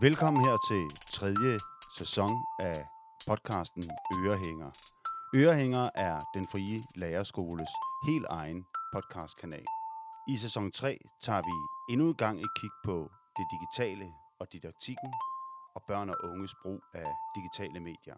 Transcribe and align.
Velkommen 0.00 0.44
her 0.44 0.56
til 0.68 0.88
tredje 1.12 1.58
sæson 1.98 2.30
af 2.58 2.86
podcasten 3.28 3.82
Ørehænger. 4.18 4.70
Ørehænger 5.34 5.90
er 5.94 6.20
den 6.34 6.46
frie 6.52 6.78
lærerskoles 6.96 7.68
helt 8.06 8.26
egen 8.30 8.66
podcastkanal. 8.92 9.64
I 10.28 10.36
sæson 10.36 10.72
3 10.72 10.98
tager 11.22 11.42
vi 11.42 11.56
endnu 11.92 12.08
en 12.08 12.14
gang 12.14 12.40
et 12.40 12.50
kig 12.60 12.70
på 12.84 13.10
det 13.36 13.46
digitale 13.54 14.12
og 14.40 14.52
didaktikken 14.52 15.12
og 15.74 15.82
børn 15.88 16.10
og 16.10 16.16
unges 16.24 16.54
brug 16.62 16.80
af 16.94 17.10
digitale 17.36 17.80
medier. 17.80 18.16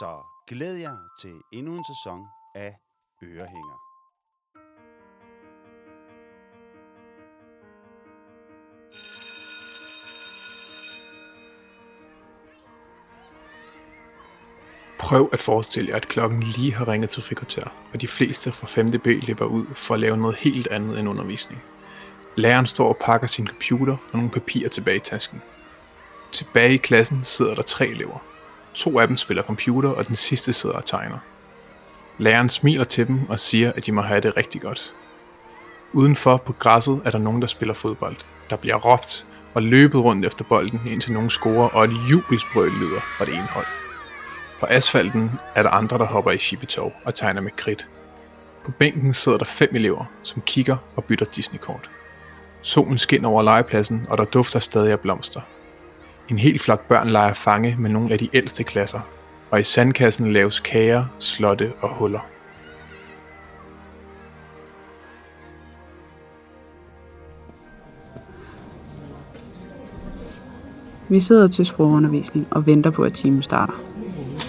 Så 0.00 0.10
glæd 0.46 0.74
jer 0.74 0.96
til 1.20 1.40
endnu 1.52 1.72
en 1.76 1.84
sæson 1.84 2.26
af 2.54 2.76
Ørehænger. 3.22 3.89
Prøv 15.10 15.28
at 15.32 15.40
forestille 15.40 15.90
jer, 15.90 15.96
at 15.96 16.08
klokken 16.08 16.40
lige 16.42 16.74
har 16.74 16.88
ringet 16.88 17.10
til 17.10 17.22
frikvarter, 17.22 17.64
og 17.92 18.00
de 18.00 18.06
fleste 18.08 18.52
fra 18.52 18.66
5. 18.66 18.90
B 18.90 19.06
løber 19.06 19.44
ud 19.44 19.66
for 19.74 19.94
at 19.94 20.00
lave 20.00 20.16
noget 20.16 20.36
helt 20.36 20.68
andet 20.70 20.98
end 20.98 21.08
undervisning. 21.08 21.62
Læreren 22.36 22.66
står 22.66 22.88
og 22.88 22.96
pakker 22.96 23.26
sin 23.26 23.46
computer 23.46 23.92
og 23.92 24.18
nogle 24.18 24.30
papirer 24.30 24.68
tilbage 24.68 24.96
i 24.96 25.00
tasken. 25.00 25.42
Tilbage 26.32 26.74
i 26.74 26.76
klassen 26.76 27.24
sidder 27.24 27.54
der 27.54 27.62
tre 27.62 27.86
elever. 27.86 28.22
To 28.74 28.98
af 28.98 29.06
dem 29.06 29.16
spiller 29.16 29.42
computer, 29.42 29.88
og 29.88 30.08
den 30.08 30.16
sidste 30.16 30.52
sidder 30.52 30.76
og 30.76 30.84
tegner. 30.84 31.18
Læreren 32.18 32.48
smiler 32.48 32.84
til 32.84 33.06
dem 33.06 33.20
og 33.28 33.40
siger, 33.40 33.72
at 33.72 33.86
de 33.86 33.92
må 33.92 34.02
have 34.02 34.20
det 34.20 34.36
rigtig 34.36 34.60
godt. 34.60 34.94
Udenfor 35.92 36.36
på 36.36 36.52
græsset 36.52 37.00
er 37.04 37.10
der 37.10 37.18
nogen, 37.18 37.40
der 37.40 37.48
spiller 37.48 37.74
fodbold. 37.74 38.16
Der 38.50 38.56
bliver 38.56 38.76
råbt 38.76 39.26
og 39.54 39.62
løbet 39.62 40.00
rundt 40.00 40.26
efter 40.26 40.44
bolden, 40.44 40.80
indtil 40.86 41.12
nogen 41.12 41.30
scorer, 41.30 41.68
og 41.68 41.84
et 41.84 41.92
jubelsbrøl 42.10 42.70
lyder 42.70 43.00
fra 43.18 43.24
det 43.24 43.34
ene 43.34 43.48
hold. 43.50 43.66
På 44.60 44.66
asfalten 44.68 45.30
er 45.54 45.62
der 45.62 45.70
andre, 45.70 45.98
der 45.98 46.04
hopper 46.04 46.30
i 46.30 46.38
shibitov 46.38 46.92
og 47.04 47.14
tegner 47.14 47.40
med 47.40 47.50
kridt. 47.56 47.88
På 48.64 48.70
bænken 48.70 49.12
sidder 49.12 49.38
der 49.38 49.44
fem 49.44 49.68
elever, 49.72 50.04
som 50.22 50.42
kigger 50.46 50.76
og 50.96 51.04
bytter 51.04 51.26
Disney-kort. 51.26 51.90
Solen 52.62 52.98
skinner 52.98 53.28
over 53.28 53.42
legepladsen, 53.42 54.06
og 54.08 54.18
der 54.18 54.24
dufter 54.24 54.58
stadig 54.58 54.92
af 54.92 55.00
blomster. 55.00 55.40
En 56.28 56.38
hel 56.38 56.58
flok 56.58 56.80
børn 56.88 57.08
leger 57.08 57.34
fange 57.34 57.76
med 57.78 57.90
nogle 57.90 58.12
af 58.12 58.18
de 58.18 58.28
ældste 58.32 58.64
klasser, 58.64 59.00
og 59.50 59.60
i 59.60 59.62
sandkassen 59.62 60.32
laves 60.32 60.60
kager, 60.60 61.04
slotte 61.18 61.72
og 61.80 61.88
huller. 61.88 62.20
Vi 71.08 71.20
sidder 71.20 71.48
til 71.48 71.66
sprogundervisning 71.66 72.46
og 72.50 72.66
venter 72.66 72.90
på, 72.90 73.02
at 73.02 73.12
timen 73.12 73.42
starter. 73.42 73.89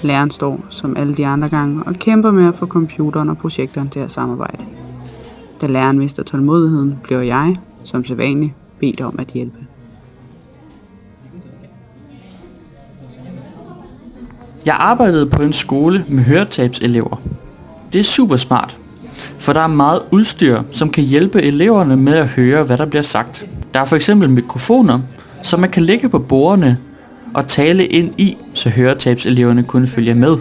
Læreren 0.01 0.31
står, 0.31 0.65
som 0.69 0.97
alle 0.97 1.15
de 1.15 1.25
andre 1.25 1.49
gange, 1.49 1.83
og 1.83 1.93
kæmper 1.93 2.31
med 2.31 2.47
at 2.47 2.55
få 2.55 2.65
computeren 2.65 3.29
og 3.29 3.37
projektoren 3.37 3.89
til 3.89 3.99
at 3.99 4.11
samarbejde. 4.11 4.63
Da 5.61 5.67
læreren 5.67 5.99
mister 5.99 6.23
tålmodigheden, 6.23 6.99
bliver 7.03 7.21
jeg, 7.21 7.55
som 7.83 8.05
sædvanligt, 8.05 8.53
bedt 8.79 9.01
om 9.01 9.15
at 9.19 9.27
hjælpe. 9.27 9.57
Jeg 14.65 14.75
arbejdede 14.79 15.25
på 15.25 15.41
en 15.41 15.53
skole 15.53 16.05
med 16.09 16.23
høretabselever. 16.23 17.21
Det 17.93 17.99
er 17.99 18.03
super 18.03 18.35
smart, 18.35 18.77
for 19.37 19.53
der 19.53 19.59
er 19.59 19.67
meget 19.67 20.01
udstyr, 20.11 20.61
som 20.71 20.89
kan 20.89 21.03
hjælpe 21.03 21.41
eleverne 21.41 21.97
med 21.97 22.13
at 22.13 22.27
høre, 22.27 22.63
hvad 22.63 22.77
der 22.77 22.85
bliver 22.85 23.03
sagt. 23.03 23.47
Der 23.73 23.79
er 23.79 23.85
for 23.85 23.95
eksempel 23.95 24.29
mikrofoner, 24.29 24.99
som 25.43 25.59
man 25.59 25.69
kan 25.69 25.83
lægge 25.83 26.09
på 26.09 26.19
bordene 26.19 26.77
og 27.33 27.47
tale 27.47 27.85
ind 27.85 28.13
i, 28.17 28.37
så 28.53 28.69
høretabseleverne 28.69 29.63
kunne 29.63 29.87
følge 29.87 30.15
med. 30.15 30.37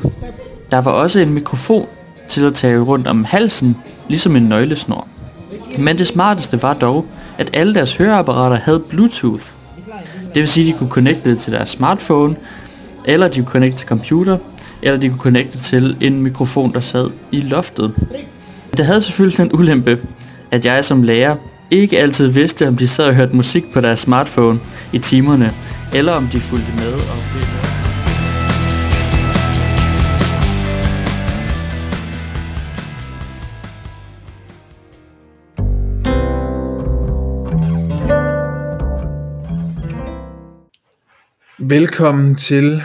Der 0.71 0.79
var 0.79 0.91
også 0.91 1.21
en 1.21 1.35
mikrofon 1.35 1.87
til 2.29 2.45
at 2.45 2.55
tage 2.55 2.79
rundt 2.79 3.07
om 3.07 3.25
halsen, 3.25 3.77
ligesom 4.09 4.37
en 4.37 4.43
nøglesnor. 4.43 5.09
Men 5.79 5.99
det 5.99 6.07
smarteste 6.07 6.63
var 6.63 6.75
dog, 6.75 7.07
at 7.39 7.51
alle 7.53 7.75
deres 7.75 7.97
høreapparater 7.97 8.57
havde 8.57 8.81
Bluetooth. 8.81 9.45
Det 10.35 10.41
vil 10.41 10.49
sige, 10.49 10.69
at 10.69 10.75
de 10.75 10.79
kunne 10.79 10.91
connecte 10.91 11.31
det 11.31 11.39
til 11.39 11.53
deres 11.53 11.69
smartphone, 11.69 12.37
eller 13.05 13.29
de 13.29 13.41
kunne 13.41 13.51
connecte 13.51 13.79
til 13.79 13.89
computer, 13.89 14.39
eller 14.83 15.01
de 15.01 15.09
kunne 15.09 15.19
connecte 15.19 15.59
til 15.59 15.97
en 16.01 16.23
mikrofon, 16.23 16.75
der 16.75 16.81
sad 16.81 17.11
i 17.33 17.41
loftet. 17.41 17.93
Det 18.77 18.87
havde 18.87 19.03
selvfølgelig 19.03 19.39
den 19.39 19.51
ulempe, 19.53 19.99
at 20.51 20.65
jeg 20.65 20.85
som 20.85 21.03
lærer 21.03 21.37
ikke 21.71 21.99
altid 21.99 22.27
vidste, 22.27 22.69
om 22.69 22.77
de 22.77 22.89
sad 22.89 23.07
og 23.07 23.15
hørte 23.15 23.37
musik 23.37 23.73
på 23.73 23.81
deres 23.81 23.99
smartphone 23.99 24.61
i 24.93 24.99
timerne, 24.99 25.55
eller 25.95 26.13
om 26.13 26.27
de 26.27 26.41
fulgte 26.41 26.73
med 26.73 26.93
og 26.93 27.21
Velkommen 41.69 42.35
til 42.35 42.83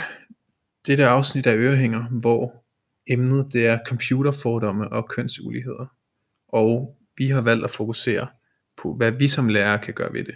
dette 0.87 1.05
afsnit 1.05 1.47
af 1.47 1.55
Ørehænger, 1.55 2.03
hvor 2.03 2.65
emnet 3.07 3.53
det 3.53 3.67
er 3.67 3.79
computerfordomme 3.87 4.91
og 4.91 5.09
kønsuligheder. 5.09 5.85
Og 6.47 6.97
vi 7.17 7.27
har 7.27 7.41
valgt 7.41 7.63
at 7.63 7.71
fokusere 7.71 8.27
på, 8.77 8.93
hvad 8.93 9.11
vi 9.11 9.27
som 9.27 9.47
lærere 9.47 9.79
kan 9.79 9.93
gøre 9.93 10.13
ved 10.13 10.23
det. 10.23 10.35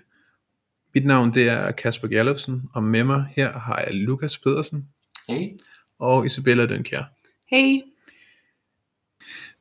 Mit 0.96 1.06
navn 1.06 1.34
det 1.34 1.50
er 1.50 1.72
Kasper 1.72 2.08
Gjallofsen, 2.08 2.64
og 2.74 2.84
med 2.84 3.04
mig 3.04 3.26
her 3.36 3.60
har 3.60 3.78
jeg 3.88 3.96
Lukas 3.96 4.38
Pedersen 4.38 4.88
Hey. 5.30 5.48
og 6.00 6.26
Isabella 6.26 6.66
Dønkjær. 6.66 7.04
Hey! 7.52 7.80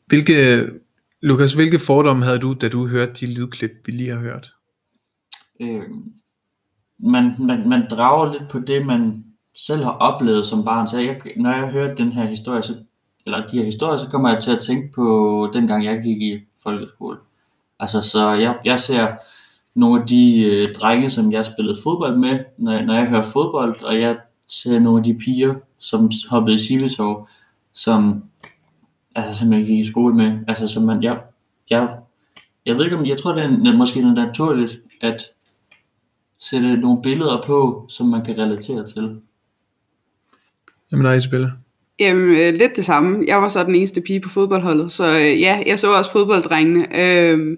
Hvilke, 0.07 0.67
Lukas, 1.21 1.53
hvilke 1.55 1.79
fordomme 1.79 2.25
havde 2.25 2.39
du, 2.39 2.55
da 2.61 2.69
du 2.69 2.87
hørte 2.87 3.13
de 3.13 3.27
lydklip, 3.35 3.71
vi 3.87 3.93
lige 3.93 4.11
har 4.11 4.19
hørt? 4.21 4.55
øh, 5.61 5.83
man, 6.99 7.35
man, 7.39 7.69
man 7.69 7.87
drager 7.91 8.33
lidt 8.33 8.51
på 8.51 8.59
det, 8.59 8.87
man 8.87 9.25
selv 9.55 9.85
har 9.85 9.91
oplevet 9.91 10.47
som 10.47 10.65
barn. 10.65 10.89
Så 10.89 10.99
jeg, 10.99 11.21
når 11.37 11.53
jeg 11.53 11.71
hører 11.71 11.95
den 11.95 12.13
her 12.13 12.25
historie, 12.25 12.63
så, 12.63 12.75
eller 13.27 13.47
de 13.47 13.59
her 13.59 13.65
historier, 13.65 13.99
så 13.99 14.09
kommer 14.11 14.31
jeg 14.31 14.43
til 14.43 14.51
at 14.51 14.61
tænke 14.63 14.93
på 14.95 15.05
dengang 15.53 15.85
jeg 15.85 16.01
gik 16.03 16.23
i 16.23 16.39
folkeskole. 16.63 17.19
Altså, 17.81 18.01
så 18.01 18.31
jeg, 18.33 18.59
jeg 18.65 18.81
ser 18.81 19.17
nogle 19.75 20.01
af 20.01 20.07
de 20.07 20.45
øh, 20.47 20.67
drenge, 20.75 21.11
som 21.11 21.33
jeg 21.33 21.45
spillede 21.47 21.79
fodbold 21.83 22.19
med, 22.19 22.39
når, 22.59 22.73
jeg- 22.73 22.85
når 22.85 22.95
jeg 22.95 23.07
hører 23.09 23.25
fodbold, 23.25 23.83
og 23.83 24.01
jeg 24.01 24.17
ser 24.47 24.79
nogle 24.81 24.99
af 24.99 25.05
de 25.05 25.15
piger, 25.19 25.55
som 25.79 26.11
hoppede 26.31 26.57
i 26.57 26.59
Sibetov, 26.59 27.29
som, 27.73 28.23
altså, 29.15 29.39
som 29.39 29.53
jeg 29.53 29.67
gik 29.67 29.79
i 29.79 29.85
skole 29.87 30.15
med. 30.15 30.39
Altså, 30.49 30.67
som 30.67 30.83
man, 30.83 31.03
jeg, 31.03 31.21
jeg, 31.71 31.89
jeg 32.67 32.77
ved 32.77 32.85
ikke 32.85 32.97
om, 32.97 33.07
jeg 33.07 33.19
tror, 33.19 33.33
det 33.35 33.45
er, 33.45 33.77
måske 33.77 34.01
noget 34.01 34.17
naturligt, 34.17 34.81
at 35.01 35.23
sætte 36.41 36.77
nogle 36.77 37.03
billeder 37.03 37.43
på, 37.47 37.87
som 37.89 38.07
man 38.07 38.25
kan 38.25 38.39
relatere 38.39 38.87
til. 38.87 39.21
Jamen 40.93 41.05
nej, 41.05 41.15
Isabella. 41.15 41.51
Jamen, 42.01 42.37
øh, 42.37 42.55
lidt 42.55 42.77
det 42.77 42.85
samme. 42.85 43.25
Jeg 43.27 43.43
var 43.43 43.49
så 43.49 43.65
den 43.65 43.75
eneste 43.75 44.01
pige 44.01 44.21
på 44.21 44.29
fodboldholdet, 44.29 44.93
så 44.93 45.07
øh, 45.07 45.41
ja, 45.41 45.63
jeg 45.67 45.79
så 45.79 45.93
også 45.97 46.13
fodbolddrengene. 46.13 47.01
Øh, 47.01 47.57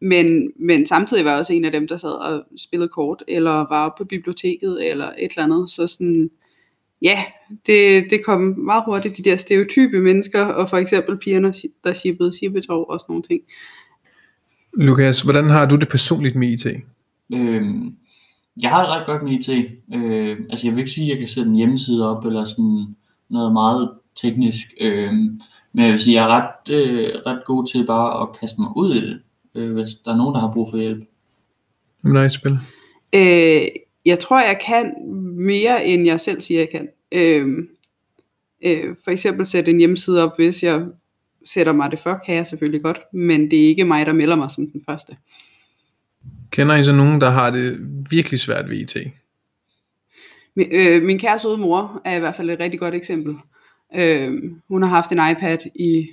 men, 0.00 0.52
men 0.60 0.86
samtidig 0.86 1.24
var 1.24 1.30
jeg 1.30 1.38
også 1.38 1.52
en 1.52 1.64
af 1.64 1.72
dem, 1.72 1.88
der 1.88 1.96
sad 1.96 2.10
og 2.10 2.44
spillede 2.56 2.88
kort, 2.88 3.22
eller 3.28 3.52
var 3.52 3.94
på 3.98 4.04
biblioteket, 4.04 4.90
eller 4.90 5.06
et 5.06 5.30
eller 5.30 5.44
andet. 5.44 5.70
Så 5.70 5.86
sådan, 5.86 6.30
ja, 7.02 7.24
det, 7.66 8.04
det 8.10 8.24
kom 8.24 8.40
meget 8.40 8.82
hurtigt, 8.86 9.16
de 9.16 9.22
der 9.22 9.36
stereotype 9.36 10.00
mennesker, 10.00 10.44
og 10.44 10.70
for 10.70 10.76
eksempel 10.76 11.18
pigerne, 11.18 11.52
der 11.84 11.92
shippede 11.92 12.32
shippetov 12.32 12.86
og 12.88 13.00
sådan 13.00 13.12
nogle 13.12 13.22
ting. 13.22 13.40
Lukas, 14.72 15.22
hvordan 15.22 15.44
har 15.44 15.66
du 15.66 15.76
det 15.76 15.88
personligt 15.88 16.36
med 16.36 16.48
IT? 16.48 16.66
Øhm, 17.34 17.96
jeg 18.62 18.70
har 18.70 18.82
det 18.82 18.90
ret 18.90 19.06
godt 19.06 19.22
med 19.22 19.32
IT. 19.32 19.48
Øh, 19.94 20.36
altså 20.50 20.66
jeg 20.66 20.74
vil 20.74 20.80
ikke 20.80 20.92
sige, 20.92 21.06
at 21.06 21.10
jeg 21.10 21.18
kan 21.18 21.28
sætte 21.28 21.48
en 21.48 21.56
hjemmeside 21.56 22.16
op, 22.16 22.24
eller 22.24 22.44
sådan 22.44 22.86
noget 23.30 23.52
meget 23.52 23.90
teknisk. 24.22 24.66
Øh, 24.80 25.12
men 25.72 25.84
jeg 25.84 25.92
vil 25.92 26.00
sige, 26.00 26.20
at 26.20 26.28
jeg 26.28 26.30
er 26.30 26.40
ret, 26.40 26.70
øh, 26.70 27.08
ret 27.26 27.44
god 27.44 27.66
til 27.66 27.86
bare 27.86 28.22
at 28.22 28.40
kaste 28.40 28.60
mig 28.60 28.70
ud 28.76 28.94
i 28.94 29.00
det, 29.00 29.20
øh, 29.54 29.72
hvis 29.72 29.94
der 30.04 30.12
er 30.12 30.16
nogen, 30.16 30.34
der 30.34 30.40
har 30.40 30.52
brug 30.52 30.70
for 30.70 30.76
hjælp. 30.76 31.04
Jamen 32.04 32.14
nej, 32.14 32.24
Isabella. 32.24 32.58
Øh, 33.12 33.68
jeg 34.04 34.18
tror, 34.18 34.40
jeg 34.40 34.58
kan 34.66 34.94
mere, 35.36 35.86
end 35.86 36.06
jeg 36.06 36.20
selv 36.20 36.40
siger, 36.40 36.60
jeg 36.60 36.68
kan. 36.70 36.88
Øh, 37.12 37.48
øh, 38.64 38.96
for 39.04 39.10
eksempel 39.10 39.46
sætte 39.46 39.70
en 39.70 39.78
hjemmeside 39.78 40.22
op, 40.22 40.36
hvis 40.36 40.62
jeg 40.62 40.86
sætter 41.44 41.72
mig 41.72 41.90
det 41.90 41.98
for, 41.98 42.20
kan 42.26 42.34
jeg 42.34 42.46
selvfølgelig 42.46 42.82
godt, 42.82 43.00
men 43.12 43.50
det 43.50 43.64
er 43.64 43.68
ikke 43.68 43.84
mig, 43.84 44.06
der 44.06 44.12
melder 44.12 44.36
mig 44.36 44.50
som 44.50 44.70
den 44.70 44.82
første. 44.88 45.16
Kender 46.50 46.76
I 46.76 46.84
så 46.84 46.92
nogen, 46.92 47.20
der 47.20 47.30
har 47.30 47.50
det 47.50 47.78
virkelig 48.10 48.40
svært 48.40 48.68
ved 48.68 48.76
IT? 48.76 48.96
Min, 50.54 50.66
øh, 50.72 51.02
min 51.02 51.18
kære 51.18 51.38
søde 51.38 51.58
mor 51.58 52.00
er 52.04 52.16
i 52.16 52.18
hvert 52.18 52.36
fald 52.36 52.50
et 52.50 52.60
rigtig 52.60 52.80
godt 52.80 52.94
eksempel. 52.94 53.36
Øh, 53.94 54.32
hun 54.68 54.82
har 54.82 54.88
haft 54.88 55.12
en 55.12 55.30
iPad 55.30 55.58
i 55.74 56.08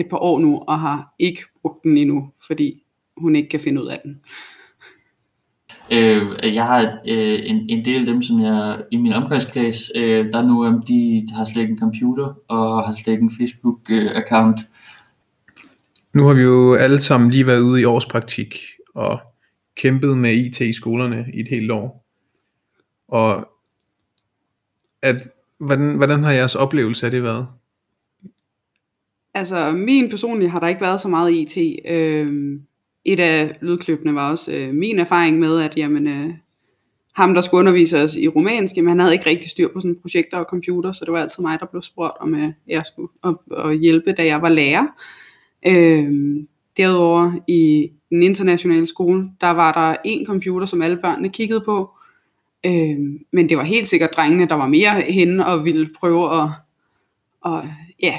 et 0.00 0.06
par 0.10 0.18
år 0.18 0.38
nu, 0.38 0.58
og 0.58 0.80
har 0.80 1.14
ikke 1.18 1.42
brugt 1.62 1.84
den 1.84 1.96
endnu, 1.96 2.30
fordi 2.46 2.82
hun 3.16 3.36
ikke 3.36 3.48
kan 3.48 3.60
finde 3.60 3.82
ud 3.82 3.88
af 3.88 4.00
den. 4.04 4.20
Øh, 5.92 6.54
jeg 6.54 6.64
har 6.64 6.82
øh, 7.08 7.38
en, 7.42 7.70
en 7.70 7.84
del 7.84 8.00
af 8.00 8.06
dem, 8.06 8.22
som 8.22 8.40
jeg 8.40 8.82
i 8.90 8.96
min 8.96 9.12
omgangskreds, 9.12 9.90
øh, 9.94 10.32
der 10.32 10.38
er 10.38 10.46
nogle 10.46 10.66
af 10.66 10.72
dem, 10.72 10.82
de 10.82 11.26
har 11.34 11.44
slet 11.44 11.62
ikke 11.62 11.72
en 11.72 11.78
computer 11.78 12.34
og 12.48 12.88
har 12.88 12.94
slet 12.94 13.12
ikke 13.12 13.22
en 13.22 13.30
Facebook-account. 13.40 14.64
Nu 16.14 16.26
har 16.26 16.34
vi 16.34 16.42
jo 16.42 16.74
alle 16.74 16.98
sammen 16.98 17.30
lige 17.30 17.46
været 17.46 17.60
ude 17.60 17.80
i 17.80 17.84
årspraktik 17.84 18.58
og 18.94 19.20
kæmpet 19.76 20.18
med 20.18 20.34
IT 20.34 20.60
i 20.60 20.72
skolerne 20.72 21.26
i 21.34 21.40
et 21.40 21.48
helt 21.50 21.70
år. 21.70 22.06
Og 23.08 23.48
at, 25.02 25.28
hvordan, 25.58 25.96
hvordan 25.96 26.24
har 26.24 26.32
jeres 26.32 26.54
oplevelse 26.54 27.06
af 27.06 27.10
det 27.10 27.22
været? 27.22 27.46
Altså, 29.38 29.72
min 29.72 30.10
personlige 30.10 30.48
har 30.48 30.60
der 30.60 30.68
ikke 30.68 30.80
været 30.80 31.00
så 31.00 31.08
meget 31.08 31.32
IT. 31.32 31.80
Øh, 31.88 32.58
et 33.04 33.20
af 33.20 33.58
lydklippene 33.60 34.14
var 34.14 34.30
også 34.30 34.52
øh, 34.52 34.74
min 34.74 34.98
erfaring 34.98 35.38
med, 35.38 35.60
at 35.60 35.76
jamen, 35.76 36.06
øh, 36.06 36.30
ham, 37.14 37.34
der 37.34 37.40
skulle 37.40 37.58
undervise 37.58 38.02
os 38.02 38.16
i 38.16 38.28
romansk, 38.28 38.76
jamen, 38.76 38.88
han 38.88 39.00
havde 39.00 39.12
ikke 39.12 39.26
rigtig 39.26 39.50
styr 39.50 39.68
på 39.72 39.80
sådan 39.80 39.98
projekter 40.02 40.38
og 40.38 40.44
computer, 40.44 40.92
så 40.92 41.04
det 41.04 41.12
var 41.12 41.20
altid 41.20 41.42
mig, 41.42 41.60
der 41.60 41.66
blev 41.66 41.82
spurgt, 41.82 42.12
om 42.20 42.34
øh, 42.34 42.52
jeg 42.66 42.82
skulle 42.86 43.08
op, 43.22 43.42
og 43.50 43.74
hjælpe, 43.74 44.12
da 44.12 44.26
jeg 44.26 44.42
var 44.42 44.48
lærer. 44.48 44.86
Øh, 45.66 46.36
derudover 46.76 47.32
i 47.48 47.90
den 48.10 48.22
internationale 48.22 48.86
skole, 48.86 49.30
der 49.40 49.50
var 49.50 49.72
der 49.72 49.96
en 50.04 50.26
computer, 50.26 50.66
som 50.66 50.82
alle 50.82 50.96
børnene 50.96 51.28
kiggede 51.28 51.60
på, 51.60 51.90
øh, 52.66 52.98
men 53.32 53.48
det 53.48 53.56
var 53.56 53.64
helt 53.64 53.88
sikkert 53.88 54.10
drengene, 54.16 54.48
der 54.48 54.54
var 54.54 54.66
mere 54.66 55.00
henne 55.00 55.46
og 55.46 55.64
ville 55.64 55.90
prøve 56.00 56.42
at, 56.42 56.48
og, 57.40 57.64
ja, 58.02 58.18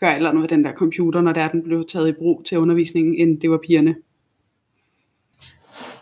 gøre 0.00 0.16
eller 0.16 0.28
andet 0.28 0.40
med 0.40 0.48
den 0.48 0.64
der 0.64 0.72
computer, 0.72 1.20
når 1.20 1.32
der 1.32 1.48
den 1.48 1.62
blev 1.62 1.84
taget 1.88 2.08
i 2.08 2.12
brug 2.12 2.42
til 2.46 2.58
undervisningen, 2.58 3.14
end 3.14 3.40
det 3.40 3.50
var 3.50 3.58
pigerne. 3.66 3.94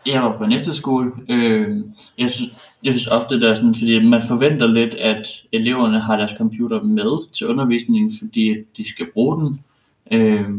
Jeg 0.06 0.22
var 0.22 0.38
på 0.38 0.44
en 0.44 0.52
efterskole. 0.52 1.12
Øh, 1.30 1.76
jeg, 2.18 2.30
synes, 2.30 2.52
jeg 2.84 2.92
synes 2.92 3.06
ofte, 3.06 3.40
det 3.40 3.50
er 3.50 3.54
sådan, 3.54 3.74
fordi 3.74 4.08
man 4.08 4.22
forventer 4.28 4.66
lidt, 4.66 4.94
at 4.94 5.26
eleverne 5.52 6.00
har 6.00 6.16
deres 6.16 6.34
computer 6.38 6.82
med 6.82 7.32
til 7.32 7.46
undervisningen, 7.46 8.12
fordi 8.18 8.54
de 8.76 8.88
skal 8.88 9.06
bruge 9.12 9.40
den. 9.40 9.60
Øh, 10.10 10.50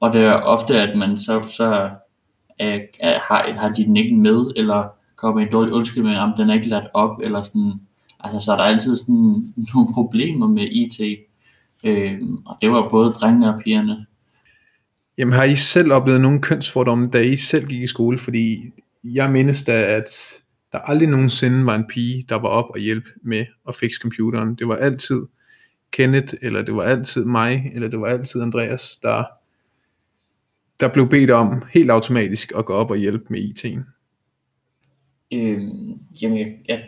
og 0.00 0.12
det 0.12 0.20
er 0.20 0.32
ofte, 0.32 0.80
at 0.80 0.98
man 0.98 1.18
så, 1.18 1.42
så 1.48 1.90
er, 2.58 2.80
er, 3.00 3.18
har, 3.18 3.52
har 3.56 3.68
de 3.68 3.84
den 3.84 3.96
ikke 3.96 4.16
med, 4.16 4.52
eller 4.56 4.88
kommer 5.16 5.40
en 5.40 5.52
dårlig 5.52 5.72
undskyldning 5.72 6.18
om, 6.18 6.32
den 6.36 6.50
er 6.50 6.54
ikke 6.54 6.68
ladt 6.68 6.86
op, 6.94 7.20
eller 7.22 7.42
sådan. 7.42 7.72
Altså, 8.20 8.40
så 8.44 8.52
er 8.52 8.56
der 8.56 8.64
altid 8.64 8.96
sådan 8.96 9.54
nogle 9.74 9.88
problemer 9.94 10.46
med 10.46 10.62
IT. 10.62 11.00
Øh, 11.84 12.20
og 12.46 12.56
det 12.62 12.70
var 12.70 12.88
både 12.88 13.12
drengene 13.12 13.54
og 13.54 13.60
pigerne. 13.64 14.06
Jamen 15.18 15.34
har 15.34 15.44
I 15.44 15.54
selv 15.54 15.92
oplevet 15.92 16.20
nogle 16.20 16.42
kønsfordomme, 16.42 17.06
da 17.06 17.20
I 17.20 17.36
selv 17.36 17.66
gik 17.66 17.82
i 17.82 17.86
skole? 17.86 18.18
Fordi 18.18 18.70
jeg 19.04 19.30
mindes 19.30 19.64
da, 19.64 19.82
at 19.82 20.10
der 20.72 20.78
aldrig 20.78 21.08
nogensinde 21.08 21.66
var 21.66 21.74
en 21.74 21.86
pige, 21.86 22.24
der 22.28 22.38
var 22.38 22.48
op 22.48 22.70
og 22.70 22.78
hjælp 22.78 23.04
med 23.22 23.46
at 23.68 23.74
fikse 23.74 24.00
computeren. 24.00 24.54
Det 24.54 24.68
var 24.68 24.76
altid 24.76 25.22
Kenneth, 25.90 26.34
eller 26.42 26.62
det 26.62 26.74
var 26.74 26.82
altid 26.82 27.24
mig, 27.24 27.72
eller 27.74 27.88
det 27.88 28.00
var 28.00 28.06
altid 28.06 28.42
Andreas, 28.42 28.98
der, 29.02 29.24
der 30.80 30.88
blev 30.88 31.08
bedt 31.08 31.30
om 31.30 31.62
helt 31.72 31.90
automatisk 31.90 32.52
at 32.56 32.64
gå 32.64 32.72
op 32.72 32.90
og 32.90 32.96
hjælpe 32.96 33.24
med 33.28 33.40
IT'en. 33.40 33.80
Øh, 35.32 35.62
jamen, 36.22 36.38
jeg, 36.38 36.58
jeg 36.68 36.84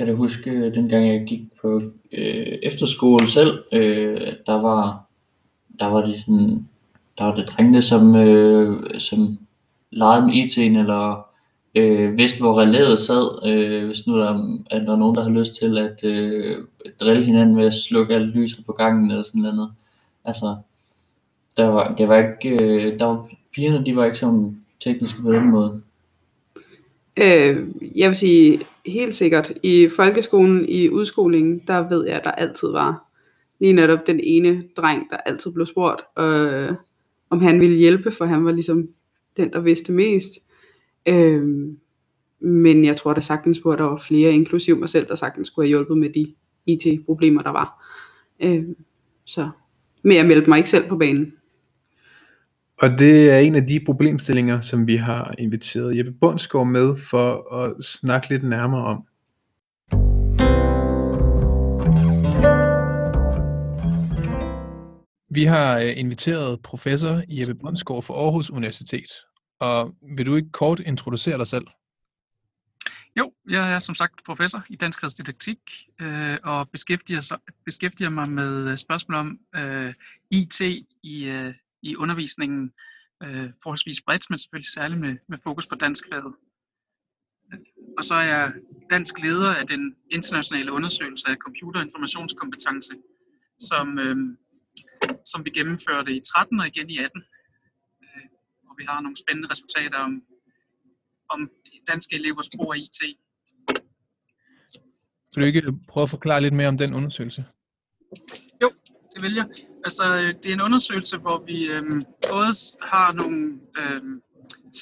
kan 0.00 0.08
da 0.08 0.14
huske, 0.14 0.50
øh, 0.50 0.74
dengang 0.74 1.08
jeg 1.08 1.24
gik 1.26 1.40
på 1.62 1.82
øh, 2.12 2.58
efterskole 2.62 3.28
selv, 3.28 3.64
øh, 3.72 4.32
der 4.46 4.60
var 4.62 5.06
der 5.78 5.86
var 5.86 6.06
det 6.06 6.20
sådan, 6.20 6.68
der 7.18 7.24
var 7.24 7.34
det 7.34 7.48
drengene, 7.48 7.82
som, 7.82 8.16
øh, 8.16 9.00
som 9.00 9.38
legede 9.90 10.26
med 10.26 10.34
IT'en, 10.34 10.78
eller 10.78 11.26
øh, 11.74 12.16
vidste, 12.18 12.40
hvor 12.40 12.60
relæet 12.60 12.98
sad, 12.98 13.46
øh, 13.46 13.86
hvis 13.86 14.06
nu 14.06 14.16
der, 14.16 14.58
at 14.70 14.80
der 14.82 14.90
var 14.90 14.96
nogen, 14.96 15.14
der 15.14 15.22
havde 15.22 15.38
lyst 15.38 15.54
til 15.54 15.78
at 15.78 16.04
øh, 16.04 16.56
drille 17.00 17.24
hinanden 17.24 17.56
med 17.56 17.66
at 17.66 17.74
slukke 17.74 18.14
alle 18.14 18.30
lyset 18.30 18.66
på 18.66 18.72
gangen, 18.72 19.10
eller 19.10 19.22
sådan 19.22 19.40
noget. 19.40 19.70
Altså, 20.24 20.56
der 21.56 21.66
var, 21.66 21.94
det 21.94 22.08
var 22.08 22.16
ikke, 22.16 22.64
øh, 22.64 22.98
der 22.98 23.04
var, 23.06 23.28
pigerne, 23.54 23.86
de 23.86 23.96
var 23.96 24.04
ikke 24.04 24.18
så 24.18 24.52
tekniske 24.84 25.22
på 25.22 25.32
den 25.32 25.50
måde. 25.50 25.82
Øh, 27.16 27.68
jeg 27.96 28.08
vil 28.08 28.16
sige 28.16 28.60
helt 28.86 29.14
sikkert, 29.14 29.52
i 29.62 29.88
folkeskolen, 29.96 30.68
i 30.68 30.88
udskolingen, 30.88 31.58
der 31.66 31.88
ved 31.88 32.06
jeg, 32.06 32.16
at 32.16 32.24
der 32.24 32.30
altid 32.30 32.68
var 32.68 33.06
lige 33.60 33.72
netop 33.72 34.06
den 34.06 34.20
ene 34.22 34.64
dreng, 34.76 35.10
der 35.10 35.16
altid 35.16 35.52
blev 35.52 35.66
spurgt, 35.66 36.02
øh, 36.18 36.74
om 37.30 37.40
han 37.40 37.60
ville 37.60 37.76
hjælpe, 37.76 38.10
for 38.10 38.24
han 38.24 38.44
var 38.44 38.52
ligesom 38.52 38.88
den, 39.36 39.52
der 39.52 39.60
vidste 39.60 39.92
mest. 39.92 40.32
Øh, 41.08 41.72
men 42.40 42.84
jeg 42.84 42.96
tror 42.96 43.14
da 43.14 43.20
sagtens 43.20 43.60
på, 43.60 43.72
at 43.72 43.78
der 43.78 43.84
var 43.84 43.96
flere, 43.96 44.32
inklusiv 44.32 44.76
mig 44.76 44.88
selv, 44.88 45.08
der 45.08 45.14
sagtens 45.14 45.48
skulle 45.48 45.66
have 45.66 45.68
hjulpet 45.68 45.98
med 45.98 46.10
de 46.10 46.34
IT-problemer, 46.66 47.42
der 47.42 47.50
var. 47.50 47.96
Øh, 48.40 48.64
så, 49.24 49.48
men 50.02 50.16
jeg 50.16 50.26
meldte 50.26 50.50
mig 50.50 50.56
ikke 50.56 50.70
selv 50.70 50.88
på 50.88 50.96
banen. 50.96 51.32
Og 52.80 52.98
det 52.98 53.30
er 53.30 53.38
en 53.38 53.54
af 53.54 53.66
de 53.66 53.80
problemstillinger, 53.86 54.60
som 54.60 54.86
vi 54.86 54.96
har 54.96 55.34
inviteret 55.38 55.98
Jeppe 55.98 56.12
Bundsgaard 56.12 56.66
med 56.66 56.96
for 56.96 57.54
at 57.54 57.84
snakke 57.84 58.28
lidt 58.28 58.44
nærmere 58.44 58.84
om. 58.84 59.06
Vi 65.30 65.44
har 65.44 65.78
øh, 65.78 65.92
inviteret 65.96 66.62
professor 66.62 67.22
Jeppe 67.28 67.54
Bundsgaard 67.62 68.02
fra 68.02 68.14
Aarhus 68.14 68.50
Universitet. 68.50 69.10
Og 69.58 69.94
vil 70.16 70.26
du 70.26 70.36
ikke 70.36 70.50
kort 70.52 70.80
introducere 70.80 71.38
dig 71.38 71.46
selv? 71.46 71.66
Jo, 73.18 73.32
jeg 73.50 73.74
er 73.74 73.78
som 73.78 73.94
sagt 73.94 74.20
professor 74.26 74.64
i 74.70 74.76
dansk 74.76 75.04
retsdidaktik 75.04 75.58
øh, 76.02 76.36
og 76.44 76.68
beskæftiger, 76.68 77.36
beskæftiger 77.64 78.10
mig 78.10 78.32
med 78.32 78.76
spørgsmål 78.76 79.16
om 79.16 79.38
øh, 79.56 79.92
IT 80.30 80.60
i, 81.02 81.30
øh, 81.30 81.54
i 81.82 81.96
undervisningen 81.96 82.72
øh, 83.22 83.48
forholdsvis 83.62 84.02
bredt, 84.06 84.30
men 84.30 84.38
selvfølgelig 84.38 84.70
særligt 84.70 85.00
med, 85.00 85.16
med 85.28 85.38
fokus 85.44 85.66
på 85.66 85.74
dansk 85.74 86.04
faget. 86.12 86.34
Og 87.98 88.04
så 88.04 88.14
er 88.14 88.26
jeg 88.34 88.52
dansk 88.90 89.18
leder 89.18 89.54
af 89.54 89.66
den 89.66 89.96
internationale 90.10 90.72
undersøgelse 90.72 91.28
af 91.28 91.36
computerinformationskompetence, 91.36 92.92
som, 93.58 93.98
øh, 93.98 94.16
som 95.24 95.44
vi 95.44 95.50
gennemførte 95.50 96.12
i 96.12 96.20
13 96.20 96.60
og 96.60 96.66
igen 96.66 96.90
i 96.90 96.98
18. 96.98 97.22
Øh, 98.02 98.24
hvor 98.64 98.74
vi 98.78 98.84
har 98.88 99.00
nogle 99.00 99.16
spændende 99.16 99.48
resultater 99.52 99.98
om, 99.98 100.22
om 101.28 101.50
danske 101.90 102.16
elevers 102.16 102.50
brug 102.56 102.72
af 102.74 102.78
IT. 102.78 103.00
Vil 105.34 105.42
du 105.42 105.46
ikke 105.46 105.62
prøve 105.88 106.04
at 106.04 106.10
forklare 106.10 106.40
lidt 106.40 106.54
mere 106.54 106.68
om 106.68 106.78
den 106.78 106.94
undersøgelse? 106.94 107.44
Jo, 108.62 108.68
det 109.12 109.22
vil 109.22 109.34
jeg. 109.34 109.46
Altså, 109.84 110.04
øh, 110.16 110.34
det 110.42 110.48
er 110.50 110.56
en 110.56 110.62
undersøgelse, 110.68 111.16
hvor 111.18 111.38
vi 111.50 111.58
øh, 111.74 111.84
både 112.32 112.52
har 112.92 113.12
nogle 113.12 113.60
øh, 113.80 114.02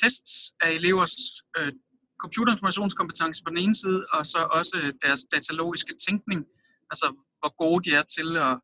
tests 0.00 0.52
af 0.60 0.70
elevers 0.78 1.16
øh, 1.58 1.72
computerinformationskompetence 2.22 3.42
på 3.44 3.50
den 3.50 3.58
ene 3.58 3.76
side, 3.76 4.06
og 4.12 4.26
så 4.26 4.38
også 4.58 4.72
øh, 4.82 4.92
deres 5.04 5.22
datalogiske 5.34 5.94
tænkning, 6.06 6.40
altså 6.90 7.06
hvor 7.40 7.52
gode 7.64 7.90
de 7.90 7.96
er 7.96 8.02
til 8.02 8.36
at, 8.36 8.54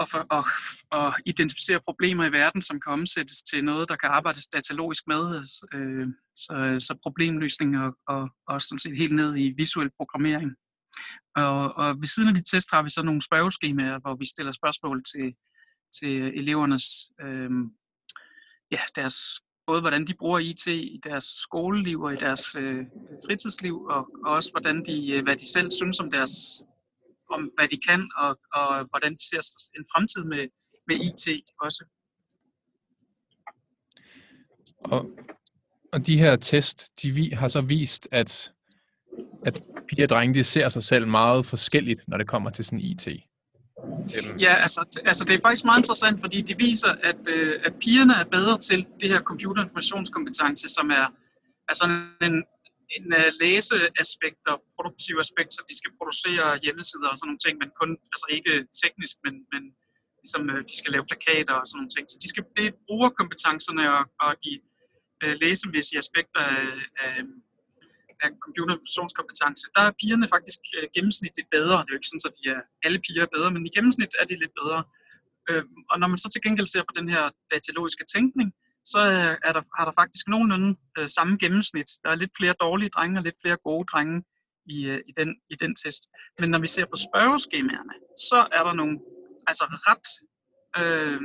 at, 0.00 0.08
for, 0.12 0.22
at, 0.38 0.44
at 0.98 1.14
identificere 1.26 1.80
problemer 1.88 2.24
i 2.24 2.32
verden, 2.32 2.62
som 2.62 2.80
kan 2.80 2.92
omsættes 2.92 3.42
til 3.42 3.64
noget, 3.64 3.88
der 3.88 3.96
kan 3.96 4.10
arbejdes 4.18 4.48
datalogisk 4.48 5.02
med, 5.06 5.22
øh, 5.74 6.06
så, 6.34 6.76
så 6.86 6.98
problemløsning 7.02 7.78
og, 7.78 7.90
og, 8.08 8.28
og 8.48 8.62
sådan 8.62 8.78
set 8.78 8.96
helt 8.96 9.14
ned 9.14 9.36
i 9.38 9.54
visuel 9.56 9.90
programmering. 9.96 10.50
Og, 11.46 11.76
og 11.76 11.96
ved 12.00 12.08
siden 12.08 12.28
af 12.28 12.34
de 12.34 12.50
test 12.50 12.68
har 12.72 12.82
vi 12.82 12.90
så 12.90 13.02
nogle 13.02 13.22
spørgeskemaer, 13.22 13.98
hvor 13.98 14.16
vi 14.16 14.26
stiller 14.26 14.52
spørgsmål 14.52 15.02
til, 15.04 15.34
til 15.98 16.38
elevernes, 16.38 16.86
øh, 17.20 17.50
ja, 18.70 18.80
deres, 18.96 19.14
både 19.66 19.80
hvordan 19.80 20.06
de 20.06 20.14
bruger 20.14 20.38
IT 20.38 20.66
i 20.66 21.00
deres 21.04 21.24
skoleliv 21.24 22.00
og 22.00 22.12
i 22.12 22.16
deres 22.16 22.54
øh, 22.54 22.84
fritidsliv, 23.26 23.76
og, 23.82 24.08
og 24.24 24.30
også 24.36 24.50
hvordan 24.50 24.76
de, 24.84 24.96
øh, 25.16 25.22
hvad 25.24 25.36
de 25.36 25.48
selv 25.52 25.70
synes 25.70 26.00
om 26.00 26.10
deres, 26.10 26.32
om 27.30 27.50
hvad 27.56 27.68
de 27.68 27.78
kan, 27.88 28.10
og, 28.16 28.38
og 28.54 28.68
hvordan 28.90 29.12
de 29.12 29.24
ser 29.30 29.42
en 29.78 29.86
fremtid 29.92 30.24
med, 30.24 30.48
med 30.88 30.96
IT 31.08 31.26
også. 31.60 31.84
Og, 34.84 35.00
og 35.92 36.06
de 36.06 36.18
her 36.18 36.36
test, 36.36 37.02
de 37.02 37.34
har 37.34 37.48
så 37.48 37.60
vist, 37.60 38.08
at 38.10 38.52
at 39.46 39.62
piger 39.88 40.06
og 40.06 40.08
drenge, 40.08 40.34
de 40.34 40.42
ser 40.42 40.68
sig 40.68 40.84
selv 40.84 41.06
meget 41.06 41.46
forskelligt, 41.46 42.00
når 42.08 42.16
det 42.16 42.28
kommer 42.28 42.50
til 42.50 42.64
sådan 42.64 42.80
IT. 42.80 43.06
Ja, 44.46 44.54
altså, 44.64 44.80
altså 45.10 45.22
det 45.24 45.34
er 45.34 45.42
faktisk 45.46 45.64
meget 45.64 45.80
interessant, 45.82 46.16
fordi 46.24 46.38
de 46.48 46.54
viser, 46.66 46.92
at, 47.10 47.20
øh, 47.36 47.54
at 47.66 47.72
pigerne 47.84 48.14
er 48.22 48.26
bedre 48.36 48.58
til 48.68 48.80
det 49.00 49.08
her 49.12 49.20
computerinformationskompetence, 49.28 50.66
som 50.76 50.86
er 51.00 51.06
altså 51.70 51.84
en, 52.28 52.36
en 52.96 53.06
uh, 53.20 53.28
læseaspekt 53.42 54.42
og 54.52 54.56
produktiv 54.76 55.14
aspekt, 55.24 55.50
så 55.52 55.60
de 55.70 55.74
skal 55.80 55.92
producere 56.00 56.46
hjemmesider 56.64 57.08
og 57.10 57.16
sådan 57.16 57.28
nogle 57.30 57.44
ting, 57.44 57.54
men 57.62 57.70
kun, 57.80 57.90
altså 58.14 58.26
ikke 58.36 58.52
teknisk, 58.82 59.16
men, 59.24 59.34
men 59.52 59.62
ligesom, 60.22 60.42
uh, 60.52 60.60
de 60.70 60.74
skal 60.80 60.92
lave 60.94 61.08
plakater 61.10 61.54
og 61.60 61.66
sådan 61.66 61.78
nogle 61.80 61.94
ting. 61.96 62.04
Så 62.12 62.16
de 62.22 62.28
skal, 62.32 62.42
det 62.56 62.64
er 62.66 62.78
brugerkompetencerne 62.88 63.84
og, 63.96 64.02
og 64.24 64.30
de 64.44 64.52
uh, 65.24 65.34
læsemæssige 65.42 66.00
aspekter 66.04 66.42
af, 66.58 66.68
af, 67.06 67.16
af 68.22 68.28
computerkommunikationskompetence, 68.44 69.64
der 69.74 69.82
er 69.88 69.92
pigerne 70.00 70.26
faktisk 70.34 70.60
øh, 70.76 70.84
gennemsnitligt 70.96 71.48
bedre. 71.56 71.76
Det 71.82 71.88
er 71.88 71.94
jo 71.94 72.00
ikke 72.00 72.12
sådan, 72.12 72.30
at 72.30 72.36
de 72.38 72.44
er, 72.54 72.60
alle 72.86 72.98
piger 73.06 73.22
er 73.26 73.32
bedre, 73.36 73.50
men 73.54 73.66
i 73.68 73.70
gennemsnit 73.76 74.12
er 74.20 74.26
de 74.30 74.36
lidt 74.42 74.54
bedre. 74.60 74.80
Øh, 75.50 75.64
og 75.90 75.96
når 76.00 76.08
man 76.12 76.18
så 76.18 76.28
til 76.30 76.42
gengæld 76.46 76.68
ser 76.74 76.84
på 76.88 76.94
den 76.98 77.08
her 77.14 77.24
datalogiske 77.52 78.04
tænkning, 78.14 78.48
så 78.92 79.00
øh, 79.16 79.34
er 79.48 79.52
der, 79.56 79.62
har 79.78 79.84
der 79.88 79.94
faktisk 80.00 80.24
nogenlunde 80.28 80.70
øh, 80.98 81.08
samme 81.16 81.34
gennemsnit. 81.42 81.90
Der 82.02 82.10
er 82.10 82.16
lidt 82.22 82.34
flere 82.38 82.54
dårlige 82.64 82.90
drenge 82.94 83.18
og 83.20 83.24
lidt 83.24 83.38
flere 83.44 83.58
gode 83.68 83.84
drenge 83.92 84.16
i, 84.74 84.78
øh, 84.92 85.00
i, 85.10 85.12
den, 85.18 85.30
i 85.52 85.54
den 85.62 85.72
test. 85.82 86.02
Men 86.38 86.50
når 86.50 86.60
vi 86.64 86.66
ser 86.66 86.86
på 86.92 86.96
spørgeskemaerne, 87.06 87.94
så 88.28 88.38
er 88.56 88.62
der 88.66 88.74
nogle 88.80 88.96
altså 89.50 89.64
ret, 89.88 90.06
øh, 90.80 91.20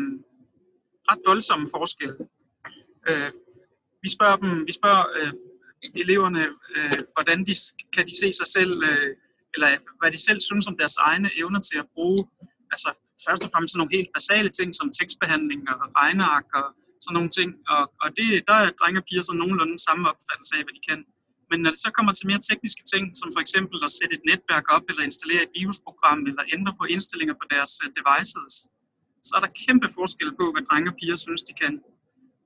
ret 1.10 1.22
voldsomme 1.30 1.68
forskelle. 1.76 2.18
Øh, 3.10 3.32
vi 4.04 4.10
spørger 4.16 4.38
dem, 4.44 4.68
vi 4.68 4.74
spørger 4.80 5.06
øh, 5.20 5.34
eleverne, 6.04 6.44
øh, 6.76 7.00
hvordan 7.16 7.40
de 7.48 7.54
kan 7.96 8.04
de 8.10 8.16
se 8.22 8.30
sig 8.40 8.48
selv, 8.58 8.74
øh, 8.90 9.10
eller 9.54 9.70
hvad 10.00 10.12
de 10.16 10.22
selv 10.28 10.40
synes 10.50 10.66
om 10.68 10.78
deres 10.82 10.98
egne 11.10 11.30
evner 11.40 11.62
til 11.70 11.78
at 11.84 11.88
bruge, 11.96 12.22
altså 12.74 12.90
først 13.28 13.44
og 13.46 13.50
fremmest 13.52 13.72
sådan 13.72 13.80
nogle 13.82 13.98
helt 13.98 14.12
basale 14.18 14.50
ting 14.60 14.70
som 14.80 14.88
tekstbehandling 15.00 15.62
og 15.72 15.78
regneark 16.02 16.48
og 16.60 16.68
sådan 17.04 17.16
nogle 17.18 17.34
ting, 17.40 17.50
og, 17.74 17.84
og 18.04 18.08
det, 18.18 18.28
der 18.50 18.58
er 18.64 18.68
drenge 18.80 19.00
og 19.02 19.06
piger 19.10 19.24
sådan 19.24 19.42
nogenlunde 19.44 19.78
samme 19.88 20.04
opfattelse 20.12 20.54
af, 20.58 20.64
hvad 20.66 20.76
de 20.78 20.84
kan. 20.90 21.00
Men 21.50 21.58
når 21.64 21.72
det 21.74 21.82
så 21.86 21.92
kommer 21.98 22.12
til 22.14 22.26
mere 22.32 22.42
tekniske 22.50 22.84
ting, 22.94 23.06
som 23.20 23.28
for 23.36 23.42
eksempel 23.46 23.78
at 23.88 23.92
sætte 24.00 24.14
et 24.18 24.24
netværk 24.32 24.66
op, 24.76 24.86
eller 24.90 25.04
installere 25.10 25.44
et 25.48 25.54
virusprogram, 25.60 26.20
eller 26.30 26.44
ændre 26.56 26.74
på 26.80 26.84
indstillinger 26.94 27.36
på 27.42 27.46
deres 27.54 27.74
øh, 27.84 27.90
devices, 27.98 28.54
så 29.28 29.32
er 29.38 29.42
der 29.46 29.52
kæmpe 29.64 29.88
forskel 29.98 30.30
på, 30.40 30.46
hvad 30.54 30.64
drenge 30.70 30.90
og 30.92 30.96
piger 31.00 31.18
synes, 31.26 31.44
de 31.50 31.54
kan. 31.62 31.74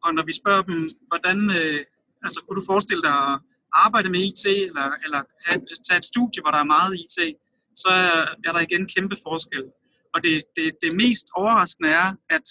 Og 0.04 0.10
når 0.16 0.24
vi 0.30 0.34
spørger 0.42 0.64
dem, 0.70 0.80
hvordan, 1.12 1.40
øh, 1.60 1.80
altså 2.26 2.40
kunne 2.42 2.60
du 2.62 2.66
forestille 2.72 3.04
dig 3.08 3.18
at 3.32 3.40
arbejde 3.74 4.10
med 4.10 4.20
IT, 4.20 4.46
eller, 4.70 4.88
eller 5.06 5.22
have, 5.48 5.62
tage 5.88 5.98
et 5.98 6.06
studie, 6.06 6.42
hvor 6.42 6.52
der 6.52 6.62
er 6.66 6.74
meget 6.76 6.94
IT, 7.04 7.18
så 7.84 7.90
er 8.48 8.52
der 8.52 8.60
igen 8.68 8.88
kæmpe 8.96 9.18
forskel. 9.28 9.64
Og 10.14 10.24
det, 10.24 10.34
det, 10.56 10.66
det 10.84 10.96
mest 10.96 11.28
overraskende 11.36 11.90
er, 11.90 12.10
at, 12.30 12.48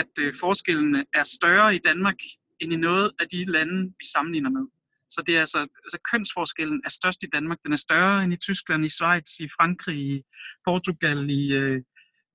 at 0.00 0.12
øh, 0.20 0.34
forskellene 0.40 1.04
er 1.14 1.24
større 1.38 1.74
i 1.74 1.80
Danmark, 1.88 2.18
end 2.60 2.72
i 2.72 2.76
noget 2.76 3.10
af 3.20 3.26
de 3.34 3.52
lande, 3.52 3.78
vi 4.00 4.06
sammenligner 4.14 4.50
med. 4.50 4.66
Så 5.14 5.22
det 5.26 5.36
er 5.36 5.40
altså, 5.40 5.60
altså 5.84 5.98
kønsforskellen 6.10 6.80
er 6.84 6.90
størst 6.90 7.22
i 7.22 7.32
Danmark. 7.34 7.58
Den 7.64 7.72
er 7.72 7.76
større 7.86 8.24
end 8.24 8.32
i 8.32 8.36
Tyskland, 8.36 8.84
i 8.84 8.88
Schweiz, 8.88 9.30
i 9.40 9.48
Frankrig, 9.56 9.98
i 9.98 10.22
Portugal, 10.66 11.30
i 11.30 11.42
øh, 11.60 11.78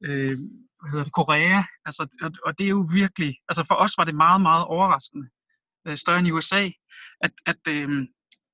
øh, 0.05 0.33
hvad 0.79 0.89
hedder 0.91 1.03
det, 1.03 1.13
Korea. 1.13 1.59
Altså, 1.87 2.03
og, 2.21 2.31
og 2.45 2.51
det 2.57 2.65
er 2.65 2.73
jo 2.77 2.83
virkelig, 3.01 3.31
altså 3.49 3.63
for 3.69 3.75
os 3.75 3.93
var 3.97 4.03
det 4.03 4.15
meget, 4.15 4.41
meget 4.41 4.65
overraskende, 4.75 5.25
øh, 5.87 5.97
større 5.97 6.19
end 6.19 6.27
i 6.27 6.31
USA, 6.31 6.69
at, 7.21 7.31
at, 7.45 7.61
øh, 7.69 8.07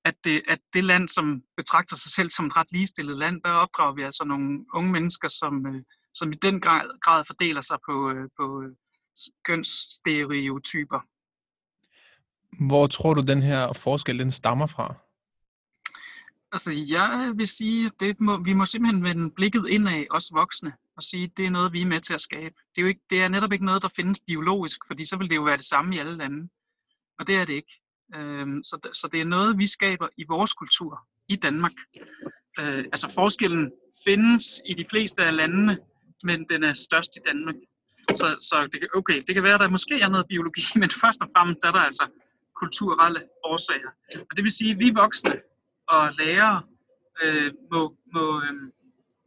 at, 0.06 0.16
det, 0.24 0.42
at 0.48 0.60
det 0.74 0.84
land, 0.84 1.10
som 1.10 1.44
betragter 1.58 1.96
sig 1.96 2.12
selv 2.12 2.30
som 2.30 2.46
et 2.46 2.58
ret 2.58 2.72
ligestillet 2.72 3.18
land, 3.18 3.42
der 3.42 3.52
opdrager 3.52 3.94
vi 3.94 4.02
altså 4.02 4.24
nogle 4.26 4.66
unge 4.74 4.92
mennesker, 4.92 5.28
som, 5.28 5.68
øh, 5.68 5.82
som 6.14 6.32
i 6.32 6.36
den 6.36 6.62
grad, 6.62 7.00
grad 7.02 7.26
fordeler 7.26 7.62
sig 7.62 7.78
på, 7.88 8.12
øh, 8.12 8.30
på 8.40 8.62
øh, 8.62 8.76
kønsstereotyper. 9.46 11.00
Hvor 12.68 12.88
tror 12.88 13.14
du, 13.14 13.22
den 13.22 13.42
her 13.42 13.74
forskel 13.74 14.20
den 14.20 14.32
stammer 14.32 14.66
fra? 14.66 14.96
Altså, 16.52 16.72
jeg 16.92 17.34
vil 17.36 17.48
sige, 17.48 17.92
det 18.00 18.20
må, 18.20 18.44
vi 18.44 18.54
må 18.54 18.66
simpelthen 18.66 19.04
vende 19.04 19.32
blikket 19.32 19.68
indad, 19.70 20.06
os 20.12 20.30
voksne, 20.34 20.74
og 20.98 21.04
sige, 21.04 21.24
at 21.24 21.38
det 21.38 21.46
er 21.46 21.50
noget, 21.50 21.74
vi 21.74 21.82
er 21.82 21.86
med 21.86 22.00
til 22.00 22.14
at 22.14 22.22
skabe. 22.22 22.56
Det 22.76 22.78
er, 22.78 22.82
jo 22.82 22.88
ikke, 22.88 23.02
det 23.10 23.24
er 23.24 23.30
netop 23.30 23.54
ikke 23.54 23.66
noget, 23.66 23.82
der 23.82 23.90
findes 23.96 24.20
biologisk, 24.20 24.80
fordi 24.88 25.06
så 25.06 25.18
vil 25.18 25.30
det 25.30 25.36
jo 25.36 25.42
være 25.42 25.58
det 25.58 25.66
samme 25.66 25.96
i 25.96 26.00
alle 26.00 26.18
lande. 26.18 26.50
Og 27.24 27.28
det 27.28 27.36
er 27.36 27.46
det 27.46 27.54
ikke. 27.54 27.74
Øhm, 28.16 28.64
så, 28.64 28.76
så 28.94 29.06
det 29.12 29.22
er 29.22 29.26
noget, 29.26 29.58
vi 29.58 29.68
skaber 29.68 30.08
i 30.18 30.24
vores 30.30 30.54
kultur, 30.54 30.92
i 31.34 31.36
Danmark. 31.36 31.72
Øh, 32.60 32.84
altså 32.94 33.08
forskellen 33.20 33.72
findes 34.06 34.46
i 34.72 34.74
de 34.74 34.86
fleste 34.92 35.24
af 35.24 35.36
landene, 35.36 35.78
men 36.24 36.46
den 36.50 36.64
er 36.64 36.74
størst 36.74 37.12
i 37.16 37.22
Danmark. 37.30 37.56
Så, 38.20 38.28
så 38.50 38.56
det, 38.74 38.88
okay, 38.96 39.18
det 39.28 39.36
kan 39.36 39.44
være, 39.44 39.54
at 39.54 39.60
der 39.60 39.70
måske 39.78 39.96
er 40.02 40.10
noget 40.10 40.26
biologi, 40.30 40.64
men 40.82 40.90
først 41.02 41.22
og 41.22 41.30
fremmest 41.36 41.60
er 41.64 41.72
der 41.72 41.84
altså 41.90 42.06
kulturelle 42.62 43.22
årsager. 43.44 43.92
Og 44.30 44.32
det 44.36 44.44
vil 44.44 44.52
sige, 44.60 44.72
at 44.72 44.80
vi 44.80 44.90
voksne 45.04 45.36
og 45.88 46.04
lærere 46.20 46.58
øh, 47.24 47.50
må, 47.72 47.82
må, 48.16 48.26
øh, 48.46 48.56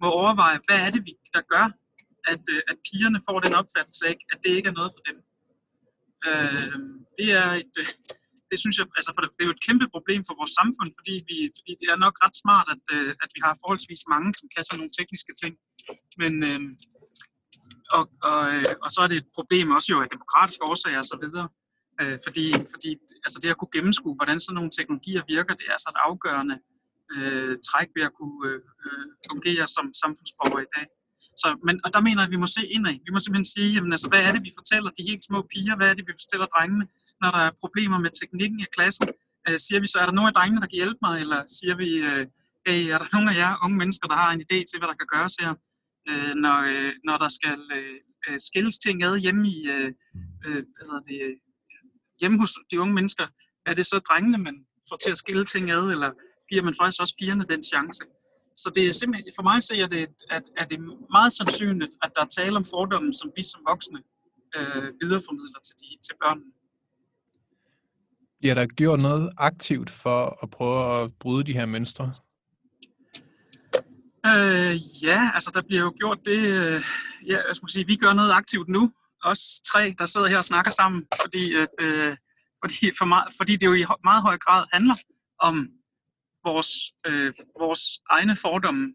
må 0.00 0.07
overveje, 0.21 0.59
hvad 0.67 0.79
er 0.87 0.91
det, 0.95 1.03
vi, 1.09 1.12
der 1.37 1.43
gør, 1.53 1.67
at, 2.33 2.43
øh, 2.55 2.61
at 2.71 2.76
pigerne 2.87 3.21
får 3.29 3.38
den 3.41 3.55
opfattelse 3.61 4.07
af, 4.11 4.17
at 4.33 4.38
det 4.43 4.50
ikke 4.59 4.69
er 4.73 4.79
noget 4.81 4.93
for 4.97 5.03
dem. 5.09 5.17
Øh, 6.28 6.78
det 7.18 7.28
er 7.42 7.49
et, 7.62 7.75
øh, 7.82 7.88
det 8.50 8.58
synes 8.62 8.76
jeg, 8.78 8.87
altså 8.99 9.11
for 9.14 9.20
det, 9.23 9.30
det 9.37 9.42
er 9.42 9.50
jo 9.50 9.56
et 9.58 9.66
kæmpe 9.68 9.87
problem 9.96 10.23
for 10.28 10.35
vores 10.40 10.52
samfund, 10.61 10.90
fordi, 10.99 11.14
vi, 11.28 11.37
fordi 11.56 11.73
det 11.80 11.88
er 11.92 11.99
nok 12.04 12.14
ret 12.25 12.37
smart, 12.42 12.66
at, 12.75 12.82
øh, 12.94 13.11
at 13.25 13.30
vi 13.37 13.40
har 13.46 13.54
forholdsvis 13.62 14.02
mange, 14.14 14.30
som 14.38 14.46
kan 14.52 14.62
sådan 14.64 14.80
nogle 14.82 14.96
tekniske 14.99 15.35
ting. 15.42 15.54
Men, 16.23 16.32
øh, 16.50 16.61
og, 17.96 18.04
og, 18.28 18.40
øh, 18.54 18.66
og 18.85 18.88
så 18.94 18.99
er 19.04 19.08
det 19.11 19.18
et 19.23 19.30
problem 19.38 19.66
også 19.76 19.88
jo 19.92 19.99
af 20.04 20.08
demokratiske 20.14 20.62
årsager 20.70 21.00
osv., 21.04 21.26
Øh, 22.02 22.18
fordi 22.26 22.46
fordi 22.75 22.90
altså 23.26 23.38
det 23.42 23.49
at 23.50 23.58
kunne 23.58 23.75
gennemskue, 23.76 24.14
hvordan 24.18 24.38
sådan 24.40 24.56
nogle 24.58 24.76
teknologier 24.78 25.23
virker, 25.35 25.54
det 25.61 25.66
er 25.73 25.78
så 25.80 25.88
et 25.94 26.00
afgørende 26.08 26.56
øh, 27.14 27.54
træk 27.68 27.88
ved 27.96 28.04
at 28.08 28.16
kunne 28.20 28.40
øh, 28.49 28.61
fungere 29.30 29.66
som 29.76 29.87
samfundsborger 30.02 30.61
i 30.66 30.70
dag. 30.76 30.87
Så, 31.43 31.49
men, 31.66 31.75
og 31.85 31.88
der 31.95 32.00
mener 32.07 32.21
jeg, 32.21 32.28
at 32.28 32.35
vi 32.37 32.43
må 32.45 32.49
se 32.57 32.62
indad. 32.76 32.97
Vi 33.07 33.12
må 33.14 33.19
simpelthen 33.21 33.52
sige, 33.57 33.71
jamen, 33.75 33.93
altså, 33.93 34.09
hvad 34.12 34.23
er 34.28 34.33
det, 34.35 34.43
vi 34.49 34.52
fortæller 34.59 34.90
de 34.97 35.02
helt 35.11 35.25
små 35.28 35.38
piger? 35.52 35.76
Hvad 35.76 35.88
er 35.90 35.95
det, 35.99 36.05
vi 36.11 36.14
fortæller 36.23 36.47
drengene, 36.55 36.85
når 37.23 37.31
der 37.37 37.43
er 37.49 37.52
problemer 37.62 37.99
med 38.05 38.11
teknikken 38.21 38.61
i 38.61 38.69
klassen? 38.76 39.09
Øh, 39.49 39.59
siger 39.66 39.81
vi 39.81 39.87
så, 39.87 39.97
er 40.02 40.07
der 40.07 40.16
nogen 40.19 40.31
af 40.33 40.37
drengene, 40.38 40.61
der 40.62 40.71
kan 40.71 40.81
hjælpe 40.83 41.00
mig? 41.07 41.14
Eller 41.25 41.40
siger 41.57 41.75
vi, 41.83 41.90
øh, 42.09 42.23
hey, 42.66 42.81
er 42.95 42.99
der 42.99 43.09
nogen 43.14 43.28
af 43.33 43.37
jer 43.43 43.52
unge 43.64 43.76
mennesker, 43.83 44.07
der 44.09 44.16
har 44.23 44.31
en 44.33 44.43
idé 44.47 44.59
til, 44.69 44.76
hvad 44.78 44.88
der 44.90 44.99
kan 45.00 45.11
gøres 45.14 45.35
her? 45.43 45.52
Øh, 46.11 46.33
når, 46.45 46.59
øh, 46.73 46.93
når 47.09 47.16
der 47.25 47.31
skal 47.38 47.61
øh, 47.78 47.97
øh 48.28 48.38
skilles 48.49 48.78
ting 48.85 48.97
ad 49.09 49.14
hjemme 49.25 49.43
i 49.57 49.59
øh, 49.75 49.88
øh, 50.47 50.61
hvad 50.75 50.85
hedder 50.88 51.05
det, 51.11 51.19
øh, 51.26 51.37
hjemme 52.21 52.38
hos 52.43 52.52
de 52.71 52.81
unge 52.83 52.95
mennesker, 52.99 53.26
er 53.69 53.75
det 53.75 53.87
så 53.87 53.99
drengene, 54.09 54.38
man 54.38 54.57
får 54.88 54.97
til 54.97 55.11
at 55.11 55.19
skille 55.19 55.45
ting 55.45 55.71
ad, 55.71 55.85
eller 55.95 56.11
giver 56.49 56.62
man 56.62 56.75
faktisk 56.81 57.00
også 57.00 57.14
pigerne 57.21 57.45
den 57.52 57.62
chance? 57.73 58.02
Så 58.56 58.72
det 58.75 58.86
er 58.88 58.92
simpelthen, 58.92 59.32
for 59.36 59.42
mig 59.42 59.62
ser 59.62 59.86
det, 59.86 60.08
at, 60.30 60.42
at 60.56 60.70
det 60.70 60.78
er 60.78 61.12
meget 61.12 61.32
sandsynligt, 61.32 61.92
at 62.02 62.10
der 62.16 62.22
er 62.22 62.26
tale 62.38 62.56
om 62.56 62.64
fordomme, 62.75 63.14
som 63.14 63.28
vi 63.36 63.42
som 63.42 63.60
voksne 63.68 63.98
øh, 64.56 64.86
videreformidler 65.02 65.60
til, 65.66 65.75
de, 65.80 65.88
til 66.06 66.14
børnene. 66.22 66.52
Bliver 68.40 68.54
der 68.54 68.66
gjort 68.66 69.02
noget 69.02 69.32
aktivt 69.38 69.90
for 69.90 70.38
at 70.42 70.50
prøve 70.50 71.02
at 71.02 71.12
bryde 71.20 71.44
de 71.44 71.52
her 71.52 71.66
mønstre? 71.66 72.12
Øh, 74.30 74.75
ja, 75.02 75.20
altså 75.34 75.50
der 75.54 75.62
bliver 75.68 75.82
jo 75.82 75.92
gjort 76.00 76.18
det, 76.25 76.40
øh, 76.56 76.80
ja, 77.30 77.38
jeg 77.48 77.56
skal 77.56 77.68
sige, 77.68 77.86
vi 77.86 77.96
gør 77.96 78.12
noget 78.12 78.32
aktivt 78.32 78.68
nu, 78.68 78.92
os 79.25 79.60
tre, 79.70 79.94
der 79.98 80.06
sidder 80.06 80.26
her 80.26 80.38
og 80.38 80.44
snakker 80.44 80.70
sammen, 80.70 81.06
fordi, 81.25 81.44
at, 81.54 81.68
øh, 81.86 82.16
fordi, 82.62 82.86
for 82.98 83.04
meget, 83.04 83.28
fordi 83.38 83.52
det 83.56 83.66
jo 83.66 83.75
i 83.75 83.84
meget 84.04 84.22
høj 84.22 84.38
grad 84.38 84.66
handler 84.72 84.94
om 85.40 85.68
vores, 86.50 86.71
øh, 87.07 87.33
vores 87.59 87.83
egne 88.11 88.37
fordomme. 88.37 88.95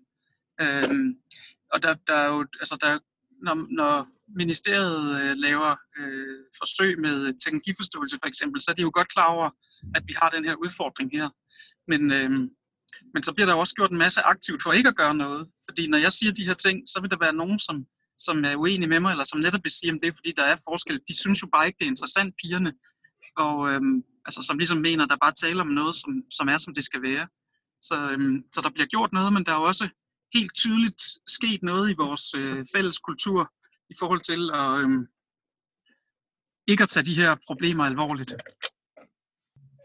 Øh, 0.62 1.00
og 1.74 1.84
der, 1.84 1.94
der 2.08 2.18
er 2.24 2.30
jo, 2.34 2.40
altså 2.62 2.78
der, 2.82 3.00
når, 3.46 3.56
når 3.80 4.08
ministeriet 4.42 5.06
øh, 5.22 5.34
laver 5.38 5.72
øh, 6.00 6.40
forsøg 6.60 7.00
med 7.00 7.16
teknologiforståelse 7.44 8.18
for 8.22 8.28
eksempel, 8.28 8.62
så 8.62 8.72
er 8.72 8.76
de 8.76 8.82
jo 8.88 8.92
godt 8.94 9.14
klar 9.14 9.30
over, 9.36 9.50
at 9.96 10.04
vi 10.08 10.14
har 10.22 10.30
den 10.30 10.46
her 10.46 10.56
udfordring 10.56 11.12
her. 11.18 11.30
Men, 11.88 12.02
øh, 12.18 12.32
men 13.14 13.24
så 13.24 13.34
bliver 13.34 13.48
der 13.48 13.56
også 13.56 13.76
gjort 13.76 13.92
en 13.92 14.04
masse 14.06 14.22
aktivt 14.22 14.64
for 14.64 14.72
ikke 14.72 14.90
at 14.90 14.96
gøre 14.96 15.16
noget. 15.16 15.48
Fordi 15.70 15.88
når 15.88 15.98
jeg 15.98 16.12
siger 16.12 16.32
de 16.34 16.46
her 16.46 16.54
ting, 16.54 16.78
så 16.92 17.02
vil 17.02 17.12
der 17.12 17.18
være 17.26 17.34
nogen, 17.34 17.60
som 17.60 17.86
som 18.28 18.38
er 18.46 18.56
uenige 18.56 18.90
med 18.90 19.00
mig, 19.00 19.12
eller 19.12 19.24
som 19.24 19.40
netop 19.40 19.64
vil 19.64 19.72
sige, 19.72 19.92
at 19.94 20.02
det 20.02 20.08
er 20.08 20.18
fordi, 20.20 20.32
der 20.38 20.44
er 20.44 20.66
forskel. 20.70 21.00
De 21.08 21.16
synes 21.22 21.42
jo 21.44 21.48
bare 21.54 21.68
ikke, 21.68 21.78
det 21.80 21.86
er 21.86 21.94
interessant, 21.96 22.36
pigerne. 22.42 22.72
Og 23.46 23.56
øh, 23.70 23.82
altså, 24.26 24.42
som 24.48 24.58
ligesom 24.58 24.80
mener, 24.88 25.06
der 25.06 25.24
bare 25.26 25.40
taler 25.44 25.62
om 25.62 25.74
noget, 25.80 25.96
som, 25.96 26.12
som 26.38 26.46
er, 26.54 26.58
som 26.58 26.74
det 26.74 26.84
skal 26.84 27.02
være. 27.02 27.26
Så, 27.82 27.96
øhm, 28.12 28.44
så 28.54 28.62
der 28.62 28.70
bliver 28.70 28.88
gjort 28.88 29.14
noget, 29.14 29.34
men 29.34 29.46
der 29.46 29.52
er 29.52 29.56
også 29.72 29.90
helt 30.34 30.56
tydeligt 30.56 31.02
sket 31.28 31.64
noget 31.64 31.92
i 31.92 31.96
vores 31.98 32.34
øh, 32.34 32.66
fælles 32.76 33.00
kultur 33.00 33.54
i 33.90 33.94
forhold 34.00 34.20
til 34.20 34.42
at 34.54 34.70
øhm, 34.82 35.08
ikke 36.68 36.84
at 36.84 36.90
tage 36.90 37.06
de 37.06 37.16
her 37.16 37.36
problemer 37.48 37.84
alvorligt. 37.84 38.34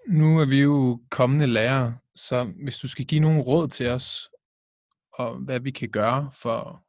Nu 0.09 0.39
er 0.41 0.47
vi 0.47 0.63
jo 0.63 1.01
kommende 1.11 1.47
lærere, 1.47 1.99
så 2.15 2.53
hvis 2.65 2.79
du 2.79 2.89
skal 2.89 3.07
give 3.07 3.21
nogle 3.21 3.43
råd 3.43 3.69
til 3.69 3.89
os, 3.89 4.29
og 5.13 5.39
hvad 5.39 5.61
vi 5.61 5.71
kan 5.71 5.91
gøre 5.91 6.31
for 6.35 6.87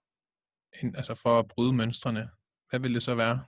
altså 0.83 1.15
for 1.15 1.39
at 1.39 1.47
bryde 1.47 1.73
mønstrene, 1.73 2.29
hvad 2.69 2.79
vil 2.79 2.93
det 2.93 3.03
så 3.03 3.15
være? 3.15 3.43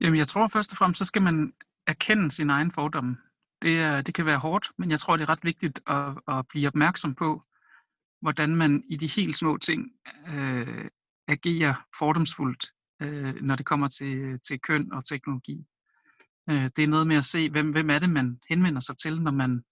Jamen, 0.00 0.18
jeg 0.18 0.26
tror 0.26 0.48
først 0.48 0.72
og 0.72 0.78
fremmest, 0.78 0.98
så 0.98 1.04
skal 1.04 1.22
man 1.22 1.52
erkende 1.86 2.30
sin 2.30 2.50
egen 2.50 2.72
fordomme. 2.72 3.16
Det, 3.64 4.06
det 4.06 4.14
kan 4.14 4.26
være 4.26 4.38
hårdt, 4.38 4.70
men 4.78 4.90
jeg 4.90 5.00
tror, 5.00 5.16
det 5.16 5.24
er 5.24 5.30
ret 5.30 5.44
vigtigt 5.44 5.80
at, 5.86 6.36
at 6.38 6.48
blive 6.48 6.68
opmærksom 6.68 7.14
på, 7.14 7.42
hvordan 8.20 8.56
man 8.56 8.82
i 8.88 8.96
de 8.96 9.06
helt 9.06 9.36
små 9.36 9.58
ting 9.58 9.90
øh, 10.28 10.88
agerer 11.28 11.74
fordomsfuldt, 11.98 12.66
øh, 13.02 13.34
når 13.42 13.56
det 13.56 13.66
kommer 13.66 13.88
til, 13.88 14.40
til 14.40 14.60
køn 14.60 14.92
og 14.92 15.04
teknologi. 15.04 15.64
Øh, 16.50 16.70
det 16.76 16.84
er 16.84 16.88
noget 16.88 17.06
med 17.06 17.16
at 17.16 17.24
se, 17.24 17.50
hvem, 17.50 17.70
hvem 17.70 17.90
er 17.90 17.98
det, 17.98 18.10
man 18.10 18.40
henvender 18.48 18.80
sig 18.80 18.96
til, 18.96 19.22
når 19.22 19.30
man, 19.30 19.64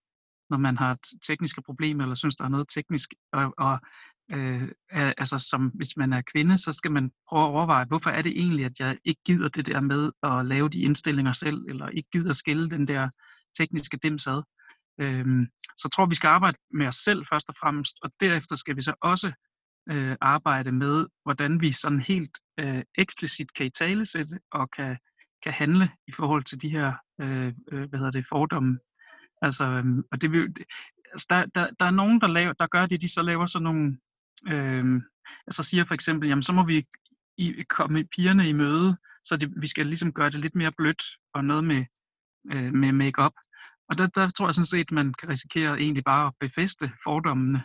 når 0.51 0.59
man 0.59 0.77
har 0.79 0.99
tekniske 1.27 1.63
problemer, 1.63 2.03
eller 2.03 2.15
synes, 2.15 2.37
der 2.37 2.45
er 2.45 2.49
noget 2.49 2.67
teknisk, 2.69 3.09
og, 3.33 3.55
og 3.59 3.79
øh, 4.35 4.69
altså 4.93 5.39
som 5.51 5.69
hvis 5.75 5.97
man 5.97 6.13
er 6.13 6.23
kvinde, 6.33 6.59
så 6.59 6.73
skal 6.73 6.93
man 6.93 7.11
prøve 7.29 7.43
at 7.43 7.49
overveje, 7.49 7.85
hvorfor 7.85 8.11
er 8.11 8.23
det 8.23 8.33
egentlig, 8.41 8.65
at 8.65 8.81
jeg 8.81 8.99
ikke 9.05 9.21
gider 9.27 9.49
det 9.49 9.67
der 9.67 9.81
med 9.81 10.11
at 10.23 10.47
lave 10.47 10.69
de 10.69 10.81
indstillinger 10.81 11.33
selv, 11.33 11.65
eller 11.69 11.89
ikke 11.89 12.09
gider 12.13 12.33
skille 12.33 12.71
den 12.71 12.89
der 12.89 13.09
tekniske 13.59 13.99
dims 14.03 14.27
ad. 14.27 14.43
Øhm, 15.01 15.47
så 15.77 15.83
jeg 15.85 15.93
tror, 15.93 16.07
vi 16.07 16.15
skal 16.15 16.29
arbejde 16.29 16.59
med 16.75 16.87
os 16.87 16.95
selv 16.95 17.27
først 17.33 17.49
og 17.49 17.55
fremmest, 17.61 17.97
og 18.03 18.11
derefter 18.21 18.57
skal 18.57 18.77
vi 18.77 18.83
så 18.83 18.95
også 19.01 19.33
øh, 19.93 20.17
arbejde 20.21 20.73
med, 20.73 21.07
hvordan 21.25 21.61
vi 21.61 21.73
sådan 21.73 22.01
helt 22.01 22.39
øh, 22.61 22.83
eksplicit 22.99 23.55
kan 23.55 23.67
i 23.67 23.71
tale 23.71 24.07
sætte 24.07 24.39
og 24.53 24.71
kan, 24.71 24.97
kan 25.43 25.53
handle 25.53 25.91
i 26.09 26.13
forhold 26.13 26.43
til 26.43 26.63
de 26.63 26.69
her 26.69 26.93
øh, 27.21 27.53
øh, 27.73 27.89
hvad 27.89 27.99
hedder 27.99 28.11
det, 28.11 28.27
fordomme. 28.29 28.79
Altså, 29.43 29.65
øh, 29.65 29.85
og 30.13 30.23
det 30.23 30.33
vil, 30.33 30.55
altså 31.13 31.27
der, 31.31 31.47
der, 31.55 31.67
der 31.81 31.87
er 31.87 31.91
nogen, 31.91 32.21
der, 32.21 32.27
laver, 32.27 32.53
der 32.53 32.67
gør 32.67 32.87
det, 32.87 33.03
de 33.03 33.09
så 33.09 33.23
laver 33.23 33.47
sådan 33.47 33.65
nogle, 33.65 33.99
øh, 34.49 35.03
altså 35.47 35.63
siger 35.63 35.85
for 35.85 35.95
eksempel, 35.95 36.29
jamen 36.29 36.43
så 36.43 36.53
må 36.53 36.67
vi 36.67 36.85
i, 37.39 37.63
komme 37.69 38.05
pigerne 38.05 38.49
i 38.49 38.53
møde, 38.53 38.97
så 39.25 39.37
det, 39.37 39.53
vi 39.61 39.67
skal 39.67 39.87
ligesom 39.87 40.13
gøre 40.13 40.31
det 40.31 40.41
lidt 40.41 40.55
mere 40.55 40.73
blødt 40.79 41.03
og 41.35 41.45
noget 41.45 41.65
med, 41.65 41.85
øh, 42.53 42.73
med 42.75 42.93
makeup. 42.93 43.33
Og 43.89 43.99
der, 43.99 44.07
der 44.07 44.29
tror 44.31 44.47
jeg 44.47 44.55
sådan 44.55 44.75
set, 44.75 44.93
man 44.93 45.15
kan 45.15 45.29
risikere 45.29 45.81
egentlig 45.81 46.05
bare 46.05 46.27
at 46.27 46.33
befeste 46.41 46.93
fordommene. 47.05 47.65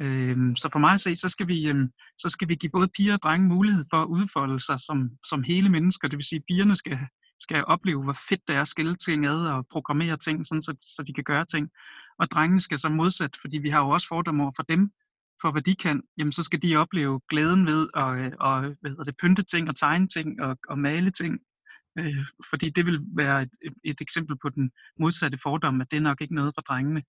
Øh, 0.00 0.36
så 0.56 0.68
for 0.72 0.78
mig 0.78 0.92
at 0.92 1.00
se, 1.00 1.16
så 1.16 1.28
skal, 1.28 1.48
vi, 1.48 1.68
øh, 1.68 1.88
så 2.18 2.28
skal 2.28 2.48
vi 2.48 2.54
give 2.54 2.70
både 2.70 2.88
piger 2.96 3.14
og 3.14 3.22
drenge 3.22 3.48
mulighed 3.48 3.84
for 3.90 4.02
at 4.02 4.06
udfolde 4.06 4.60
sig 4.60 4.80
som, 4.80 5.10
som 5.28 5.42
hele 5.42 5.68
mennesker. 5.68 6.08
Det 6.08 6.16
vil 6.16 6.24
sige, 6.24 6.38
at 6.38 6.44
pigerne 6.48 6.76
skal, 6.76 6.98
skal 7.40 7.64
opleve, 7.64 8.02
hvor 8.02 8.18
fedt 8.28 8.48
det 8.48 8.56
er 8.56 8.60
at 8.60 8.68
skille 8.68 8.96
ting 8.96 9.26
ad 9.26 9.40
og 9.46 9.66
programmere 9.72 10.16
ting, 10.16 10.46
sådan, 10.46 10.62
så, 10.62 10.72
så 10.80 11.02
de 11.06 11.12
kan 11.12 11.24
gøre 11.24 11.44
ting. 11.44 11.68
Og 12.18 12.30
drengene 12.30 12.60
skal 12.60 12.78
så 12.78 12.88
modsat, 12.88 13.36
fordi 13.42 13.58
vi 13.58 13.68
har 13.68 13.80
jo 13.80 13.90
også 13.90 14.08
fordomme 14.08 14.42
over 14.42 14.52
for 14.56 14.62
dem, 14.62 14.90
for 15.40 15.52
hvad 15.52 15.62
de 15.62 15.74
kan, 15.74 16.02
jamen 16.18 16.32
så 16.32 16.42
skal 16.42 16.62
de 16.62 16.76
opleve 16.76 17.20
glæden 17.28 17.66
ved 17.66 17.88
at, 17.96 18.18
øh, 18.18 18.32
og, 18.40 18.60
hvad 18.60 18.90
hedder 18.90 19.04
det, 19.04 19.16
pynte 19.22 19.42
ting 19.42 19.68
og 19.68 19.76
tegne 19.76 20.08
ting 20.08 20.40
og, 20.40 20.58
og 20.68 20.78
male 20.78 21.10
ting. 21.10 21.38
Øh, 21.98 22.24
fordi 22.50 22.70
det 22.70 22.86
vil 22.86 23.00
være 23.16 23.42
et, 23.42 23.50
et, 23.84 24.00
eksempel 24.00 24.36
på 24.42 24.48
den 24.48 24.70
modsatte 25.00 25.38
fordom, 25.42 25.80
at 25.80 25.90
det 25.90 25.96
er 25.96 26.00
nok 26.00 26.20
ikke 26.20 26.34
noget 26.34 26.52
for 26.56 26.62
drengene. 26.62 27.02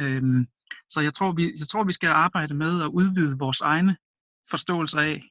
Øh, 0.00 0.46
så 0.88 1.00
jeg 1.00 1.14
tror, 1.14 1.32
vi, 1.32 1.42
jeg 1.42 1.68
tror, 1.70 1.84
vi 1.84 1.92
skal 1.92 2.08
arbejde 2.08 2.54
med 2.54 2.82
at 2.82 2.86
udvide 2.86 3.38
vores 3.38 3.60
egne 3.60 3.96
forståelse 4.50 5.00
af, 5.00 5.22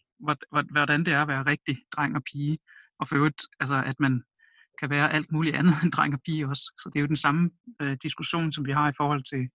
hvordan 0.72 1.00
det 1.06 1.14
er 1.14 1.22
at 1.22 1.28
være 1.28 1.44
rigtig 1.44 1.78
dreng 1.96 2.16
og 2.16 2.24
pige. 2.32 2.58
Og 3.00 3.08
for 3.08 3.16
øvrigt, 3.16 3.42
altså, 3.60 3.84
at 3.84 4.00
man 4.00 4.24
kan 4.80 4.90
være 4.90 5.14
alt 5.14 5.32
muligt 5.32 5.56
andet 5.56 5.74
end 5.84 5.92
dreng 5.92 6.14
og 6.14 6.20
pige 6.26 6.48
også. 6.48 6.64
Så 6.78 6.90
det 6.94 7.00
er 7.00 7.02
jo 7.02 7.08
den 7.08 7.16
samme 7.16 7.50
øh, 7.82 7.98
diskussion, 8.04 8.52
som 8.52 8.66
vi 8.66 8.72
har 8.72 8.90
i 8.90 8.98
forhold 8.98 9.24
til, 9.24 9.50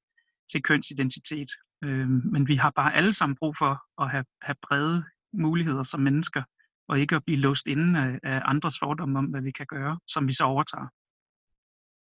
til 0.52 0.62
kønsidentitet. 0.62 1.50
Øh, 1.84 2.08
men 2.08 2.48
vi 2.48 2.54
har 2.54 2.70
bare 2.70 2.94
alle 2.94 3.12
sammen 3.12 3.36
brug 3.36 3.54
for 3.58 4.02
at 4.02 4.10
have, 4.10 4.24
have 4.42 4.56
brede 4.62 5.04
muligheder 5.32 5.82
som 5.82 6.00
mennesker, 6.00 6.42
og 6.90 7.00
ikke 7.00 7.16
at 7.16 7.24
blive 7.24 7.38
låst 7.38 7.66
inde 7.66 8.00
af, 8.00 8.18
af 8.22 8.42
andres 8.44 8.78
fordomme 8.78 9.18
om, 9.18 9.24
hvad 9.24 9.42
vi 9.42 9.50
kan 9.50 9.66
gøre, 9.66 9.98
som 10.08 10.28
vi 10.28 10.32
så 10.32 10.44
overtager. 10.44 10.88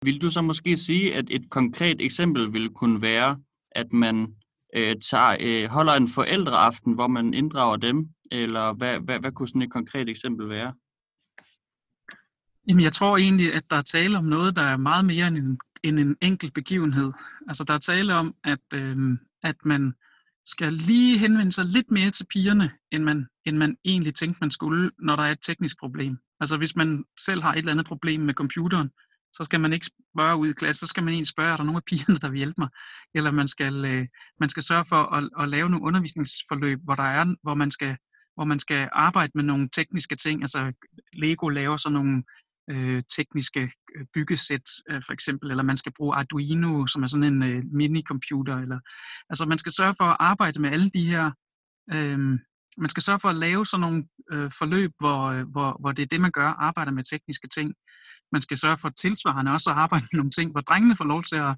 Vil 0.06 0.22
du 0.22 0.32
så 0.32 0.42
måske 0.42 0.78
sige, 0.78 1.16
at 1.16 1.26
et 1.30 1.50
konkret 1.50 2.02
eksempel 2.02 2.54
ville 2.54 2.70
kunne 2.70 3.02
være, 3.02 3.40
at 3.72 3.94
man 3.94 4.34
øh, 4.76 4.96
tager, 5.10 5.38
øh, 5.48 5.70
holder 5.70 5.94
en 5.94 6.10
forældreaften, 6.10 6.94
hvor 6.94 7.08
man 7.08 7.34
inddrager 7.34 7.78
dem, 7.78 8.10
eller 8.32 8.74
hvad, 8.74 9.00
hvad, 9.00 9.20
hvad 9.20 9.32
kunne 9.32 9.48
sådan 9.48 9.62
et 9.62 9.72
konkret 9.72 10.10
eksempel 10.10 10.50
være? 10.50 10.74
Jamen, 12.68 12.84
jeg 12.84 12.94
tror 12.94 13.18
egentlig, 13.18 13.54
at 13.54 13.72
der 13.72 13.78
er 13.78 13.82
tale 13.82 14.18
om 14.18 14.26
noget, 14.26 14.56
der 14.56 14.62
er 14.62 14.78
meget 14.78 15.06
mere 15.06 15.28
end 15.28 15.38
en, 15.38 15.60
end 15.84 16.00
en 16.00 16.16
enkelt 16.22 16.54
begivenhed. 16.54 17.12
Altså, 17.48 17.64
der 17.64 17.74
er 17.74 17.78
tale 17.78 18.16
om, 18.16 18.36
at, 18.44 18.66
øh, 18.76 18.98
at 19.44 19.56
man 19.66 19.94
skal 20.46 20.74
lige 20.74 21.18
henvende 21.18 21.52
sig 21.52 21.66
lidt 21.66 21.92
mere 21.92 22.12
til 22.12 22.26
pigerne, 22.26 22.72
end 22.92 23.04
man, 23.04 23.28
end 23.46 23.58
man 23.58 23.76
egentlig 23.86 24.16
tænkte, 24.16 24.38
man 24.42 24.52
skulle, 24.52 24.92
når 25.00 25.16
der 25.16 25.24
er 25.24 25.32
et 25.32 25.42
teknisk 25.42 25.80
problem. 25.80 26.18
Altså, 26.40 26.58
hvis 26.58 26.76
man 26.76 27.04
selv 27.20 27.42
har 27.42 27.52
et 27.52 27.58
eller 27.58 27.72
andet 27.72 27.86
problem 27.86 28.22
med 28.22 28.34
computeren, 28.34 28.90
så 29.34 29.44
skal 29.44 29.60
man 29.60 29.74
ikke 29.74 29.86
spørge 29.86 30.38
ud 30.38 30.50
i 30.50 30.54
klasse, 30.54 30.80
så 30.80 30.88
skal 30.88 31.04
man 31.04 31.14
egentlig 31.14 31.28
spørge, 31.28 31.52
er 31.54 31.58
der 31.58 31.64
nogle 31.64 31.78
af 31.78 31.84
pigerne, 31.84 32.20
der 32.20 32.30
vil 32.30 32.38
hjælpe 32.38 32.62
mig? 32.62 32.70
Eller 33.16 33.32
man 33.32 33.48
skal, 33.48 33.86
øh, 33.86 34.08
man 34.40 34.50
skal 34.50 34.64
sørge 34.64 34.86
for 34.86 35.16
at, 35.16 35.30
at 35.42 35.50
lave 35.50 35.70
nogle 35.70 35.86
undervisningsforløb, 35.86 36.80
hvor, 36.84 36.94
der 36.94 37.04
er, 37.04 37.36
hvor, 37.44 37.56
man 37.56 37.72
skal, 37.72 37.98
hvor 38.36 38.46
man 38.46 38.60
skal 38.60 38.90
arbejde 38.92 39.32
med 39.36 39.44
nogle 39.44 39.70
tekniske 39.74 40.16
ting. 40.16 40.42
Altså 40.42 40.74
Lego 41.14 41.50
laver 41.50 41.78
sådan 41.78 41.94
nogle 41.94 42.24
øh, 42.70 43.04
tekniske 43.18 43.72
øh, 43.96 44.06
byggesæt, 44.14 44.70
øh, 44.90 45.02
for 45.06 45.14
eksempel, 45.14 45.52
eller 45.52 45.64
man 45.64 45.78
skal 45.78 45.94
bruge 45.98 46.16
Arduino, 46.16 46.88
som 46.88 47.04
er 47.04 47.08
sådan 47.08 47.34
en 47.34 47.44
øh. 47.44 48.62
Eller, 48.62 48.80
altså 49.30 49.46
man 49.46 49.58
skal 49.58 49.72
sørge 49.72 49.96
for 49.98 50.06
at 50.06 50.18
arbejde 50.20 50.62
med 50.62 50.70
alle 50.70 50.90
de 50.90 51.06
her 51.06 51.32
øh, 51.94 52.40
man 52.78 52.90
skal 52.90 53.04
sørge 53.04 53.20
for 53.20 53.30
at 53.30 53.36
lave 53.36 53.66
sådan 53.66 53.82
nogle 53.82 54.04
øh, 54.34 54.52
forløb, 54.60 54.92
hvor, 55.00 55.22
øh, 55.32 55.48
hvor, 55.48 55.78
hvor 55.80 55.92
det 55.92 56.04
er 56.04 56.08
det, 56.12 56.22
man 56.22 56.32
gør, 56.32 56.48
arbejder 56.48 56.92
med 56.92 57.04
tekniske 57.04 57.48
ting 57.48 57.74
man 58.32 58.42
skal 58.42 58.58
sørge 58.58 58.78
for 58.78 58.90
tilsvarende 58.90 59.52
også 59.52 59.70
at 59.70 59.78
arbejde 59.78 60.06
med 60.12 60.18
nogle 60.18 60.32
ting, 60.32 60.52
hvor 60.52 60.62
drengene 60.62 60.98
får 60.98 61.06
lov 61.06 61.24
til 61.24 61.36
at, 61.36 61.56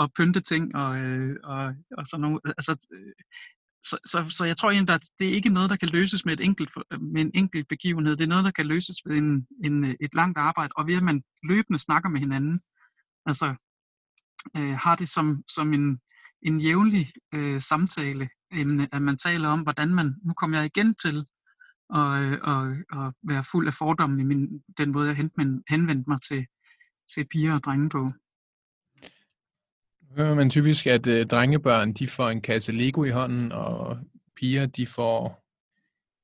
at 0.00 0.10
pynte 0.16 0.40
ting 0.40 0.76
og, 0.76 0.98
øh, 0.98 1.36
og, 1.44 1.74
og 1.98 2.06
sådan 2.06 2.22
nogle. 2.22 2.40
Altså, 2.44 2.72
så, 3.82 3.98
så, 4.06 4.26
så 4.28 4.44
jeg 4.44 4.56
tror 4.56 4.70
egentlig, 4.70 4.94
at 4.94 5.08
det 5.18 5.28
er 5.28 5.32
ikke 5.32 5.48
noget, 5.50 5.70
der 5.70 5.76
kan 5.76 5.88
løses 5.88 6.24
med, 6.24 6.32
et 6.32 6.44
enkelt, 6.44 6.70
øh, 6.92 7.00
med 7.00 7.20
en 7.22 7.30
enkelt 7.34 7.68
begivenhed. 7.68 8.16
Det 8.16 8.24
er 8.24 8.28
noget, 8.28 8.44
der 8.44 8.50
kan 8.50 8.66
løses 8.66 8.96
ved 9.06 9.16
en, 9.16 9.46
en, 9.64 9.84
øh, 9.84 9.94
et 10.00 10.14
langt 10.14 10.38
arbejde, 10.38 10.72
og 10.76 10.86
ved 10.86 10.96
at 10.96 11.02
man 11.02 11.22
løbende 11.42 11.78
snakker 11.78 12.08
med 12.08 12.20
hinanden. 12.20 12.60
Altså 13.26 13.46
øh, 14.56 14.74
har 14.84 14.96
det 14.96 15.08
som, 15.08 15.42
som 15.48 15.72
en, 15.72 16.00
en 16.42 16.60
jævnlig 16.60 17.12
øh, 17.34 17.60
samtale, 17.60 18.28
emne, 18.52 18.88
at 18.92 19.02
man 19.02 19.16
taler 19.16 19.48
om, 19.48 19.60
hvordan 19.60 19.94
man, 19.94 20.14
nu 20.26 20.32
kommer 20.34 20.56
jeg 20.56 20.66
igen 20.66 20.94
til 20.94 21.26
og, 21.90 22.22
øh, 22.22 22.38
og, 22.42 22.66
at 22.92 23.14
være 23.22 23.44
fuld 23.52 23.66
af 23.66 23.74
fordomme 23.74 24.20
i 24.20 24.24
min, 24.24 24.62
den 24.78 24.92
måde, 24.92 25.08
jeg 25.08 25.16
henvendte 25.70 26.10
mig 26.10 26.20
til, 26.20 26.46
til 27.14 27.26
piger 27.32 27.54
og 27.54 27.64
drenge 27.64 27.88
på. 27.88 28.10
Hører 30.16 30.34
man 30.34 30.50
typisk, 30.50 30.86
at 30.86 31.06
øh, 31.06 31.26
drengebørn 31.26 31.92
de 31.92 32.08
får 32.08 32.30
en 32.30 32.40
kasse 32.40 32.72
Lego 32.72 33.04
i 33.04 33.10
hånden, 33.10 33.52
og 33.52 33.98
piger 34.36 34.66
de 34.66 34.86
får 34.86 35.46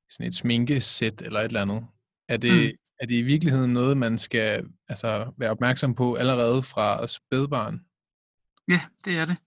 sådan 0.09 0.27
et 0.27 0.35
sminkesæt 0.35 1.21
eller 1.21 1.39
et 1.39 1.45
eller 1.45 1.61
andet. 1.61 1.85
Er 2.29 2.37
det, 2.37 2.51
mm. 2.51 2.77
er 3.01 3.05
det 3.05 3.15
i 3.15 3.21
virkeligheden 3.21 3.71
noget, 3.71 3.97
man 3.97 4.17
skal 4.17 4.65
altså, 4.89 5.33
være 5.37 5.51
opmærksom 5.51 5.95
på 5.95 6.15
allerede 6.15 6.63
fra 6.63 7.07
spædbarn? 7.07 7.81
Ja, 8.69 8.79
det 9.05 9.17
er 9.17 9.25
det. 9.25 9.37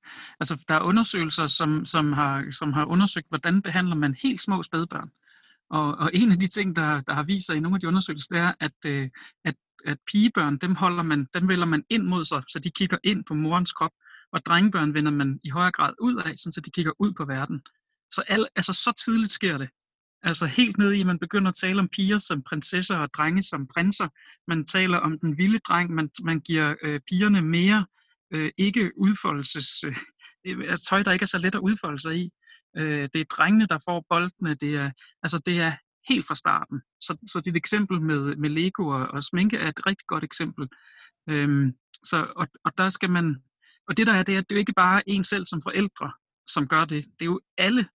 Altså, 0.41 0.65
der 0.69 0.75
er 0.75 0.81
undersøgelser, 0.81 1.47
som, 1.47 1.85
som, 1.85 2.13
har, 2.13 2.51
som 2.51 2.73
har 2.73 2.85
undersøgt, 2.85 3.29
hvordan 3.29 3.63
behandler 3.63 3.95
man 3.95 4.15
helt 4.23 4.41
små 4.41 4.63
spædbørn. 4.63 5.11
Og, 5.71 5.99
og 5.99 6.11
en 6.15 6.33
af 6.33 6.39
de 6.39 6.47
ting, 6.47 6.77
der, 6.77 7.01
der 7.01 7.15
har 7.15 7.23
vist 7.23 7.47
sig 7.47 7.57
i 7.57 7.61
nogle 7.61 7.77
af 7.77 7.81
de 7.81 7.89
undersøgelser, 7.89 8.29
det 8.35 8.41
er, 8.41 8.53
at, 8.61 8.79
øh, 8.87 9.11
at, 9.45 9.55
at 9.87 9.99
pigebørn, 10.13 10.57
dem, 10.57 10.75
holder 10.75 11.03
man, 11.03 11.27
dem 11.35 11.49
vælger 11.49 11.65
man 11.65 11.85
ind 11.91 12.03
mod 12.03 12.25
sig, 12.25 12.43
så 12.49 12.59
de 12.59 12.71
kigger 12.71 12.99
ind 13.05 13.25
på 13.25 13.35
morens 13.35 13.73
krop, 13.73 13.93
og 14.33 14.41
drengebørn 14.47 14.95
vender 14.95 15.11
man 15.11 15.41
i 15.45 15.49
højere 15.49 15.73
grad 15.73 15.93
ud 16.01 16.17
af, 16.17 16.33
så 16.37 16.61
de 16.65 16.71
kigger 16.71 16.93
ud 16.99 17.13
på 17.13 17.25
verden. 17.25 17.63
Så 18.11 18.23
al, 18.29 18.47
altså, 18.57 18.73
så 18.73 18.93
tidligt 19.05 19.33
sker 19.33 19.59
det. 19.59 19.69
Altså 20.23 20.47
helt 20.47 20.79
ned 20.79 20.93
i, 20.93 21.01
at 21.01 21.07
man 21.07 21.19
begynder 21.19 21.49
at 21.49 21.55
tale 21.61 21.81
om 21.81 21.89
piger 21.89 22.19
som 22.19 22.43
prinsesser 22.43 22.97
og 22.97 23.09
drenge 23.17 23.43
som 23.43 23.67
prinser. 23.75 24.09
Man 24.49 24.67
taler 24.67 24.99
om 24.99 25.19
den 25.19 25.39
vilde 25.39 25.59
dreng. 25.59 25.91
Man, 25.91 26.11
man 26.23 26.41
giver 26.41 26.75
øh, 26.83 27.01
pigerne 27.09 27.43
mere 27.43 27.87
øh, 28.35 28.51
ikke 28.59 28.91
udfoldelses... 28.97 29.85
Øh, 29.85 29.97
øh 30.47 30.71
altså, 30.71 30.87
tøj, 30.91 31.03
der 31.03 31.13
ikke 31.13 31.23
er 31.23 31.27
så 31.27 31.39
let 31.39 31.55
at 31.55 31.61
udfolde 31.61 32.03
sig 32.03 32.17
i. 32.17 32.31
Øh, 32.79 33.09
det 33.13 33.21
er 33.21 33.35
drengene, 33.37 33.67
der 33.67 33.79
får 33.89 34.05
boldene. 34.09 34.55
Det 34.55 34.77
er, 34.77 34.91
altså, 35.23 35.43
det 35.47 35.61
er 35.61 35.73
helt 36.09 36.27
fra 36.27 36.35
starten. 36.35 36.81
Så, 37.01 37.17
så 37.33 37.41
dit 37.45 37.57
eksempel 37.57 38.01
med, 38.01 38.37
med 38.37 38.51
Lego 38.51 38.87
og, 38.87 39.07
og 39.07 39.25
sminke 39.25 39.57
er 39.57 39.69
et 39.69 39.87
rigtig 39.87 40.07
godt 40.07 40.25
eksempel. 40.25 40.69
Øhm, 41.29 41.73
så, 42.05 42.33
og, 42.37 42.47
og 42.65 42.79
der 42.79 42.89
skal 42.89 43.11
man, 43.11 43.37
og 43.91 43.97
det 43.97 44.07
der 44.07 44.13
er, 44.13 44.23
det 44.23 44.37
er, 44.37 44.41
det 44.41 44.53
er 44.53 44.57
jo 44.57 44.59
ikke 44.59 44.73
bare 44.73 45.03
en 45.07 45.25
selv 45.25 45.47
som 45.47 45.63
forældre, 45.63 46.13
som 46.49 46.69
gør 46.69 46.85
det. 46.85 47.05
Det 47.05 47.23
er 47.23 47.31
jo 47.35 47.41
alle. 47.59 47.89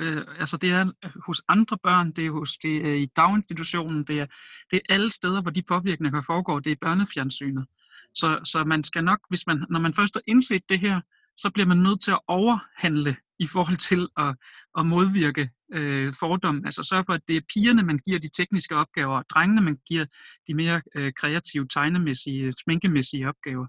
Øh, 0.00 0.22
altså 0.38 0.56
det 0.56 0.70
er 0.70 0.92
hos 1.26 1.42
andre 1.48 1.78
børn, 1.82 2.12
det 2.12 2.26
er, 2.26 2.30
hos, 2.30 2.50
det 2.56 2.88
er 2.90 2.94
i 2.94 3.06
daginstitutionen, 3.16 4.04
det 4.04 4.20
er, 4.20 4.26
det 4.70 4.76
er 4.76 4.94
alle 4.94 5.10
steder, 5.10 5.42
hvor 5.42 5.50
de 5.50 5.62
påvirkninger 5.68 6.22
foregår, 6.26 6.60
det 6.60 6.72
er 6.72 6.76
børnefjernsynet. 6.80 7.66
Så, 8.14 8.40
så 8.44 8.64
man 8.64 8.84
skal 8.84 9.04
nok, 9.04 9.18
hvis 9.28 9.46
man, 9.46 9.64
når 9.70 9.80
man 9.80 9.94
først 9.94 10.14
har 10.14 10.22
indset 10.26 10.62
det 10.68 10.80
her, 10.80 11.00
så 11.36 11.50
bliver 11.54 11.66
man 11.66 11.78
nødt 11.78 12.00
til 12.00 12.10
at 12.10 12.20
overhandle 12.28 13.16
i 13.38 13.46
forhold 13.46 13.76
til 13.76 14.08
at, 14.16 14.36
at 14.78 14.86
modvirke 14.86 15.50
øh, 15.74 16.14
fordommen. 16.20 16.64
Altså 16.64 16.82
sørge 16.82 17.04
for, 17.06 17.12
at 17.12 17.28
det 17.28 17.36
er 17.36 17.40
pigerne, 17.54 17.82
man 17.82 17.98
giver 18.06 18.18
de 18.18 18.30
tekniske 18.36 18.76
opgaver, 18.76 19.16
og 19.18 19.24
drengene, 19.30 19.60
man 19.60 19.76
giver 19.88 20.04
de 20.46 20.54
mere 20.54 20.82
øh, 20.96 21.12
kreative, 21.20 21.66
tegnemæssige, 21.68 22.52
sminkemæssige 22.64 23.28
opgaver. 23.28 23.66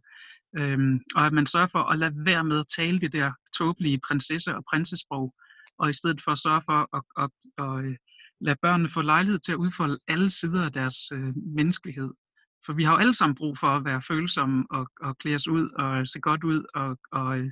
Øhm, 0.58 1.00
og 1.16 1.26
at 1.26 1.34
man 1.34 1.46
sørger 1.46 1.68
for 1.68 1.80
at 1.80 2.00
lade 2.00 2.26
være 2.26 2.44
med 2.44 2.60
at 2.60 2.68
tale 2.76 3.00
det 3.00 3.14
der 3.14 3.32
tåbelige 3.58 4.00
prinsesse- 4.08 4.56
og 4.56 4.64
prinsesprog, 4.70 5.34
og 5.80 5.90
i 5.90 5.94
stedet 5.94 6.22
for 6.24 6.32
at 6.32 6.38
sørge 6.38 6.62
for 6.66 6.80
at, 6.98 7.04
at, 7.24 7.30
at, 7.58 7.66
at 7.66 7.98
lade 8.42 8.58
børnene 8.62 8.90
få 8.90 9.02
lejlighed 9.02 9.40
til 9.40 9.52
at 9.52 9.58
udfolde 9.58 10.00
alle 10.08 10.30
sider 10.30 10.66
af 10.66 10.72
deres 10.72 10.96
øh, 11.14 11.34
menneskelighed. 11.58 12.12
for 12.66 12.74
vi 12.74 12.84
har 12.84 12.92
jo 12.92 12.98
alle 12.98 13.14
sammen 13.14 13.36
brug 13.36 13.58
for 13.58 13.68
at 13.68 13.86
være 13.86 14.02
følsomme 14.02 14.66
og, 14.72 14.88
og 15.02 15.18
klæde 15.18 15.36
os 15.36 15.48
ud 15.48 15.70
og 15.70 16.08
se 16.08 16.20
godt 16.20 16.44
ud 16.44 16.64
og, 16.76 16.98
og, 17.12 17.40
øh, 17.40 17.52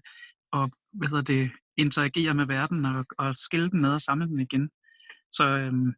og 0.52 0.72
hvad 0.94 1.08
hedder 1.08 1.24
det, 1.24 1.52
interagere 1.78 2.34
med 2.34 2.48
verden 2.48 2.86
og, 2.86 3.06
og 3.18 3.36
skille 3.36 3.70
den 3.70 3.82
med 3.82 3.94
og 3.94 4.02
samle 4.02 4.28
den 4.28 4.39
igen. 4.39 4.70
Så, 5.32 5.44
øhm, 5.44 5.94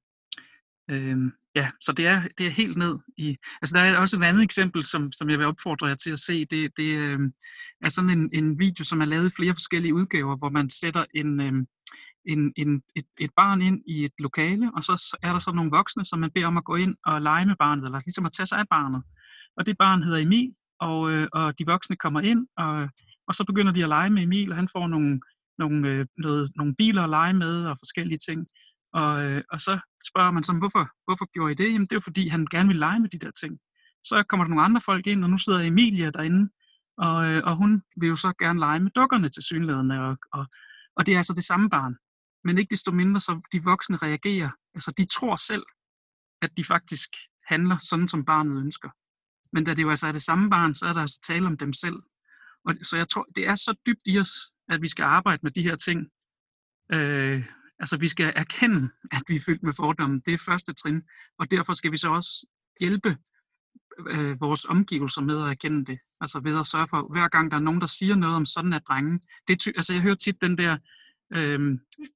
øhm, 0.92 1.32
ja, 1.56 1.68
så 1.82 1.92
det 1.98 2.08
er, 2.08 2.22
det 2.38 2.46
er 2.46 2.52
helt 2.52 2.78
ned 2.78 2.96
i... 3.18 3.38
Altså 3.62 3.78
der 3.78 3.84
er 3.84 3.98
også 3.98 4.18
et 4.18 4.24
andet 4.24 4.44
eksempel, 4.44 4.86
som, 4.86 5.12
som 5.12 5.30
jeg 5.30 5.38
vil 5.38 5.48
opfordre 5.48 5.88
jer 5.88 5.96
til 5.96 6.12
at 6.12 6.20
se. 6.20 6.46
Det, 6.46 6.72
det 6.78 6.98
øh, 6.98 7.20
er 7.82 7.90
sådan 7.90 8.10
en, 8.10 8.30
en 8.34 8.60
video, 8.60 8.84
som 8.84 9.02
er 9.02 9.06
lavet 9.06 9.30
i 9.30 9.36
flere 9.36 9.56
forskellige 9.56 9.94
udgaver, 9.94 10.38
hvor 10.38 10.50
man 10.50 10.70
sætter 10.70 11.06
en, 11.16 11.42
øh, 11.42 11.54
en, 12.26 12.54
en, 12.56 12.82
et, 12.96 13.06
et 13.20 13.32
barn 13.36 13.62
ind 13.62 13.82
i 13.88 14.06
et 14.06 14.16
lokale, 14.20 14.72
og 14.76 14.84
så 14.84 15.18
er 15.24 15.32
der 15.32 15.40
så 15.40 15.52
nogle 15.52 15.72
voksne, 15.72 16.06
som 16.06 16.20
man 16.20 16.32
beder 16.36 16.48
om 16.48 16.58
at 16.58 16.66
gå 16.66 16.76
ind 16.76 16.96
og 17.06 17.22
lege 17.22 17.46
med 17.46 17.56
barnet, 17.60 17.86
eller 17.86 18.00
ligesom 18.06 18.26
at 18.26 18.32
tage 18.32 18.48
sig 18.48 18.60
af 18.60 18.68
barnet. 18.70 19.04
Og 19.58 19.66
det 19.66 19.78
barn 19.78 20.04
hedder 20.04 20.20
Emil, 20.26 20.52
og, 20.80 21.12
øh, 21.12 21.28
og 21.34 21.60
de 21.60 21.66
voksne 21.66 21.96
kommer 21.96 22.22
ind, 22.22 22.48
og, 22.58 22.90
og 23.28 23.34
så 23.36 23.44
begynder 23.48 23.72
de 23.72 23.84
at 23.84 23.90
lege 23.90 24.10
med 24.10 24.24
Emil, 24.24 24.52
og 24.52 24.58
han 24.58 24.70
får 24.76 24.88
nogle, 24.88 25.20
nogle, 25.58 25.90
øh, 25.90 26.06
noget, 26.18 26.52
nogle 26.56 26.76
biler 26.76 27.04
at 27.04 27.10
lege 27.10 27.34
med, 27.34 27.66
og 27.66 27.78
forskellige 27.80 28.20
ting. 28.28 28.48
Og, 29.00 29.12
øh, 29.26 29.42
og 29.54 29.60
så 29.60 29.74
spørger 30.10 30.32
man 30.32 30.44
så, 30.44 30.54
hvorfor, 30.54 30.84
hvorfor 31.08 31.26
gjorde 31.34 31.52
I 31.52 31.56
det? 31.56 31.74
Jamen 31.74 31.88
det 31.90 31.96
er 31.96 32.02
fordi, 32.10 32.28
han 32.28 32.48
gerne 32.52 32.68
vil 32.68 32.78
lege 32.86 33.00
med 33.00 33.10
de 33.10 33.20
der 33.20 33.32
ting. 33.42 33.54
Så 34.04 34.24
kommer 34.30 34.44
der 34.44 34.50
nogle 34.50 34.64
andre 34.64 34.82
folk 34.82 35.08
ind, 35.08 35.24
og 35.24 35.30
nu 35.30 35.38
sidder 35.38 35.60
Emilia 35.60 36.10
derinde, 36.10 36.50
og, 36.98 37.18
øh, 37.30 37.42
og 37.44 37.56
hun 37.56 37.82
vil 38.00 38.10
jo 38.10 38.16
så 38.16 38.34
gerne 38.40 38.60
lege 38.60 38.80
med 38.80 38.92
dukkerne 38.92 39.30
til 39.30 39.44
synlædende, 39.44 40.00
og, 40.08 40.18
og, 40.34 40.46
og 40.98 41.06
det 41.06 41.14
er 41.14 41.18
altså 41.18 41.34
det 41.34 41.44
samme 41.44 41.70
barn 41.70 41.96
men 42.46 42.58
ikke 42.58 42.72
desto 42.72 42.92
mindre, 42.92 43.20
så 43.20 43.42
de 43.52 43.64
voksne 43.64 43.98
reagerer. 43.98 44.50
Altså, 44.74 44.92
de 44.98 45.06
tror 45.06 45.36
selv, 45.36 45.66
at 46.42 46.58
de 46.58 46.64
faktisk 46.64 47.10
handler 47.48 47.78
sådan, 47.78 48.08
som 48.08 48.26
barnet 48.26 48.60
ønsker. 48.60 48.90
Men 49.54 49.64
da 49.64 49.74
det 49.74 49.84
jo 49.84 49.90
altså 49.90 50.08
er 50.08 50.12
det 50.12 50.22
samme 50.22 50.50
barn, 50.50 50.76
så 50.76 50.86
er 50.86 50.94
der 50.94 51.02
altså 51.02 51.20
tale 51.28 51.46
om 51.48 51.58
dem 51.58 51.74
selv. 51.74 52.00
Og, 52.66 52.74
så 52.84 52.98
jeg 52.98 53.10
tror, 53.10 53.26
det 53.36 53.48
er 53.48 53.56
så 53.56 53.76
dybt 53.86 54.06
i 54.06 54.20
os, 54.20 54.34
at 54.70 54.82
vi 54.82 54.88
skal 54.88 55.04
arbejde 55.04 55.40
med 55.44 55.52
de 55.52 55.62
her 55.62 55.76
ting. 55.76 56.00
Øh, 56.94 57.46
altså, 57.80 57.98
vi 57.98 58.08
skal 58.08 58.34
erkende, 58.36 58.90
at 59.12 59.22
vi 59.28 59.36
er 59.36 59.44
fyldt 59.46 59.64
med 59.64 59.74
fordomme. 59.74 60.22
Det 60.26 60.34
er 60.34 60.44
første 60.46 60.74
trin. 60.74 61.02
Og 61.40 61.52
derfor 61.52 61.74
skal 61.74 61.92
vi 61.92 61.98
så 61.98 62.10
også 62.10 62.48
hjælpe 62.80 63.18
øh, 64.10 64.42
vores 64.42 64.66
omgivelser 64.66 65.22
med 65.22 65.42
at 65.42 65.50
erkende 65.50 65.86
det. 65.86 66.00
Altså 66.22 66.40
ved 66.40 66.60
at 66.60 66.66
sørge 66.66 66.88
for, 66.88 67.14
hver 67.14 67.28
gang 67.28 67.52
der 67.52 67.58
er 67.58 67.62
nogen, 67.62 67.82
der 67.82 67.88
siger 67.88 68.16
noget 68.16 68.36
om 68.36 68.46
sådan 68.46 68.74
er 68.74 68.80
drengen. 68.80 69.20
Det 69.48 69.60
ty- 69.60 69.76
altså 69.76 69.94
jeg 69.94 70.02
hører 70.02 70.16
tit 70.16 70.36
den 70.42 70.58
der, 70.58 70.78
øh, 71.36 71.60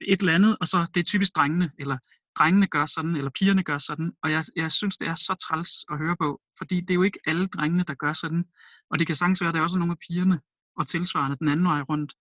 et 0.02 0.20
eller 0.20 0.34
andet, 0.34 0.58
og 0.62 0.68
så 0.68 0.86
det 0.94 1.00
er 1.00 1.04
typisk 1.04 1.36
drengene, 1.36 1.72
eller 1.80 1.98
drengene 2.40 2.68
gør 2.68 2.86
sådan, 2.86 3.16
eller 3.16 3.32
pigerne 3.40 3.64
gør 3.64 3.78
sådan. 3.78 4.12
Og 4.24 4.32
jeg, 4.32 4.44
jeg 4.56 4.72
synes, 4.72 4.98
det 4.98 5.08
er 5.08 5.16
så 5.16 5.36
træls 5.48 5.72
at 5.92 5.98
høre 5.98 6.16
på, 6.22 6.42
fordi 6.58 6.82
det 6.82 6.92
er 6.92 6.96
jo 6.96 7.04
ikke 7.04 7.20
alle 7.26 7.46
drengene, 7.46 7.84
der 7.84 7.94
gør 7.94 8.14
sådan. 8.14 8.44
Og 8.92 9.00
det 9.00 9.08
kan 9.08 9.16
sagtens 9.16 9.42
være, 9.42 9.48
at 9.48 9.54
det 9.54 9.60
er 9.60 9.64
også 9.64 9.80
nogle 9.80 9.92
af 9.92 9.98
pigerne, 10.08 10.40
og 10.80 10.88
tilsvarende 10.88 11.38
den 11.40 11.48
anden 11.48 11.66
vej 11.66 11.82
rundt. 11.82 12.14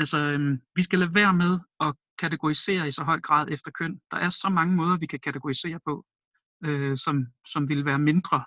Altså, 0.00 0.18
øh, 0.18 0.58
vi 0.76 0.82
skal 0.82 0.98
lade 0.98 1.14
være 1.14 1.34
med 1.34 1.58
at 1.80 1.94
kategorisere 2.18 2.88
i 2.88 2.92
så 2.92 3.02
høj 3.04 3.20
grad 3.20 3.48
efter 3.50 3.70
køn. 3.70 4.00
Der 4.10 4.16
er 4.16 4.28
så 4.28 4.48
mange 4.48 4.76
måder, 4.76 4.98
vi 4.98 5.06
kan 5.06 5.18
kategorisere 5.18 5.78
på, 5.86 6.04
øh, 6.66 6.96
som, 6.96 7.26
som 7.52 7.68
vil 7.68 7.84
være 7.84 7.98
mindre 7.98 8.44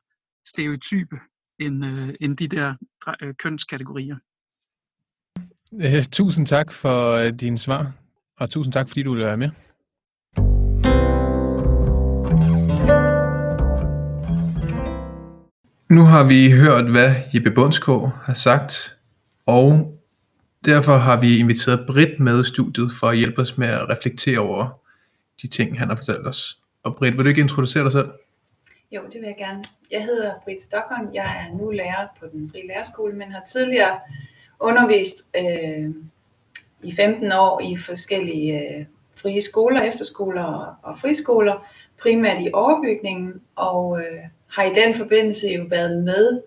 stereotype 0.48 1.16
end, 1.60 1.86
øh, 1.86 2.10
end 2.22 2.38
de 2.38 2.48
der 2.48 2.76
øh, 3.22 3.34
kønskategorier. 3.36 4.16
Uh, 5.72 6.04
tusind 6.12 6.48
tak 6.48 6.72
for 6.72 7.26
uh, 7.26 7.30
din 7.40 7.58
svar, 7.58 7.92
og 8.38 8.50
tusind 8.50 8.74
tak, 8.74 8.88
fordi 8.88 9.04
du 9.04 9.12
ville 9.12 9.26
være 9.26 9.38
med. 9.38 9.50
Nu 15.90 16.02
har 16.02 16.24
vi 16.28 16.52
hørt, 16.52 16.92
hvad 16.92 17.16
Jeppe 17.34 17.52
Bundsgaard 17.52 18.20
har 18.24 18.34
sagt, 18.34 18.98
og 19.46 19.94
derfor 20.66 20.98
har 20.98 21.22
vi 21.22 21.40
inviteret 21.40 21.86
Britt 21.88 22.20
med 22.20 22.42
i 22.42 22.48
studiet 22.48 22.92
for 23.00 23.08
at 23.08 23.18
hjælpe 23.18 23.42
os 23.42 23.58
med 23.58 23.68
at 23.68 23.90
reflektere 23.90 24.40
over 24.40 24.80
de 25.42 25.48
ting, 25.48 25.80
han 25.80 25.90
har 25.90 25.96
fortalt 25.96 26.28
os. 26.28 26.60
Og 26.84 26.96
Britt, 26.96 27.18
vil 27.18 27.26
du 27.26 27.30
ikke 27.30 27.42
introducere 27.42 27.84
dig 27.84 27.92
selv? 27.92 28.10
Jo, 28.92 29.02
det 29.14 29.22
vil 29.22 29.28
jeg 29.28 29.36
gerne. 29.38 29.64
Jeg 29.92 30.04
hedder 30.04 30.34
Britt 30.44 30.62
Stockholm. 30.62 31.10
Jeg 31.14 31.48
er 31.48 31.58
nu 31.58 31.72
lærer 31.72 32.08
på 32.20 32.26
den 32.32 32.52
frie 32.52 32.68
lærerskole, 32.68 33.14
men 33.14 33.32
har 33.32 33.44
tidligere 33.52 34.00
undervist 34.60 35.28
øh, 35.38 35.90
i 36.84 36.96
15 36.96 37.32
år 37.32 37.62
i 37.62 37.78
forskellige 37.78 38.60
øh, 38.60 38.86
frie 39.16 39.42
skoler, 39.42 39.82
efterskoler 39.82 40.44
og, 40.44 40.76
og 40.84 41.00
friskoler, 41.00 41.68
primært 42.02 42.42
i 42.42 42.50
overbygningen, 42.54 43.42
og 43.56 44.00
øh, 44.00 44.20
har 44.48 44.64
i 44.64 44.74
den 44.74 44.96
forbindelse 44.96 45.48
jo 45.48 45.66
været 45.70 46.04
med, 46.04 46.42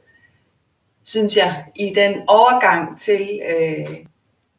synes 1.07 1.37
jeg, 1.37 1.65
i 1.77 1.93
den 1.97 2.15
overgang 2.27 2.99
til 2.99 3.41
øh, 3.51 3.97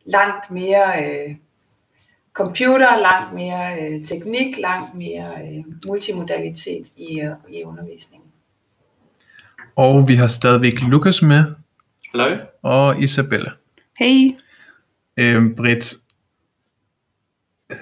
langt 0.06 0.52
mere 0.52 1.04
øh, 1.04 1.36
computer, 2.34 2.98
langt 3.02 3.34
mere 3.34 3.82
øh, 3.82 4.04
teknik, 4.04 4.58
langt 4.58 4.96
mere 4.96 5.26
øh, 5.44 5.64
multimodalitet 5.88 6.88
i, 6.98 7.22
øh, 7.22 7.32
i 7.50 7.64
undervisningen. 7.64 8.28
Og 9.76 10.08
vi 10.08 10.16
har 10.16 10.28
stadigvæk 10.28 10.82
Lukas 10.82 11.22
med, 11.22 11.44
Hallo? 12.12 12.38
og 12.62 13.04
Isabella. 13.04 13.52
Hey. 14.00 14.32
Øh, 15.18 15.56
Britt, 15.56 15.96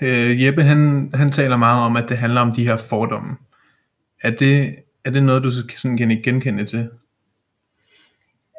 øh, 0.01 0.43
Jeppe 0.43 0.63
han, 0.63 1.11
han 1.13 1.31
taler 1.31 1.57
meget 1.57 1.85
om, 1.85 1.95
at 1.95 2.09
det 2.09 2.17
handler 2.17 2.41
om 2.41 2.51
de 2.51 2.67
her 2.67 2.77
fordomme. 2.77 3.37
Er 4.21 4.31
det, 4.31 4.75
er 5.03 5.09
det 5.09 5.23
noget, 5.23 5.43
du 5.43 5.51
sådan 5.51 5.97
kan 5.97 6.21
genkende 6.23 6.65
til? 6.65 6.89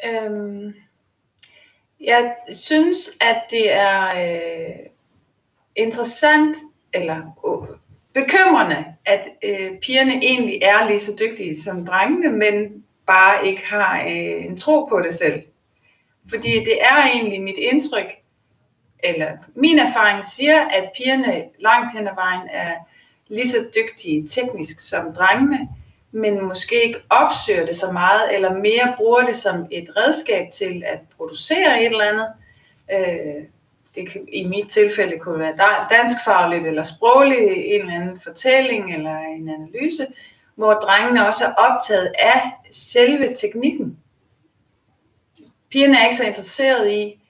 Øhm, 0.05 0.75
jeg 2.01 2.35
synes, 2.53 2.99
at 3.21 3.43
det 3.51 3.73
er 3.73 4.07
øh, 4.07 4.77
interessant, 5.77 6.57
eller 6.93 7.17
øh, 7.47 7.77
bekymrende, 8.15 8.85
at 9.07 9.29
øh, 9.45 9.79
pigerne 9.79 10.15
egentlig 10.15 10.59
er 10.63 10.87
lige 10.87 10.99
så 10.99 11.17
dygtige 11.21 11.57
som 11.57 11.87
drengene, 11.87 12.31
men 12.31 12.85
bare 13.07 13.47
ikke 13.47 13.67
har 13.67 14.01
øh, 14.01 14.45
en 14.45 14.57
tro 14.57 14.85
på 14.85 15.01
det 15.01 15.15
selv. 15.15 15.43
Fordi 16.31 16.51
det 16.51 16.83
er 16.83 17.07
egentlig 17.13 17.43
mit 17.43 17.59
indtryk, 17.59 18.17
eller 18.99 19.37
min 19.55 19.79
erfaring 19.79 20.25
siger, 20.25 20.61
at 20.61 20.91
pigerne 20.97 21.45
langt 21.59 21.93
hen 21.93 22.09
ad 22.09 22.15
vejen 22.15 22.49
er 22.51 22.75
lige 23.29 23.49
så 23.49 23.67
dygtige 23.75 24.29
teknisk 24.29 24.81
som 24.81 25.15
drengene, 25.15 25.69
men 26.11 26.45
måske 26.45 26.85
ikke 26.85 26.99
opsøger 27.11 27.67
det 27.67 27.77
så 27.77 27.93
meget, 27.93 28.35
eller 28.35 28.55
mere 28.55 28.95
bruger 28.97 29.23
det 29.23 29.37
som 29.37 29.67
et 29.71 29.91
redskab 29.97 30.53
til 30.53 30.83
at 30.87 30.99
producere 31.17 31.81
et 31.81 31.87
eller 31.87 32.05
andet. 32.05 32.29
Øh, 32.93 33.45
det 33.95 34.11
kan, 34.11 34.29
I 34.33 34.45
mit 34.45 34.69
tilfælde 34.69 35.19
kunne 35.19 35.39
være 35.39 35.87
danskfagligt 35.91 36.67
eller 36.67 36.83
sprogligt, 36.83 37.41
en 37.41 37.81
eller 37.81 37.95
anden 37.95 38.21
fortælling 38.21 38.95
eller 38.95 39.19
en 39.19 39.49
analyse, 39.49 40.07
hvor 40.55 40.73
drengene 40.73 41.27
også 41.27 41.45
er 41.45 41.53
optaget 41.53 42.13
af 42.19 42.51
selve 42.71 43.35
teknikken. 43.35 43.99
Pigerne 45.71 45.99
er 45.99 46.05
ikke 46.05 46.17
så 46.17 46.25
interesseret 46.25 46.91
i, 46.91 47.21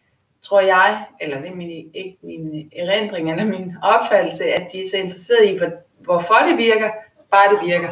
tror 0.42 0.60
jeg, 0.60 1.04
eller 1.20 1.40
det 1.40 1.50
er 1.50 1.54
min, 1.54 1.90
ikke 1.94 2.16
min 2.22 2.70
erindring 2.76 3.30
eller 3.30 3.44
min 3.44 3.74
opfattelse, 3.82 4.44
at 4.44 4.72
de 4.72 4.80
er 4.80 4.84
så 4.90 4.96
interesseret 4.96 5.44
i, 5.48 5.58
hvorfor 6.00 6.34
det 6.48 6.58
virker, 6.58 6.90
bare 7.30 7.54
det 7.54 7.66
virker. 7.66 7.88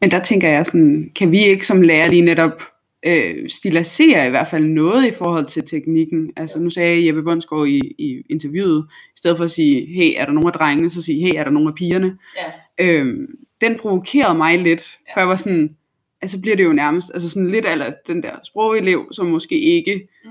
Men 0.00 0.10
der 0.10 0.22
tænker 0.22 0.48
jeg 0.48 0.66
sådan, 0.66 1.12
kan 1.16 1.30
vi 1.30 1.38
ikke 1.38 1.66
som 1.66 1.82
lærer 1.82 2.08
lige 2.08 2.22
netop 2.22 2.62
øh, 3.06 3.48
stilisere 3.48 4.26
i 4.26 4.30
hvert 4.30 4.48
fald 4.48 4.64
noget 4.64 5.06
i 5.08 5.12
forhold 5.18 5.46
til 5.46 5.64
teknikken? 5.66 6.32
Altså 6.36 6.60
nu 6.60 6.70
sagde 6.70 7.06
Jeppe 7.06 7.22
Bundsgaard 7.22 7.68
i, 7.68 7.80
i 7.98 8.22
interviewet, 8.30 8.86
i 9.14 9.18
stedet 9.18 9.36
for 9.36 9.44
at 9.44 9.50
sige, 9.50 9.86
hey, 9.86 10.12
er 10.16 10.24
der 10.24 10.32
nogen 10.32 10.46
af 10.46 10.52
drengene, 10.52 10.90
så 10.90 11.02
sige, 11.02 11.20
hey, 11.20 11.34
er 11.36 11.44
der 11.44 11.50
nogen 11.50 11.68
af 11.68 11.74
pigerne? 11.74 12.18
Ja. 12.36 12.84
Øhm, 12.86 13.26
den 13.60 13.78
provokerede 13.78 14.34
mig 14.38 14.58
lidt, 14.58 14.98
for 15.14 15.20
jeg 15.20 15.28
var 15.28 15.36
sådan, 15.36 15.76
altså 16.22 16.40
bliver 16.40 16.56
det 16.56 16.64
jo 16.64 16.72
nærmest, 16.72 17.10
altså 17.14 17.30
sådan 17.30 17.50
lidt 17.50 17.64
af 17.66 17.94
den 18.06 18.22
der 18.22 18.32
sprogelev, 18.44 19.08
som 19.12 19.26
måske 19.26 19.58
ikke 19.60 20.08
Mm. 20.24 20.30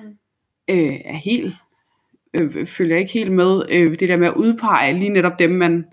øh, 0.69 0.95
er 1.06 1.13
helt, 1.15 1.53
øh, 2.34 2.65
følger 2.65 2.97
ikke 2.97 3.13
helt 3.13 3.32
med, 3.32 3.62
øh, 3.69 3.99
det 3.99 4.10
der 4.10 4.17
med 4.17 4.27
at 4.27 4.34
udpege 4.34 4.99
lige 4.99 5.10
netop 5.10 5.39
dem, 5.39 5.51
man, 5.51 5.86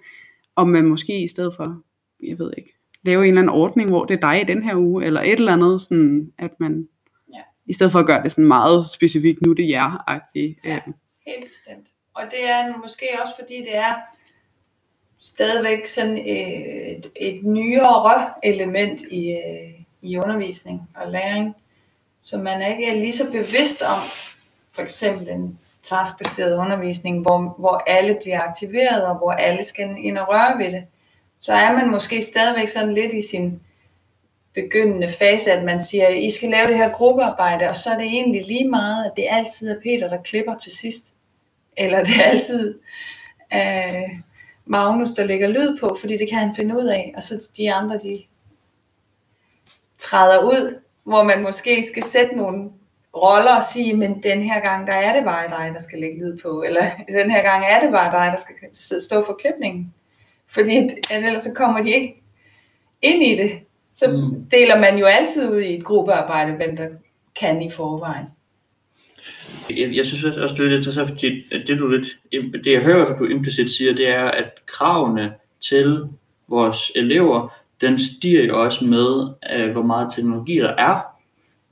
om 0.56 0.68
man 0.68 0.84
måske 0.84 1.22
i 1.22 1.28
stedet 1.28 1.52
for, 1.56 1.82
jeg 2.22 2.38
ved 2.38 2.52
ikke, 2.58 2.73
lave 3.04 3.22
en 3.22 3.28
eller 3.28 3.40
anden 3.40 3.54
ordning, 3.62 3.90
hvor 3.90 4.04
det 4.04 4.14
er 4.16 4.20
dig 4.32 4.40
i 4.40 4.44
den 4.44 4.62
her 4.62 4.76
uge, 4.76 5.04
eller 5.04 5.20
et 5.20 5.32
eller 5.32 5.52
andet, 5.52 5.80
sådan 5.80 6.32
at 6.38 6.50
man, 6.60 6.88
Ja. 7.34 7.40
i 7.66 7.72
stedet 7.72 7.92
for 7.92 7.98
at 7.98 8.06
gøre 8.06 8.22
det 8.22 8.30
sådan 8.32 8.44
meget 8.44 8.86
specifikt, 8.90 9.42
nu 9.42 9.50
er 9.50 9.54
det 9.54 9.68
jer-agtigt. 9.68 10.58
Ja. 10.64 10.74
Øh, 10.86 10.92
Helt 11.26 11.44
bestemt. 11.48 11.86
Og 12.14 12.22
det 12.30 12.50
er 12.50 12.76
måske 12.82 13.06
også 13.22 13.34
fordi 13.38 13.56
det 13.60 13.76
er 13.76 13.94
stadigvæk 15.20 15.86
sådan 15.86 16.18
øh, 16.18 16.86
et, 16.96 17.10
et 17.16 17.44
nyere 17.44 18.30
element 18.42 19.00
i, 19.10 19.30
øh, 19.30 19.80
i 20.02 20.16
undervisning 20.18 20.82
og 20.94 21.10
læring, 21.12 21.54
så 22.22 22.38
man 22.38 22.70
ikke 22.70 22.86
er 22.90 22.94
lige 22.94 23.12
så 23.12 23.30
bevidst 23.32 23.82
om 23.82 23.98
for 24.72 24.82
eksempel 24.82 25.28
en 25.28 25.58
taskbaseret 25.82 26.56
undervisning, 26.56 27.22
hvor, 27.22 27.54
hvor 27.58 27.82
alle 27.86 28.18
bliver 28.22 28.40
aktiveret 28.40 29.06
og 29.06 29.16
hvor 29.16 29.32
alle 29.32 29.64
skal 29.64 29.96
ind 29.98 30.18
og 30.18 30.28
røre 30.28 30.58
ved 30.58 30.72
det. 30.72 30.84
Så 31.40 31.52
er 31.52 31.72
man 31.72 31.90
måske 31.90 32.22
stadigvæk 32.22 32.68
sådan 32.68 32.94
lidt 32.94 33.12
i 33.12 33.20
sin 33.30 33.60
begyndende 34.54 35.08
fase, 35.08 35.52
at 35.52 35.64
man 35.64 35.80
siger, 35.80 36.08
I 36.08 36.30
skal 36.30 36.50
lave 36.50 36.68
det 36.68 36.76
her 36.76 36.92
gruppearbejde, 36.92 37.68
og 37.68 37.76
så 37.76 37.90
er 37.90 37.98
det 37.98 38.06
egentlig 38.06 38.46
lige 38.46 38.68
meget, 38.68 39.04
at 39.04 39.12
det 39.16 39.26
altid 39.30 39.70
er 39.70 39.80
Peter, 39.80 40.08
der 40.08 40.22
klipper 40.22 40.54
til 40.54 40.72
sidst. 40.72 41.14
Eller 41.76 42.04
det 42.04 42.16
er 42.20 42.24
altid 42.24 42.78
øh, 43.54 44.18
Magnus, 44.64 45.10
der 45.10 45.24
lægger 45.24 45.48
lyd 45.48 45.78
på, 45.80 45.96
fordi 46.00 46.16
det 46.16 46.28
kan 46.28 46.38
han 46.38 46.56
finde 46.56 46.78
ud 46.78 46.86
af, 46.86 47.12
og 47.16 47.22
så 47.22 47.48
de 47.56 47.72
andre, 47.72 47.98
de 47.98 48.22
træder 49.98 50.38
ud, 50.38 50.80
hvor 51.04 51.22
man 51.22 51.42
måske 51.42 51.86
skal 51.92 52.02
sætte 52.02 52.36
nogle 52.36 52.70
roller 53.16 53.56
og 53.56 53.64
sige, 53.64 53.96
men 53.96 54.22
den 54.22 54.42
her 54.42 54.60
gang, 54.60 54.86
der 54.86 54.92
er 54.92 55.14
det 55.14 55.24
bare 55.24 55.48
dig, 55.48 55.74
der 55.74 55.82
skal 55.82 55.98
lægge 55.98 56.18
lyd 56.18 56.38
på, 56.38 56.62
eller 56.62 56.90
den 57.08 57.30
her 57.30 57.42
gang 57.42 57.64
er 57.64 57.80
det 57.80 57.90
bare 57.90 58.10
dig, 58.10 58.32
der 58.32 58.38
skal 58.72 59.00
stå 59.00 59.24
for 59.24 59.38
klipningen. 59.40 59.94
Fordi 60.54 60.88
ellers 61.10 61.42
så 61.42 61.52
kommer 61.54 61.82
de 61.82 61.94
ikke 61.94 62.22
ind 63.02 63.22
i 63.22 63.36
det. 63.36 63.50
Så 63.94 64.10
mm. 64.10 64.44
deler 64.50 64.80
man 64.80 64.98
jo 64.98 65.06
altid 65.06 65.48
ud 65.48 65.60
i 65.60 65.74
et 65.74 65.84
gruppearbejde, 65.84 66.52
hvem 66.52 66.76
der 66.76 66.88
kan 67.40 67.62
i 67.62 67.70
forvejen. 67.70 68.26
Jeg, 69.70 69.96
jeg 69.96 70.06
synes 70.06 70.24
også, 70.24 70.54
det 70.54 70.60
er 70.60 70.68
lidt 70.68 70.78
interessant, 70.78 71.08
fordi 71.08 71.44
det, 71.66 71.78
du 71.78 71.88
lidt, 71.88 72.06
det 72.64 72.72
jeg 72.72 72.82
hører, 72.82 73.06
at 73.06 73.18
du 73.18 73.24
implicit 73.24 73.70
siger, 73.70 73.94
det 73.94 74.08
er, 74.08 74.24
at 74.24 74.50
kravene 74.66 75.32
til 75.60 76.04
vores 76.48 76.92
elever, 76.94 77.54
den 77.80 77.98
stiger 77.98 78.44
jo 78.44 78.62
også 78.62 78.84
med, 78.84 79.28
øh, 79.52 79.72
hvor 79.72 79.82
meget 79.82 80.12
teknologi 80.14 80.56
der 80.56 80.74
er. 80.78 81.00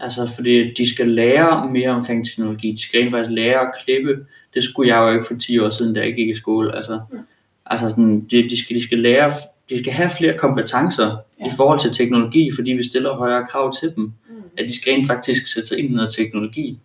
Altså, 0.01 0.31
fordi 0.35 0.75
de 0.75 0.95
skal 0.95 1.09
lære 1.09 1.71
mere 1.71 1.91
omkring 1.91 2.27
teknologi. 2.27 2.73
De 2.73 2.83
skal 2.83 3.01
rent 3.01 3.13
faktisk 3.13 3.35
lære 3.35 3.61
at 3.61 3.75
klippe. 3.85 4.27
Det 4.55 4.65
skulle 4.65 4.95
jeg 4.95 5.01
jo 5.03 5.13
ikke 5.13 5.25
for 5.27 5.35
10 5.35 5.59
år 5.59 5.71
siden, 5.71 5.95
da 5.95 6.01
jeg 6.01 6.15
gik 6.15 6.29
i 6.29 6.35
skole. 6.35 6.77
Altså, 6.77 7.01
mm. 7.11 7.19
Altså 7.67 7.89
sådan, 7.89 8.21
de, 8.21 8.51
de, 8.51 8.65
skal, 8.65 8.77
de 8.77 8.83
skal 8.83 8.99
lære, 8.99 9.33
de 9.71 9.79
skal 9.79 9.93
have 9.93 10.11
flere 10.11 10.39
kompetencer 10.39 11.17
ja. 11.41 11.47
i 11.47 11.51
forhold 11.57 11.81
til 11.81 11.95
teknologi, 11.95 12.51
fordi 12.55 12.71
vi 12.71 12.89
stiller 12.89 13.17
højere 13.17 13.47
krav 13.47 13.73
til 13.81 13.97
dem. 13.97 14.13
Mm. 14.29 14.43
At 14.59 14.65
de 14.65 14.77
skal 14.77 14.93
rent 14.93 15.07
faktisk 15.07 15.53
sætte 15.53 15.69
sig 15.69 15.79
ind 15.79 15.91
i 15.91 15.93
noget 15.93 16.15
teknologi. 16.15 16.79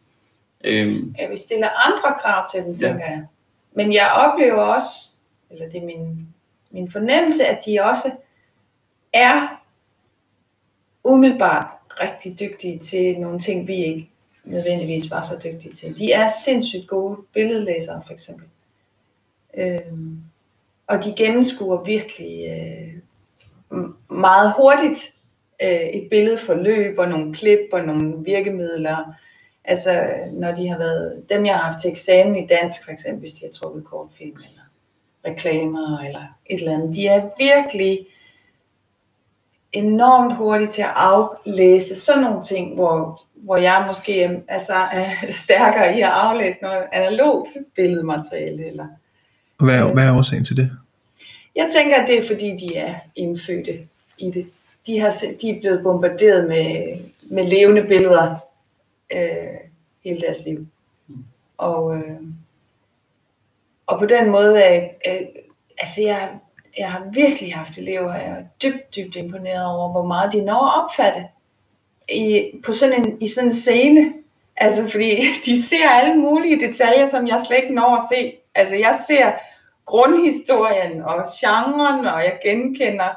Øhm. 0.64 1.16
Ja, 1.20 1.30
vi 1.30 1.38
stiller 1.38 1.68
andre 1.88 2.20
krav 2.20 2.48
til 2.52 2.64
dem, 2.64 2.78
tænker 2.78 3.06
ja. 3.06 3.12
jeg. 3.12 3.26
Men 3.74 3.94
jeg 3.94 4.12
oplever 4.16 4.62
også, 4.62 4.90
eller 5.50 5.70
det 5.70 5.82
er 5.82 5.86
min, 5.86 6.28
min 6.72 6.92
fornemmelse, 6.92 7.46
at 7.46 7.66
de 7.66 7.80
også 7.82 8.12
er 9.14 9.62
umiddelbart 11.04 11.68
rigtig 12.02 12.40
dygtige 12.40 12.80
til 12.80 13.20
nogle 13.20 13.40
ting, 13.40 13.68
vi 13.68 13.76
ikke 13.76 14.10
nødvendigvis 14.44 15.12
var 15.12 15.22
så 15.22 15.40
dygtige 15.44 15.74
til. 15.74 15.98
De 15.98 16.12
er 16.12 16.28
sindssygt 16.46 16.88
gode 16.88 17.18
billedlæsere, 17.34 18.02
for 18.06 18.14
eksempel. 18.14 18.46
Øhm, 19.58 20.22
og 20.88 21.04
de 21.04 21.14
gennemskuer 21.18 21.84
virkelig 21.84 22.48
øh, 22.48 22.94
meget 24.10 24.54
hurtigt 24.58 25.12
øh, 25.64 25.70
et 25.70 26.08
billedforløb 26.10 27.00
og 27.00 27.10
nogle 27.10 27.34
klip 27.34 27.60
og 27.74 27.82
nogle 27.82 28.24
virkemidler. 28.26 29.14
Altså, 29.64 30.10
når 30.40 30.52
de 30.52 30.70
har 30.70 30.78
været, 30.78 31.24
dem 31.30 31.46
jeg 31.46 31.56
har 31.56 31.72
haft 31.72 31.82
til 31.82 31.92
eksamen 31.92 32.36
i 32.36 32.48
dansk, 32.48 32.84
for 32.84 32.92
eksempel, 32.92 33.20
hvis 33.20 33.32
de 33.32 33.46
har 33.46 33.52
trukket 33.52 33.86
kortfilm 33.86 34.36
eller 34.36 34.64
reklamer 35.26 36.00
eller 36.06 36.24
et 36.46 36.60
eller 36.60 36.74
andet, 36.74 36.96
de 36.96 37.08
er 37.08 37.30
virkelig 37.38 38.08
enormt 39.72 40.36
hurtigt 40.36 40.72
til 40.72 40.82
at 40.82 40.94
aflæse 40.96 41.96
sådan 41.96 42.24
nogle 42.24 42.44
ting, 42.44 42.76
hvor, 42.76 43.20
hvor 43.36 43.58
jeg 43.58 43.84
måske 43.88 44.44
altså, 44.48 44.74
er 44.74 45.32
stærkere 45.44 45.98
i 45.98 46.02
at 46.02 46.10
aflæse 46.10 46.58
noget 46.62 46.84
analogt 46.92 47.50
billedmateriale. 47.76 48.68
Eller, 48.68 48.88
hvad, 49.60 49.76
er, 49.76 49.94
hvad 49.94 50.04
er 50.04 50.18
årsagen 50.18 50.46
til 50.46 50.58
det? 50.58 50.72
Jeg 51.56 51.70
tænker, 51.76 51.96
at 51.96 52.08
det 52.08 52.18
er 52.18 52.28
fordi, 52.28 52.56
de 52.56 52.76
er 52.76 52.96
indfødte 53.16 53.88
i 54.18 54.32
det. 54.32 54.48
De, 54.88 55.00
har, 55.00 55.14
de 55.42 55.50
er 55.50 55.60
blevet 55.60 55.84
bombarderet 55.84 56.48
med, 56.48 57.00
med 57.22 57.48
levende 57.48 57.84
billeder 57.84 58.36
øh, 59.12 59.60
hele 60.04 60.22
deres 60.22 60.38
liv. 60.46 60.68
Og, 61.58 61.98
øh, 61.98 62.22
og 63.88 64.00
på 64.00 64.06
den 64.06 64.30
måde, 64.30 64.58
øh, 64.58 64.84
øh, 64.84 65.22
altså 65.78 66.02
jeg, 66.02 66.30
jeg 66.78 66.92
har 66.92 67.10
virkelig 67.14 67.56
haft 67.56 67.78
elever, 67.78 68.14
jeg 68.14 68.26
er 68.26 68.44
dybt, 68.64 68.96
dybt 68.96 69.16
imponeret 69.16 69.66
over, 69.66 69.92
hvor 69.92 70.06
meget 70.06 70.34
de 70.34 70.46
når 70.46 70.66
at 70.66 70.84
opfatte 70.84 71.28
i, 72.10 72.52
på 72.66 72.74
sådan 72.74 73.06
en, 73.06 73.22
i 73.22 73.28
sådan 73.28 73.50
en 73.50 73.56
scene. 73.56 74.14
Altså 74.58 74.88
fordi 74.88 75.16
de 75.46 75.64
ser 75.64 75.90
alle 75.90 76.16
mulige 76.16 76.68
detaljer, 76.68 77.08
som 77.08 77.28
jeg 77.28 77.42
slet 77.48 77.58
ikke 77.64 77.76
når 77.76 77.96
at 77.96 78.04
se. 78.12 78.37
Altså 78.58 78.76
jeg 78.76 78.96
ser 79.08 79.32
grundhistorien 79.86 81.02
og 81.02 81.26
genren, 81.40 82.06
og 82.06 82.24
jeg 82.24 82.40
genkender 82.44 83.10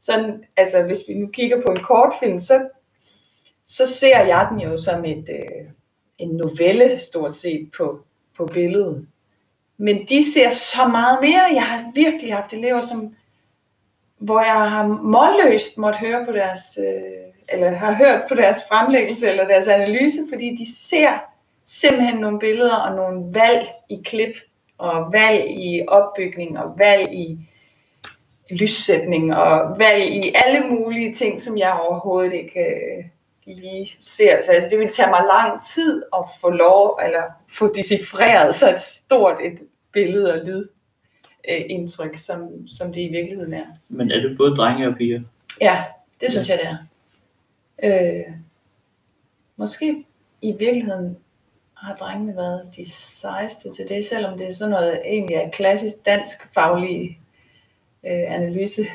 sådan, 0.00 0.44
altså 0.56 0.82
hvis 0.82 0.98
vi 1.08 1.14
nu 1.14 1.26
kigger 1.26 1.62
på 1.62 1.72
en 1.72 1.82
kortfilm, 1.82 2.40
så, 2.40 2.68
så 3.66 3.86
ser 3.86 4.18
jeg 4.18 4.48
den 4.50 4.60
jo 4.60 4.78
som 4.78 5.04
et, 5.04 5.28
øh, 5.28 5.66
en 6.18 6.28
novelle 6.28 6.98
stort 6.98 7.34
set 7.34 7.70
på, 7.76 8.00
på 8.36 8.46
billedet. 8.46 9.06
Men 9.76 10.06
de 10.06 10.32
ser 10.32 10.48
så 10.48 10.86
meget 10.86 11.18
mere. 11.20 11.42
Jeg 11.54 11.64
har 11.64 11.90
virkelig 11.94 12.34
haft 12.34 12.52
elever, 12.52 12.80
som, 12.80 13.14
hvor 14.18 14.40
jeg 14.40 14.70
har 14.70 14.86
målløst 14.86 15.78
måtte 15.78 15.98
høre 15.98 16.26
på 16.26 16.32
deres, 16.32 16.78
øh, 16.78 17.32
eller 17.48 17.70
har 17.70 17.94
hørt 17.94 18.24
på 18.28 18.34
deres 18.34 18.56
fremlæggelse 18.68 19.28
eller 19.28 19.48
deres 19.48 19.68
analyse, 19.68 20.18
fordi 20.28 20.56
de 20.56 20.74
ser 20.76 21.10
simpelthen 21.66 22.20
nogle 22.20 22.38
billeder 22.38 22.76
og 22.76 22.96
nogle 22.96 23.34
valg 23.34 23.68
i 23.88 24.02
klip, 24.04 24.34
og 24.80 25.12
valg 25.12 25.50
i 25.50 25.82
opbygning, 25.88 26.58
og 26.58 26.78
valg 26.78 27.12
i 27.12 27.38
lyssætning, 28.50 29.36
og 29.36 29.78
valg 29.78 30.14
i 30.14 30.34
alle 30.46 30.68
mulige 30.68 31.14
ting, 31.14 31.40
som 31.40 31.58
jeg 31.58 31.72
overhovedet 31.72 32.32
ikke 32.32 32.60
øh, 32.60 33.04
lige 33.46 33.90
ser. 33.98 34.42
Så 34.42 34.52
altså, 34.52 34.68
det 34.70 34.78
vil 34.78 34.88
tage 34.88 35.10
mig 35.10 35.22
lang 35.26 35.62
tid 35.62 36.02
at 36.14 36.24
få 36.40 36.50
lov, 36.50 37.00
eller 37.04 37.22
få 37.48 37.72
decifreret 37.72 38.54
så 38.54 38.70
et 38.70 38.80
stort 38.80 39.36
et 39.44 39.58
billede 39.92 40.32
og 40.32 40.46
lyd 40.46 40.66
øh, 41.50 41.60
indtryk, 41.68 42.16
som, 42.16 42.68
som 42.68 42.92
det 42.92 43.00
i 43.00 43.08
virkeligheden 43.08 43.54
er. 43.54 43.66
Men 43.88 44.10
er 44.10 44.20
det 44.20 44.36
både 44.36 44.56
drenge 44.56 44.88
og 44.88 44.96
piger? 44.96 45.20
Ja, 45.60 45.84
det 46.20 46.30
synes 46.30 46.48
ja. 46.48 46.54
jeg, 46.54 46.60
det 46.62 46.78
er. 47.82 48.26
Øh, 48.28 48.34
måske 49.56 50.04
i 50.42 50.52
virkeligheden 50.58 51.16
har 51.80 51.96
drengene 51.96 52.36
været 52.36 52.68
de 52.76 52.90
sejeste 52.90 53.74
til 53.74 53.88
det, 53.88 54.04
selvom 54.04 54.38
det 54.38 54.48
er 54.48 54.52
sådan 54.52 54.70
noget 54.70 55.02
egentlig 55.04 55.36
er 55.36 55.50
klassisk 55.50 56.06
dansk 56.06 56.52
faglige 56.54 57.18
øh, 58.04 58.34
analyse 58.34 58.86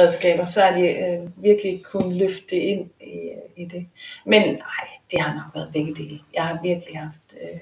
redskaber, 0.00 0.46
så 0.46 0.60
har 0.60 0.78
de 0.78 0.88
øh, 0.88 1.42
virkelig 1.42 1.84
kun 1.84 2.12
løfte 2.12 2.44
det 2.50 2.56
ind 2.56 2.90
i, 3.00 3.04
øh, 3.04 3.42
i 3.56 3.64
det. 3.64 3.86
Men 4.26 4.42
nej, 4.42 4.88
det 5.10 5.20
har 5.20 5.34
nok 5.34 5.54
været 5.54 5.72
begge 5.72 5.94
dele. 5.94 6.20
Jeg 6.34 6.44
har 6.46 6.62
virkelig 6.62 6.98
haft 6.98 7.34
øh, 7.42 7.58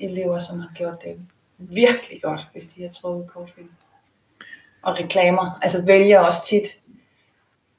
elever, 0.00 0.38
som 0.38 0.60
har 0.60 0.70
gjort 0.74 1.02
det 1.04 1.20
virkelig 1.58 2.22
godt, 2.22 2.48
hvis 2.52 2.66
de 2.66 2.82
har 2.82 2.88
trukket 2.88 3.30
kortfilm. 3.30 3.70
Og 4.82 4.98
reklamer, 5.00 5.58
altså 5.62 5.82
vælger 5.86 6.20
også 6.20 6.46
tit, 6.46 6.79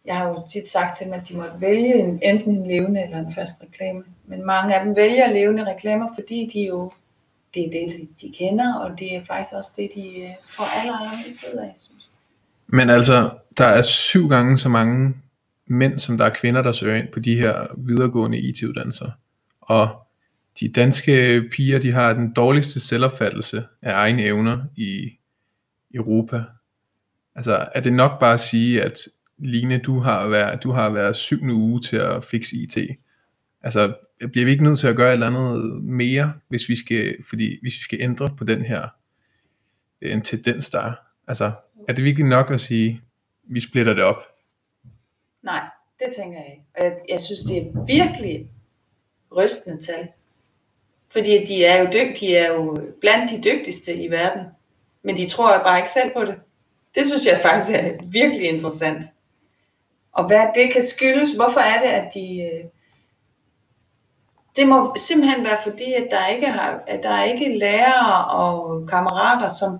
jeg 0.06 0.18
har 0.18 0.28
jo 0.28 0.44
tit 0.54 0.68
sagt 0.68 0.98
til 0.98 1.06
dem, 1.06 1.14
at 1.14 1.30
de 1.30 1.36
må 1.36 1.44
vælge 1.60 1.96
en, 1.96 2.20
enten 2.24 2.56
en 2.56 2.68
levende 2.68 3.04
eller 3.04 3.18
en 3.18 3.34
fast 3.34 3.54
reklame. 3.62 4.04
Men 4.26 4.46
mange 4.46 4.76
af 4.76 4.86
dem 4.86 4.96
vælger 4.96 5.34
levende 5.34 5.74
reklamer, 5.74 6.10
fordi 6.16 6.50
de 6.54 6.68
jo, 6.68 6.92
det 7.54 7.66
er 7.66 7.70
det, 7.72 8.10
de 8.22 8.34
kender, 8.38 8.76
og 8.76 9.00
det 9.00 9.16
er 9.16 9.24
faktisk 9.24 9.54
også 9.54 9.72
det, 9.78 9.90
de 9.96 10.22
øh, 10.22 10.30
får 10.46 10.80
aller, 10.80 10.98
allermest 10.98 11.38
ud 11.54 11.58
af, 11.58 11.74
synes 11.76 12.10
Men 12.68 12.90
altså, 12.90 13.30
der 13.58 13.66
er 13.66 13.82
syv 13.82 14.30
gange 14.30 14.58
så 14.58 14.70
mange 14.70 15.14
mænd, 15.68 16.00
som 16.00 16.18
der 16.18 16.26
er 16.26 16.34
kvinder, 16.36 16.62
der 16.62 16.72
søger 16.72 16.96
ind 16.96 17.08
på 17.08 17.20
de 17.20 17.36
her 17.36 17.68
videregående 17.78 18.38
IT-uddannelser. 18.38 19.12
Og 19.62 19.90
de 20.60 20.68
danske 20.68 21.44
piger, 21.52 21.80
de 21.80 21.92
har 21.92 22.14
den 22.14 22.34
dårligste 22.34 22.80
selvopfattelse 22.80 23.64
af 23.82 23.94
egne 23.94 24.24
evner 24.24 24.64
i 24.76 25.12
Europa. 25.94 26.44
Altså, 27.36 27.68
er 27.76 27.82
det 27.82 27.94
nok 27.94 28.20
bare 28.20 28.34
at 28.34 28.40
sige, 28.40 28.84
at 28.84 29.00
Line, 29.42 29.78
du 29.78 30.00
har 30.00 30.28
været, 30.28 30.64
du 30.64 30.72
har 30.72 30.90
været 30.90 31.16
syvende 31.16 31.54
uge 31.54 31.82
til 31.82 31.96
at 31.96 32.24
fikse 32.24 32.56
IT. 32.56 32.78
Altså, 33.64 33.94
bliver 34.32 34.46
vi 34.46 34.52
ikke 34.52 34.64
nødt 34.64 34.80
til 34.80 34.88
at 34.88 34.96
gøre 34.96 35.10
et 35.10 35.14
eller 35.14 35.28
andet 35.28 35.84
mere, 35.84 36.34
hvis 36.48 36.70
vi 36.70 36.76
skal, 36.76 37.16
fordi, 37.30 37.60
hvis 37.62 37.74
vi 37.74 37.84
skal 37.84 38.02
ændre 38.02 38.30
på 38.38 38.44
den 38.44 38.66
her 38.66 38.88
øh, 40.02 40.12
en 40.12 40.22
tendens, 40.22 40.70
der 40.70 40.80
er? 40.80 40.94
Altså, 41.28 41.52
er 41.88 41.94
det 41.94 42.04
virkelig 42.04 42.28
nok 42.28 42.52
at 42.52 42.62
sige, 42.62 43.02
vi 43.44 43.62
splitter 43.62 43.94
det 43.94 44.04
op? 44.04 44.24
Nej, 45.44 45.62
det 46.00 46.08
tænker 46.16 46.38
jeg 46.38 46.52
ikke. 46.52 46.64
jeg, 46.78 46.98
jeg 47.10 47.20
synes, 47.20 47.42
det 47.42 47.58
er 47.58 47.86
virkelig 47.86 48.50
rystende 49.36 49.86
tal. 49.86 50.08
Fordi 51.10 51.46
de 51.46 51.66
er 51.66 51.82
jo 51.82 51.86
dygtige, 51.86 52.32
de 52.32 52.38
er 52.38 52.54
jo 52.54 52.92
blandt 53.02 53.32
de 53.32 53.50
dygtigste 53.50 53.96
i 53.96 54.12
verden. 54.12 54.46
Men 55.04 55.18
de 55.18 55.28
tror 55.28 55.58
bare 55.58 55.78
ikke 55.78 55.92
selv 55.92 56.12
på 56.14 56.26
det. 56.26 56.36
Det 56.96 57.06
synes 57.06 57.26
jeg 57.26 57.40
faktisk 57.44 57.78
er 57.78 57.94
virkelig 58.06 58.48
interessant. 58.48 59.06
Og 60.12 60.28
hvad 60.28 60.47
det 60.56 60.74
kan 60.74 60.84
skyldes, 60.84 61.32
hvorfor 61.32 61.60
er 61.60 61.80
det, 61.80 61.88
at 61.88 62.13
de... 62.13 62.41
Øh, 62.41 62.65
det 64.56 64.67
må 64.67 64.95
simpelthen 64.97 65.43
være 65.43 65.58
fordi, 65.63 65.93
at 65.93 66.08
der 66.12 66.28
ikke, 66.28 66.47
har, 66.47 66.84
at 66.88 67.04
der 67.04 67.10
er 67.10 67.24
ikke 67.24 67.58
lærere 67.58 68.26
og 68.26 68.88
kammerater, 68.88 69.47
som 69.47 69.80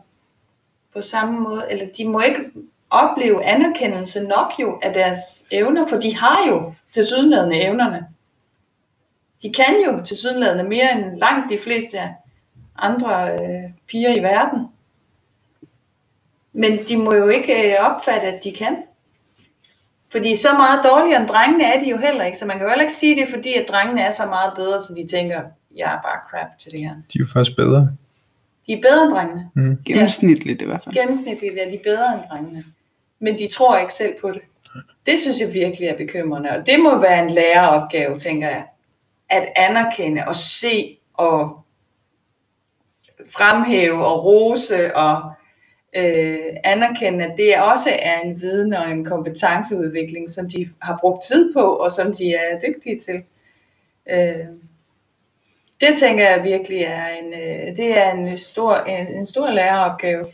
på 0.94 1.02
samme 1.02 1.40
måde, 1.40 1.66
eller 1.70 1.86
de 1.98 2.08
må 2.08 2.20
ikke 2.20 2.52
opleve 2.90 3.44
anerkendelse 3.44 4.24
nok 4.24 4.54
jo 4.60 4.80
af 4.82 4.94
deres 4.94 5.44
evner, 5.52 5.88
for 5.88 5.98
de 5.98 6.18
har 6.18 6.48
jo 6.50 6.74
til 6.92 7.06
sydenladende 7.06 7.62
evnerne. 7.62 8.08
De 9.42 9.54
kan 9.54 9.84
jo 9.86 10.04
til 10.06 10.18
sydenladende 10.18 10.64
mere 10.64 10.92
end 10.92 11.18
langt 11.18 11.50
de 11.50 11.58
fleste 11.58 12.00
andre 12.78 13.34
øh, 13.34 13.72
piger 13.88 14.16
i 14.16 14.24
verden. 14.24 14.68
Men 16.54 16.80
de 16.88 16.98
må 16.98 17.16
jo 17.16 17.28
ikke 17.28 17.74
øh, 17.74 17.86
opfatte, 17.86 18.28
at 18.28 18.44
de 18.44 18.52
kan. 18.52 18.78
Fordi 20.12 20.36
så 20.36 20.54
meget 20.54 20.80
dårligere 20.84 21.20
end 21.20 21.28
drengene 21.28 21.64
er 21.64 21.80
de 21.80 21.90
jo 21.90 21.98
heller 21.98 22.24
ikke. 22.26 22.38
Så 22.38 22.46
man 22.46 22.58
kan 22.58 22.66
jo 22.66 22.70
heller 22.70 22.84
ikke 22.84 22.94
sige 22.94 23.16
det, 23.16 23.28
fordi 23.28 23.54
at 23.54 23.66
drengene 23.70 24.02
er 24.02 24.12
så 24.12 24.26
meget 24.26 24.54
bedre, 24.56 24.80
så 24.80 24.94
de 24.94 25.08
tænker, 25.08 25.42
jeg 25.76 25.94
er 25.94 26.02
bare 26.02 26.20
crap 26.30 26.48
til 26.60 26.72
det 26.72 26.80
her. 26.80 26.90
De 26.90 27.16
er 27.16 27.20
jo 27.20 27.26
faktisk 27.34 27.58
bedre. 27.58 27.92
De 28.68 28.74
er 28.74 28.82
bedre 28.82 29.04
end 29.04 29.12
drengene. 29.12 29.50
Mm. 29.54 29.78
Gennemsnitligt 29.86 30.62
i 30.62 30.66
hvert 30.66 30.84
fald. 30.84 30.96
Gennemsnitligt 30.96 31.60
er 31.60 31.72
de 31.72 31.80
bedre 31.84 32.14
end 32.14 32.22
drengene. 32.32 32.64
Men 33.20 33.40
de 33.40 33.48
tror 33.48 33.78
ikke 33.78 33.94
selv 33.94 34.14
på 34.22 34.32
det. 34.32 34.42
Det 35.06 35.20
synes 35.20 35.40
jeg 35.40 35.54
virkelig 35.54 35.88
er 35.88 35.98
bekymrende. 35.98 36.50
Og 36.50 36.66
det 36.66 36.80
må 36.80 36.98
være 36.98 37.24
en 37.24 37.30
læreropgave, 37.30 38.20
tænker 38.20 38.50
jeg. 38.50 38.66
At 39.30 39.48
anerkende 39.56 40.24
og 40.28 40.36
se 40.36 40.98
og 41.14 41.66
fremhæve 43.30 44.06
og 44.06 44.26
rose 44.26 44.96
og 44.96 45.32
øh, 45.96 46.38
anerkende, 46.64 47.26
at 47.26 47.34
det 47.38 47.58
også 47.58 47.90
er 48.00 48.20
en 48.20 48.42
viden 48.42 48.74
og 48.74 48.92
en 48.92 49.06
kompetenceudvikling, 49.06 50.30
som 50.30 50.50
de 50.50 50.70
har 50.82 50.98
brugt 51.02 51.24
tid 51.24 51.54
på, 51.54 51.62
og 51.62 51.92
som 51.92 52.14
de 52.14 52.34
er 52.34 52.60
dygtige 52.68 53.00
til. 53.00 53.24
Øh, 54.10 54.46
det 55.82 55.98
tænker 55.98 56.30
jeg 56.30 56.44
virkelig 56.44 56.82
er 56.82 57.08
en, 57.08 57.34
øh, 57.34 57.78
det 57.78 57.98
er 57.98 58.12
en 58.12 58.38
stor, 58.38 58.76
en, 58.76 59.08
en 59.08 59.26
stor 59.26 59.52
læreropgave. 59.52 60.26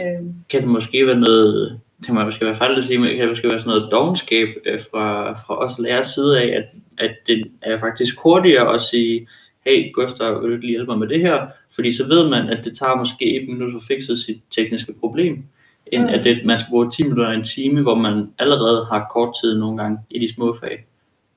Øh, 0.00 0.22
kan 0.50 0.60
det 0.60 0.68
måske 0.68 1.06
være 1.06 1.20
noget, 1.20 1.80
det 2.06 2.14
må 2.14 2.24
måske 2.24 2.46
være 2.46 2.56
fejl 2.56 2.78
at 2.78 2.84
sige, 2.84 2.98
men 2.98 3.08
kan 3.10 3.20
det 3.20 3.28
måske 3.28 3.50
være 3.50 3.60
sådan 3.60 3.70
noget 3.70 3.92
dogenskab 3.92 4.48
øh, 4.66 4.80
fra, 4.90 5.32
fra 5.32 5.64
os 5.64 5.78
lærers 5.78 6.06
side 6.06 6.42
af, 6.42 6.56
at, 6.56 6.64
at 6.98 7.16
det 7.26 7.50
er 7.62 7.80
faktisk 7.80 8.18
hurtigere 8.18 8.74
at 8.74 8.82
sige, 8.82 9.28
hey 9.66 9.92
Gustav, 9.92 10.42
vil 10.42 10.48
du 10.48 10.54
ikke 10.54 10.66
lige 10.66 10.76
hjælpe 10.76 10.90
mig 10.90 10.98
med 10.98 11.08
det 11.08 11.20
her? 11.20 11.46
Fordi 11.74 11.96
så 11.96 12.04
ved 12.04 12.28
man, 12.28 12.48
at 12.48 12.64
det 12.64 12.78
tager 12.78 12.94
måske 12.96 13.42
et 13.42 13.48
minut 13.48 13.76
at 13.76 13.82
fikse 13.88 14.16
sit 14.16 14.40
tekniske 14.50 14.92
problem, 14.92 15.44
end 15.86 16.02
Mm. 16.02 16.08
at 16.08 16.24
det, 16.24 16.46
man 16.46 16.58
skal 16.58 16.70
bruge 16.70 16.90
10 16.90 17.02
minutter 17.02 17.26
og 17.26 17.34
en 17.34 17.44
time, 17.44 17.82
hvor 17.82 17.94
man 17.94 18.30
allerede 18.38 18.86
har 18.90 19.06
kort 19.10 19.34
tid 19.42 19.58
nogle 19.58 19.82
gange 19.82 19.98
i 20.10 20.18
de 20.18 20.34
små 20.34 20.56
fag. 20.60 20.84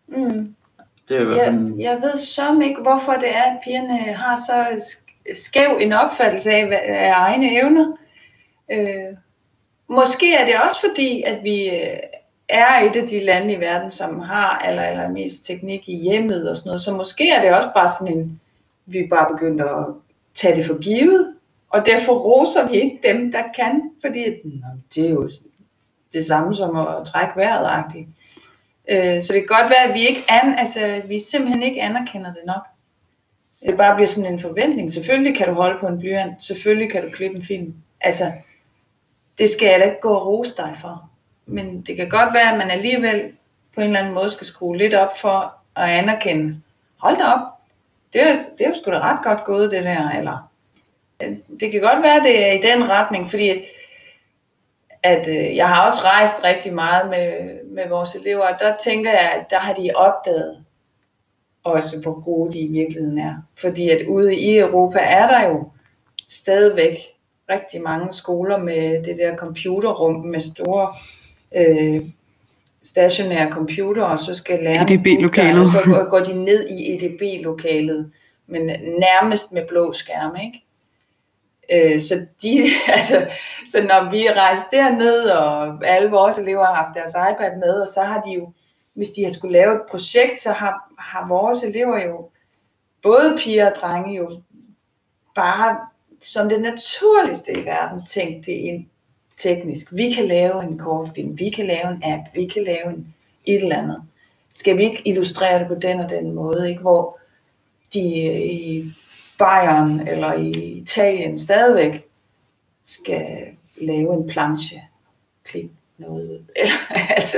mm. 0.07 0.55
Det 1.09 1.17
er 1.17 1.21
i 1.21 1.23
hvert 1.23 1.45
fald 1.47 1.67
Jeg, 1.67 1.79
jeg 1.79 1.99
ved 2.01 2.17
som 2.17 2.61
ikke, 2.61 2.81
hvorfor 2.81 3.11
det 3.11 3.29
er, 3.35 3.41
at 3.43 3.59
pigerne 3.63 3.97
har 3.97 4.35
så 4.35 4.65
sk- 4.83 5.33
skæv 5.43 5.69
en 5.81 5.93
opfattelse 5.93 6.51
af, 6.51 6.81
af 6.87 7.11
egne 7.15 7.51
evner. 7.61 7.97
Øh, 8.71 9.17
måske 9.89 10.33
er 10.35 10.45
det 10.45 10.53
også 10.65 10.77
fordi, 10.89 11.21
at 11.25 11.43
vi 11.43 11.69
øh, 11.69 11.97
er 12.49 12.89
et 12.89 12.95
af 12.95 13.07
de 13.07 13.25
lande 13.25 13.53
i 13.53 13.59
verden, 13.59 13.91
som 13.91 14.19
har 14.19 14.49
aller, 14.49 14.81
aller 14.81 15.09
mest 15.09 15.45
teknik 15.45 15.89
i 15.89 15.95
hjemmet 15.95 16.49
og 16.49 16.55
sådan 16.55 16.67
noget. 16.69 16.81
Så 16.81 16.93
måske 16.93 17.29
er 17.31 17.41
det 17.41 17.55
også 17.57 17.69
bare 17.75 17.89
sådan 17.99 18.17
en, 18.17 18.39
vi 18.85 19.07
bare 19.09 19.27
begyndt 19.33 19.61
at 19.61 19.85
tage 20.35 20.55
det 20.55 20.65
for 20.65 20.81
givet, 20.81 21.33
og 21.69 21.85
derfor 21.85 22.13
roser 22.13 22.69
vi 22.69 22.75
ikke 22.75 22.99
dem, 23.07 23.31
der 23.31 23.43
kan, 23.55 23.91
fordi 24.01 24.25
"Nå, 24.43 24.67
det 24.95 25.05
er 25.05 25.09
jo 25.09 25.29
det 26.13 26.25
samme 26.25 26.55
som 26.55 26.75
at 26.75 27.05
trække 27.05 27.33
vejret-agtigt. 27.35 28.07
Øh, 28.89 29.21
så 29.21 29.33
det 29.33 29.41
kan 29.47 29.57
godt 29.57 29.69
være, 29.69 29.87
at 29.89 29.93
vi 29.93 30.07
ikke 30.07 30.23
an, 30.29 30.59
altså, 30.59 31.01
vi 31.07 31.19
simpelthen 31.19 31.63
ikke 31.63 31.81
anerkender 31.81 32.33
det 32.33 32.41
nok. 32.45 32.63
Det 33.67 33.77
bare 33.77 33.95
bliver 33.95 34.07
sådan 34.07 34.33
en 34.33 34.39
forventning. 34.39 34.91
Selvfølgelig 34.91 35.37
kan 35.37 35.47
du 35.47 35.53
holde 35.53 35.79
på 35.79 35.87
en 35.87 35.99
blyant. 35.99 36.43
Selvfølgelig 36.43 36.91
kan 36.91 37.03
du 37.03 37.09
klippe 37.09 37.39
en 37.39 37.45
film. 37.45 37.73
Altså, 38.01 38.31
det 39.37 39.49
skal 39.49 39.67
jeg 39.67 39.79
da 39.79 39.85
ikke 39.85 40.01
gå 40.01 40.13
og 40.13 40.27
rose 40.27 40.55
dig 40.57 40.75
for. 40.81 41.09
Men 41.45 41.81
det 41.81 41.95
kan 41.95 42.09
godt 42.09 42.33
være, 42.33 42.51
at 42.51 42.57
man 42.57 42.71
alligevel 42.71 43.31
på 43.75 43.81
en 43.81 43.87
eller 43.87 43.99
anden 43.99 44.13
måde 44.13 44.29
skal 44.29 44.47
skrue 44.47 44.77
lidt 44.77 44.93
op 44.93 45.17
for 45.17 45.53
at 45.75 45.89
anerkende. 45.89 46.61
Hold 46.97 47.17
da 47.17 47.23
op. 47.23 47.52
Det 48.13 48.21
er, 48.21 48.35
det 48.57 48.65
er 48.65 48.69
jo 48.69 48.75
sgu 48.75 48.91
da 48.91 48.99
ret 48.99 49.23
godt 49.23 49.45
gået, 49.45 49.71
det 49.71 49.83
der. 49.83 50.09
Eller, 50.09 50.51
det 51.59 51.71
kan 51.71 51.81
godt 51.81 52.03
være, 52.03 52.23
det 52.23 52.47
er 52.47 52.51
i 52.51 52.61
den 52.61 52.89
retning, 52.89 53.29
fordi 53.29 53.49
at, 53.49 53.63
at 55.03 55.27
øh, 55.27 55.55
jeg 55.55 55.69
har 55.69 55.85
også 55.85 55.99
rejst 56.03 56.43
rigtig 56.43 56.73
meget 56.73 57.09
med, 57.09 57.59
med 57.65 57.89
vores 57.89 58.15
elever, 58.15 58.47
og 58.47 58.59
der 58.59 58.75
tænker 58.83 59.11
jeg, 59.11 59.31
at 59.39 59.45
der 59.49 59.59
har 59.59 59.73
de 59.73 59.89
opdaget 59.95 60.65
også, 61.63 61.99
hvor 62.01 62.21
gode 62.21 62.51
de 62.51 62.59
i 62.59 62.67
virkeligheden 62.67 63.17
er. 63.17 63.35
Fordi 63.57 63.89
at 63.89 64.07
ude 64.07 64.35
i 64.35 64.57
Europa 64.57 64.99
er 64.99 65.27
der 65.27 65.47
jo 65.47 65.69
stadigvæk 66.27 66.97
rigtig 67.49 67.81
mange 67.81 68.13
skoler 68.13 68.57
med 68.57 69.03
det 69.03 69.17
der 69.17 69.35
computerrum 69.35 70.25
med 70.25 70.39
store 70.39 70.87
øh, 71.55 72.01
stationære 72.83 73.51
computer, 73.51 74.03
og 74.03 74.19
så 74.19 74.33
skal 74.33 74.59
lærerne 74.63 74.93
EDB-lokalet. 74.93 75.71
så 75.71 75.81
går- 75.85 76.09
går 76.09 76.19
de 76.19 76.33
ned 76.45 76.69
i 76.69 76.93
EDB-lokalet, 76.95 78.11
men 78.47 78.65
nærmest 78.99 79.51
med 79.51 79.67
blå 79.67 79.93
skærme, 79.93 80.39
ikke? 80.43 80.63
Øh, 81.71 82.01
så, 82.01 82.25
de, 82.41 82.63
altså, 82.95 83.27
så 83.71 83.81
når 83.83 84.11
vi 84.11 84.29
rejste 84.29 84.65
derned, 84.77 85.21
og 85.29 85.79
alle 85.87 86.09
vores 86.09 86.37
elever 86.37 86.65
har 86.65 86.73
haft 86.73 86.95
deres 86.97 87.13
iPad 87.31 87.57
med, 87.59 87.81
og 87.81 87.87
så 87.87 88.01
har 88.01 88.21
de 88.21 88.31
jo, 88.31 88.51
hvis 88.93 89.09
de 89.09 89.23
har 89.23 89.31
skulle 89.31 89.53
lave 89.53 89.75
et 89.75 89.81
projekt, 89.89 90.39
så 90.39 90.51
har, 90.51 90.93
har 90.99 91.27
vores 91.27 91.63
elever 91.63 92.03
jo, 92.05 92.29
både 93.03 93.37
piger 93.39 93.69
og 93.71 93.75
drenge 93.81 94.15
jo, 94.17 94.41
bare 95.35 95.77
som 96.21 96.49
det 96.49 96.61
naturligste 96.61 97.53
i 97.53 97.65
verden 97.65 98.05
tænkt 98.05 98.45
det 98.45 98.51
ind 98.51 98.85
teknisk. 99.37 99.87
Vi 99.91 100.11
kan 100.11 100.25
lave 100.25 100.63
en 100.63 100.77
kortfilm, 100.77 101.39
vi 101.39 101.49
kan 101.49 101.65
lave 101.65 101.87
en 101.87 102.01
app, 102.03 102.23
vi 102.33 102.45
kan 102.45 102.63
lave 102.63 102.89
en, 102.89 103.13
et 103.45 103.63
eller 103.63 103.77
andet. 103.77 104.01
Skal 104.53 104.77
vi 104.77 104.83
ikke 104.83 105.01
illustrere 105.05 105.59
det 105.59 105.67
på 105.67 105.75
den 105.75 105.99
og 105.99 106.09
den 106.09 106.31
måde, 106.31 106.69
ikke? 106.69 106.81
hvor 106.81 107.19
de 107.93 108.25
øh, 108.27 108.41
i 108.41 108.93
Bayern 109.39 110.07
eller 110.07 110.33
i 110.33 110.51
Italien 110.51 111.39
stadigvæk 111.39 112.05
skal 112.83 113.47
lave 113.77 114.13
en 114.13 114.27
planche, 114.27 114.81
klip 115.45 115.71
noget 115.97 116.29
ud. 116.29 116.45
Eller, 116.55 117.11
altså, 117.15 117.37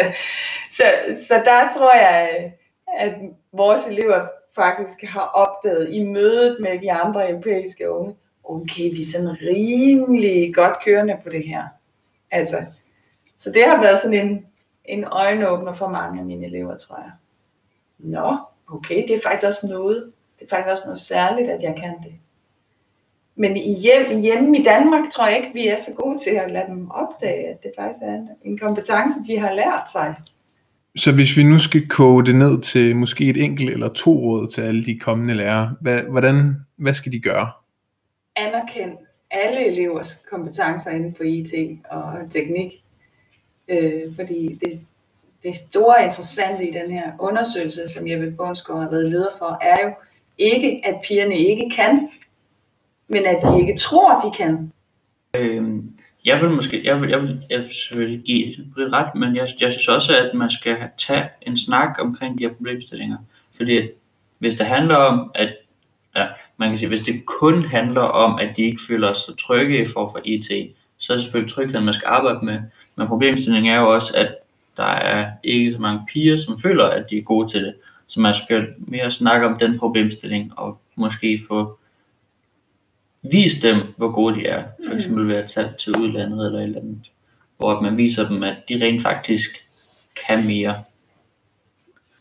så, 0.71 0.83
så 1.27 1.33
der 1.33 1.69
tror 1.77 1.93
jeg, 1.95 2.53
at 2.97 3.13
vores 3.51 3.87
elever 3.87 4.27
faktisk 4.55 5.03
har 5.03 5.21
opdaget 5.21 5.93
i 5.93 6.03
mødet 6.03 6.57
med 6.59 6.79
de 6.81 6.91
andre 6.91 7.29
europæiske 7.29 7.91
unge, 7.91 8.15
okay, 8.43 8.83
vi 8.83 9.01
er 9.01 9.11
sådan 9.11 9.37
rimelig 9.41 10.55
godt 10.55 10.83
kørende 10.85 11.17
på 11.23 11.29
det 11.29 11.47
her. 11.47 11.63
Altså, 12.31 12.57
så 13.37 13.51
det 13.51 13.63
har 13.67 13.81
været 13.81 13.99
sådan 13.99 14.27
en, 14.27 14.45
en 14.85 15.03
øjenåbner 15.03 15.73
for 15.73 15.89
mange 15.89 16.19
af 16.19 16.25
mine 16.25 16.45
elever, 16.45 16.77
tror 16.77 16.97
jeg. 16.97 17.11
Nå, 17.99 18.35
okay, 18.67 19.03
det 19.07 19.15
er 19.15 19.19
faktisk 19.23 19.47
også 19.47 19.67
noget. 19.67 20.11
Det 20.39 20.45
er 20.51 20.55
faktisk 20.55 20.71
også 20.71 20.83
noget 20.85 20.99
særligt, 20.99 21.49
at 21.49 21.61
jeg 21.63 21.75
kan 21.77 21.93
det. 22.03 22.13
Men 23.35 23.57
i 23.57 23.75
hjem, 23.79 24.21
hjemme 24.21 24.57
i 24.57 24.63
Danmark 24.63 25.09
tror 25.11 25.27
jeg 25.27 25.37
ikke, 25.37 25.53
vi 25.53 25.67
er 25.67 25.77
så 25.77 25.91
gode 25.93 26.19
til 26.19 26.29
at 26.29 26.51
lade 26.51 26.65
dem 26.67 26.91
opdage, 26.91 27.47
at 27.47 27.63
det 27.63 27.71
faktisk 27.79 27.99
er 28.03 28.13
en- 28.13 28.29
en 28.43 28.57
kompetence, 28.57 29.15
de 29.27 29.39
har 29.39 29.53
lært 29.53 29.91
sig. 29.91 30.15
Så 30.97 31.11
hvis 31.11 31.37
vi 31.37 31.43
nu 31.43 31.59
skal 31.59 31.87
koge 31.89 32.25
det 32.25 32.35
ned 32.35 32.61
til 32.61 32.95
måske 32.95 33.29
et 33.29 33.37
enkelt 33.43 33.69
eller 33.69 33.87
to 33.89 34.11
råd 34.11 34.47
til 34.47 34.61
alle 34.61 34.85
de 34.85 34.99
kommende 34.99 35.33
lærere, 35.33 35.75
hvad, 35.81 36.01
hvordan, 36.01 36.55
hvad 36.75 36.93
skal 36.93 37.11
de 37.11 37.19
gøre? 37.19 37.51
anerkend 38.35 38.91
alle 39.35 39.65
elevers 39.67 40.19
kompetencer 40.31 40.91
inden 40.91 41.15
for 41.15 41.23
IT 41.23 41.79
og 41.89 42.13
teknik. 42.29 42.83
Øh, 43.69 44.15
fordi 44.15 44.57
det, 44.61 44.81
det 45.43 45.55
store 45.55 46.03
interessante 46.03 46.69
i 46.69 46.73
den 46.73 46.91
her 46.91 47.11
undersøgelse, 47.19 47.87
som 47.87 48.07
Jeppe 48.07 48.31
Bundsgaard 48.31 48.81
har 48.81 48.89
været 48.89 49.09
leder 49.09 49.29
for, 49.37 49.57
er 49.61 49.77
jo 49.83 49.93
ikke, 50.37 50.81
at 50.83 51.01
pigerne 51.07 51.37
ikke 51.37 51.69
kan, 51.75 52.09
men 53.07 53.25
at 53.25 53.39
de 53.43 53.59
ikke 53.61 53.77
tror, 53.77 54.19
de 54.19 54.37
kan. 54.37 54.71
Øhm, 55.37 55.91
jeg 56.25 56.41
vil 56.41 56.49
måske, 56.49 56.85
jeg 56.85 57.01
vil, 57.01 57.09
jeg 57.09 57.21
vil, 57.21 57.41
jeg 57.49 57.59
vil 57.59 57.73
selvfølgelig 57.73 58.21
give 58.25 58.45
det 58.77 58.93
ret, 58.93 59.15
men 59.15 59.35
jeg, 59.35 59.49
jeg 59.59 59.73
synes 59.73 59.87
også, 59.87 60.17
at 60.17 60.37
man 60.37 60.49
skal 60.49 60.75
have- 60.75 60.89
tage 60.97 61.29
en 61.41 61.57
snak 61.57 61.95
omkring 61.99 62.39
de 62.39 62.43
her 62.47 62.53
problemstillinger. 62.53 63.17
Fordi 63.55 63.89
hvis 64.39 64.55
det 64.55 64.65
handler 64.65 64.95
om, 64.95 65.31
at 65.35 65.53
man 66.57 66.69
kan 66.69 66.77
sige, 66.77 66.89
hvis 66.89 67.01
det 67.01 67.25
kun 67.25 67.65
handler 67.65 68.01
om, 68.01 68.39
at 68.39 68.49
de 68.57 68.61
ikke 68.61 68.81
føler 68.87 69.13
sig 69.13 69.37
trygge 69.37 69.83
i 69.83 69.87
forhold 69.87 70.11
for 70.11 70.21
IT, 70.23 70.75
så 70.97 71.13
er 71.13 71.17
det 71.17 71.23
selvfølgelig 71.23 71.53
trygheden, 71.53 71.85
man 71.85 71.93
skal 71.93 72.07
arbejde 72.07 72.45
med. 72.45 72.59
Men 72.95 73.07
problemstillingen 73.07 73.73
er 73.73 73.79
jo 73.79 73.93
også, 73.93 74.13
at 74.15 74.35
der 74.77 74.83
er 74.83 75.31
ikke 75.43 75.73
så 75.73 75.79
mange 75.79 76.01
piger, 76.09 76.37
som 76.37 76.59
føler, 76.59 76.85
at 76.85 77.05
de 77.09 77.17
er 77.17 77.21
gode 77.21 77.51
til 77.51 77.63
det. 77.63 77.75
Så 78.07 78.19
man 78.19 78.35
skal 78.35 78.67
mere 78.77 79.11
snakke 79.11 79.47
om 79.47 79.59
den 79.59 79.79
problemstilling, 79.79 80.59
og 80.59 80.79
måske 80.95 81.45
få 81.47 81.79
vist 83.21 83.61
dem, 83.61 83.77
hvor 83.97 84.11
gode 84.11 84.35
de 84.35 84.45
er. 84.45 84.63
For 84.87 84.95
eksempel 84.95 85.27
ved 85.27 85.35
at 85.35 85.51
tage 85.51 85.69
til 85.79 85.99
udlandet 85.99 86.45
eller 86.45 86.59
et 86.59 86.63
eller 86.63 86.79
andet. 86.79 87.11
Hvor 87.57 87.71
at 87.71 87.83
man 87.83 87.97
viser 87.97 88.27
dem, 88.27 88.43
at 88.43 88.57
de 88.69 88.85
rent 88.85 89.01
faktisk 89.01 89.49
kan 90.27 90.47
mere. 90.47 90.83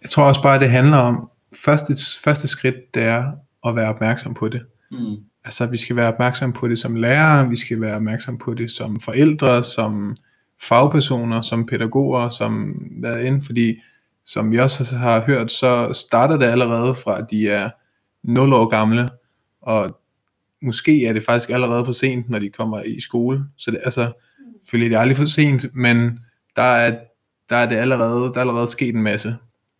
Jeg 0.03 0.11
tror 0.11 0.25
også 0.25 0.43
bare, 0.43 0.55
at 0.55 0.61
det 0.61 0.71
handler 0.71 0.97
om, 0.97 1.31
første, 1.65 1.95
første 2.25 2.49
skridt, 2.49 2.95
det 2.95 3.03
er 3.03 3.33
at 3.67 3.77
være 3.77 3.89
opmærksom 3.89 4.35
på 4.35 4.49
det. 4.49 4.63
Mm. 4.91 5.17
Altså, 5.45 5.67
vi 5.67 5.77
skal 5.77 5.97
være 5.97 6.13
opmærksom 6.13 6.53
på 6.53 6.69
det 6.69 6.79
som 6.79 6.95
lærere, 6.95 7.49
vi 7.49 7.57
skal 7.57 7.81
være 7.81 7.97
opmærksom 7.97 8.39
på 8.39 8.55
det 8.55 8.71
som 8.71 9.01
forældre, 9.01 9.65
som 9.65 10.17
fagpersoner, 10.63 11.43
som 11.43 11.67
pædagoger, 11.67 12.29
som 12.29 12.75
er 13.05 13.19
inde, 13.19 13.43
fordi 13.43 13.77
som 14.25 14.51
vi 14.51 14.59
også 14.59 14.97
har 14.97 15.21
hørt, 15.21 15.51
så 15.51 15.93
starter 15.93 16.37
det 16.37 16.47
allerede 16.47 16.95
fra, 16.95 17.19
at 17.19 17.27
de 17.31 17.49
er 17.49 17.71
0 18.23 18.53
år 18.53 18.67
gamle, 18.67 19.09
og 19.63 20.01
måske 20.63 21.07
er 21.07 21.13
det 21.13 21.25
faktisk 21.25 21.51
allerede 21.51 21.85
for 21.85 21.93
sent, 21.93 22.31
når 22.31 22.39
de 22.39 22.51
kommer 22.51 22.83
i 22.83 23.01
skole. 23.01 23.45
Så 23.57 23.71
det, 23.71 23.81
altså, 23.85 24.13
selvfølgelig 24.65 24.91
det 24.91 24.97
er 24.97 25.01
aldrig 25.01 25.17
for 25.17 25.25
sent, 25.25 25.75
men 25.75 26.19
der 26.57 26.63
er, 26.63 26.99
der 27.51 27.57
er 27.57 27.69
det 27.69 27.77
allerede, 27.77 28.21
der 28.21 28.37
er 28.37 28.41
allerede 28.41 28.69
sket 28.69 28.95
en 28.95 29.03
masse. 29.03 29.37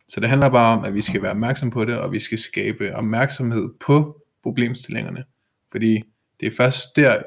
Så 0.09 0.21
det 0.21 0.29
handler 0.29 0.49
bare 0.49 0.79
om, 0.79 0.85
at 0.85 0.95
vi 0.95 1.03
skal 1.03 1.23
være 1.23 1.31
opmærksom 1.31 1.71
på 1.71 1.85
det, 1.85 1.99
og 1.99 2.13
vi 2.13 2.21
skal 2.21 2.39
skabe 2.39 2.95
opmærksomhed 2.95 3.69
på 3.81 4.23
problemstillingerne. 4.43 5.25
Fordi 5.71 6.03
det 6.41 6.47
er 6.47 6.57
først 6.57 6.97
der, 6.97 7.23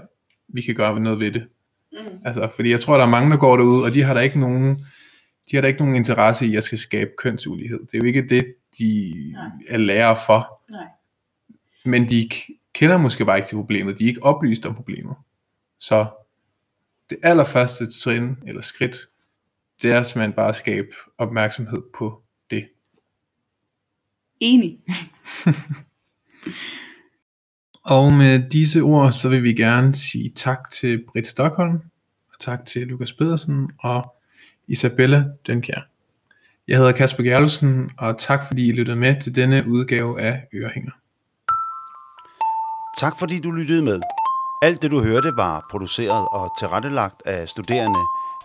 vi 0.48 0.62
kan 0.62 0.76
gøre 0.76 1.00
noget 1.00 1.20
ved 1.20 1.32
det. 1.32 1.48
Mm. 1.92 1.98
Altså, 2.26 2.50
fordi 2.56 2.70
jeg 2.70 2.80
tror, 2.80 2.98
der 2.98 3.06
er 3.06 3.10
mange, 3.10 3.32
der 3.32 3.38
går 3.38 3.58
derud, 3.58 3.84
og 3.84 3.94
de 3.94 4.04
har 4.04 4.14
der 4.14 4.22
ikke 4.22 4.40
nogen, 4.40 4.86
de 5.52 5.56
har 5.56 5.62
der 5.62 5.68
ikke 5.68 5.80
nogen 5.80 5.96
interesse 5.96 6.48
i 6.48 6.56
at 6.56 6.64
skal 6.64 6.78
skabe 6.78 7.12
kønsulighed. 7.18 7.80
Det 7.80 7.94
er 7.94 7.98
jo 7.98 8.04
ikke 8.04 8.28
det, 8.28 8.56
de 8.80 9.14
Nej. 9.32 9.50
er 9.70 9.78
lærer 9.78 10.16
for. 10.26 10.64
Nej. 10.72 10.88
Men 11.86 12.10
de 12.10 12.30
kender 12.74 12.98
måske 12.98 13.26
bare 13.26 13.38
ikke 13.38 13.48
til 13.48 13.56
problemet. 13.56 14.00
De 14.00 14.04
er 14.04 14.08
ikke 14.08 14.24
oplyst 14.24 14.66
om 14.66 14.76
problemet. 14.76 15.16
Så 15.80 16.06
det 17.10 17.18
allerførste 17.24 17.92
trin 17.92 18.36
eller 18.48 18.62
skridt, 18.62 18.98
det 19.82 19.92
er 19.92 20.04
simpelthen 20.04 20.34
bare 20.34 20.50
at 20.50 20.56
skabe 20.56 20.88
opmærksomhed 21.18 21.82
på. 21.98 22.24
Enig. 24.40 24.80
og 27.96 28.14
med 28.14 28.50
disse 28.50 28.82
ord, 28.82 29.12
så 29.12 29.30
vil 29.30 29.44
vi 29.44 29.54
gerne 29.54 29.96
sige 29.96 30.32
tak 30.36 30.72
til 30.72 31.04
Britt 31.12 31.28
Stockholm, 31.28 31.76
og 32.34 32.40
tak 32.40 32.66
til 32.66 32.88
Lukas 32.88 33.14
Pedersen 33.14 33.70
og 33.80 34.16
Isabella 34.68 35.26
Dønkjær. 35.48 35.82
Jeg 36.68 36.78
hedder 36.78 36.92
Kasper 36.92 37.24
Gerlsen, 37.24 37.92
og 37.98 38.20
tak 38.20 38.48
fordi 38.48 38.68
I 38.68 38.72
lyttede 38.72 38.98
med 38.98 39.22
til 39.22 39.36
denne 39.36 39.68
udgave 39.68 40.22
af 40.22 40.44
Ørehænger. 40.54 40.92
Tak 43.00 43.20
fordi 43.20 43.40
du 43.40 43.52
lyttede 43.52 43.84
med. 43.84 44.02
Alt 44.62 44.82
det 44.82 44.92
du 44.92 45.04
hørte 45.04 45.32
var 45.36 45.66
produceret 45.72 46.28
og 46.32 46.50
tilrettelagt 46.60 47.22
af 47.26 47.50
studerende 47.50 48.00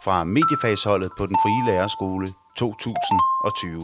fra 0.04 0.24
mediefagsholdet 0.24 1.10
på 1.18 1.26
den 1.26 1.36
frie 1.42 1.66
lærerskole 1.66 2.28
2020. 2.56 3.80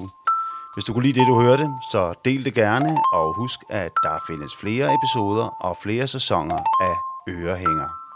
Hvis 0.79 0.85
du 0.85 0.93
kunne 0.93 1.07
lide 1.07 1.21
det, 1.21 1.27
du 1.27 1.41
hørte, 1.43 1.67
så 1.91 2.15
del 2.25 2.45
det 2.45 2.55
gerne, 2.55 2.91
og 3.13 3.35
husk, 3.37 3.61
at 3.69 3.93
der 4.03 4.19
findes 4.27 4.57
flere 4.61 4.95
episoder 4.95 5.47
og 5.61 5.77
flere 5.83 6.07
sæsoner 6.07 6.59
af 6.81 6.95
Ørehænger. 7.29 8.08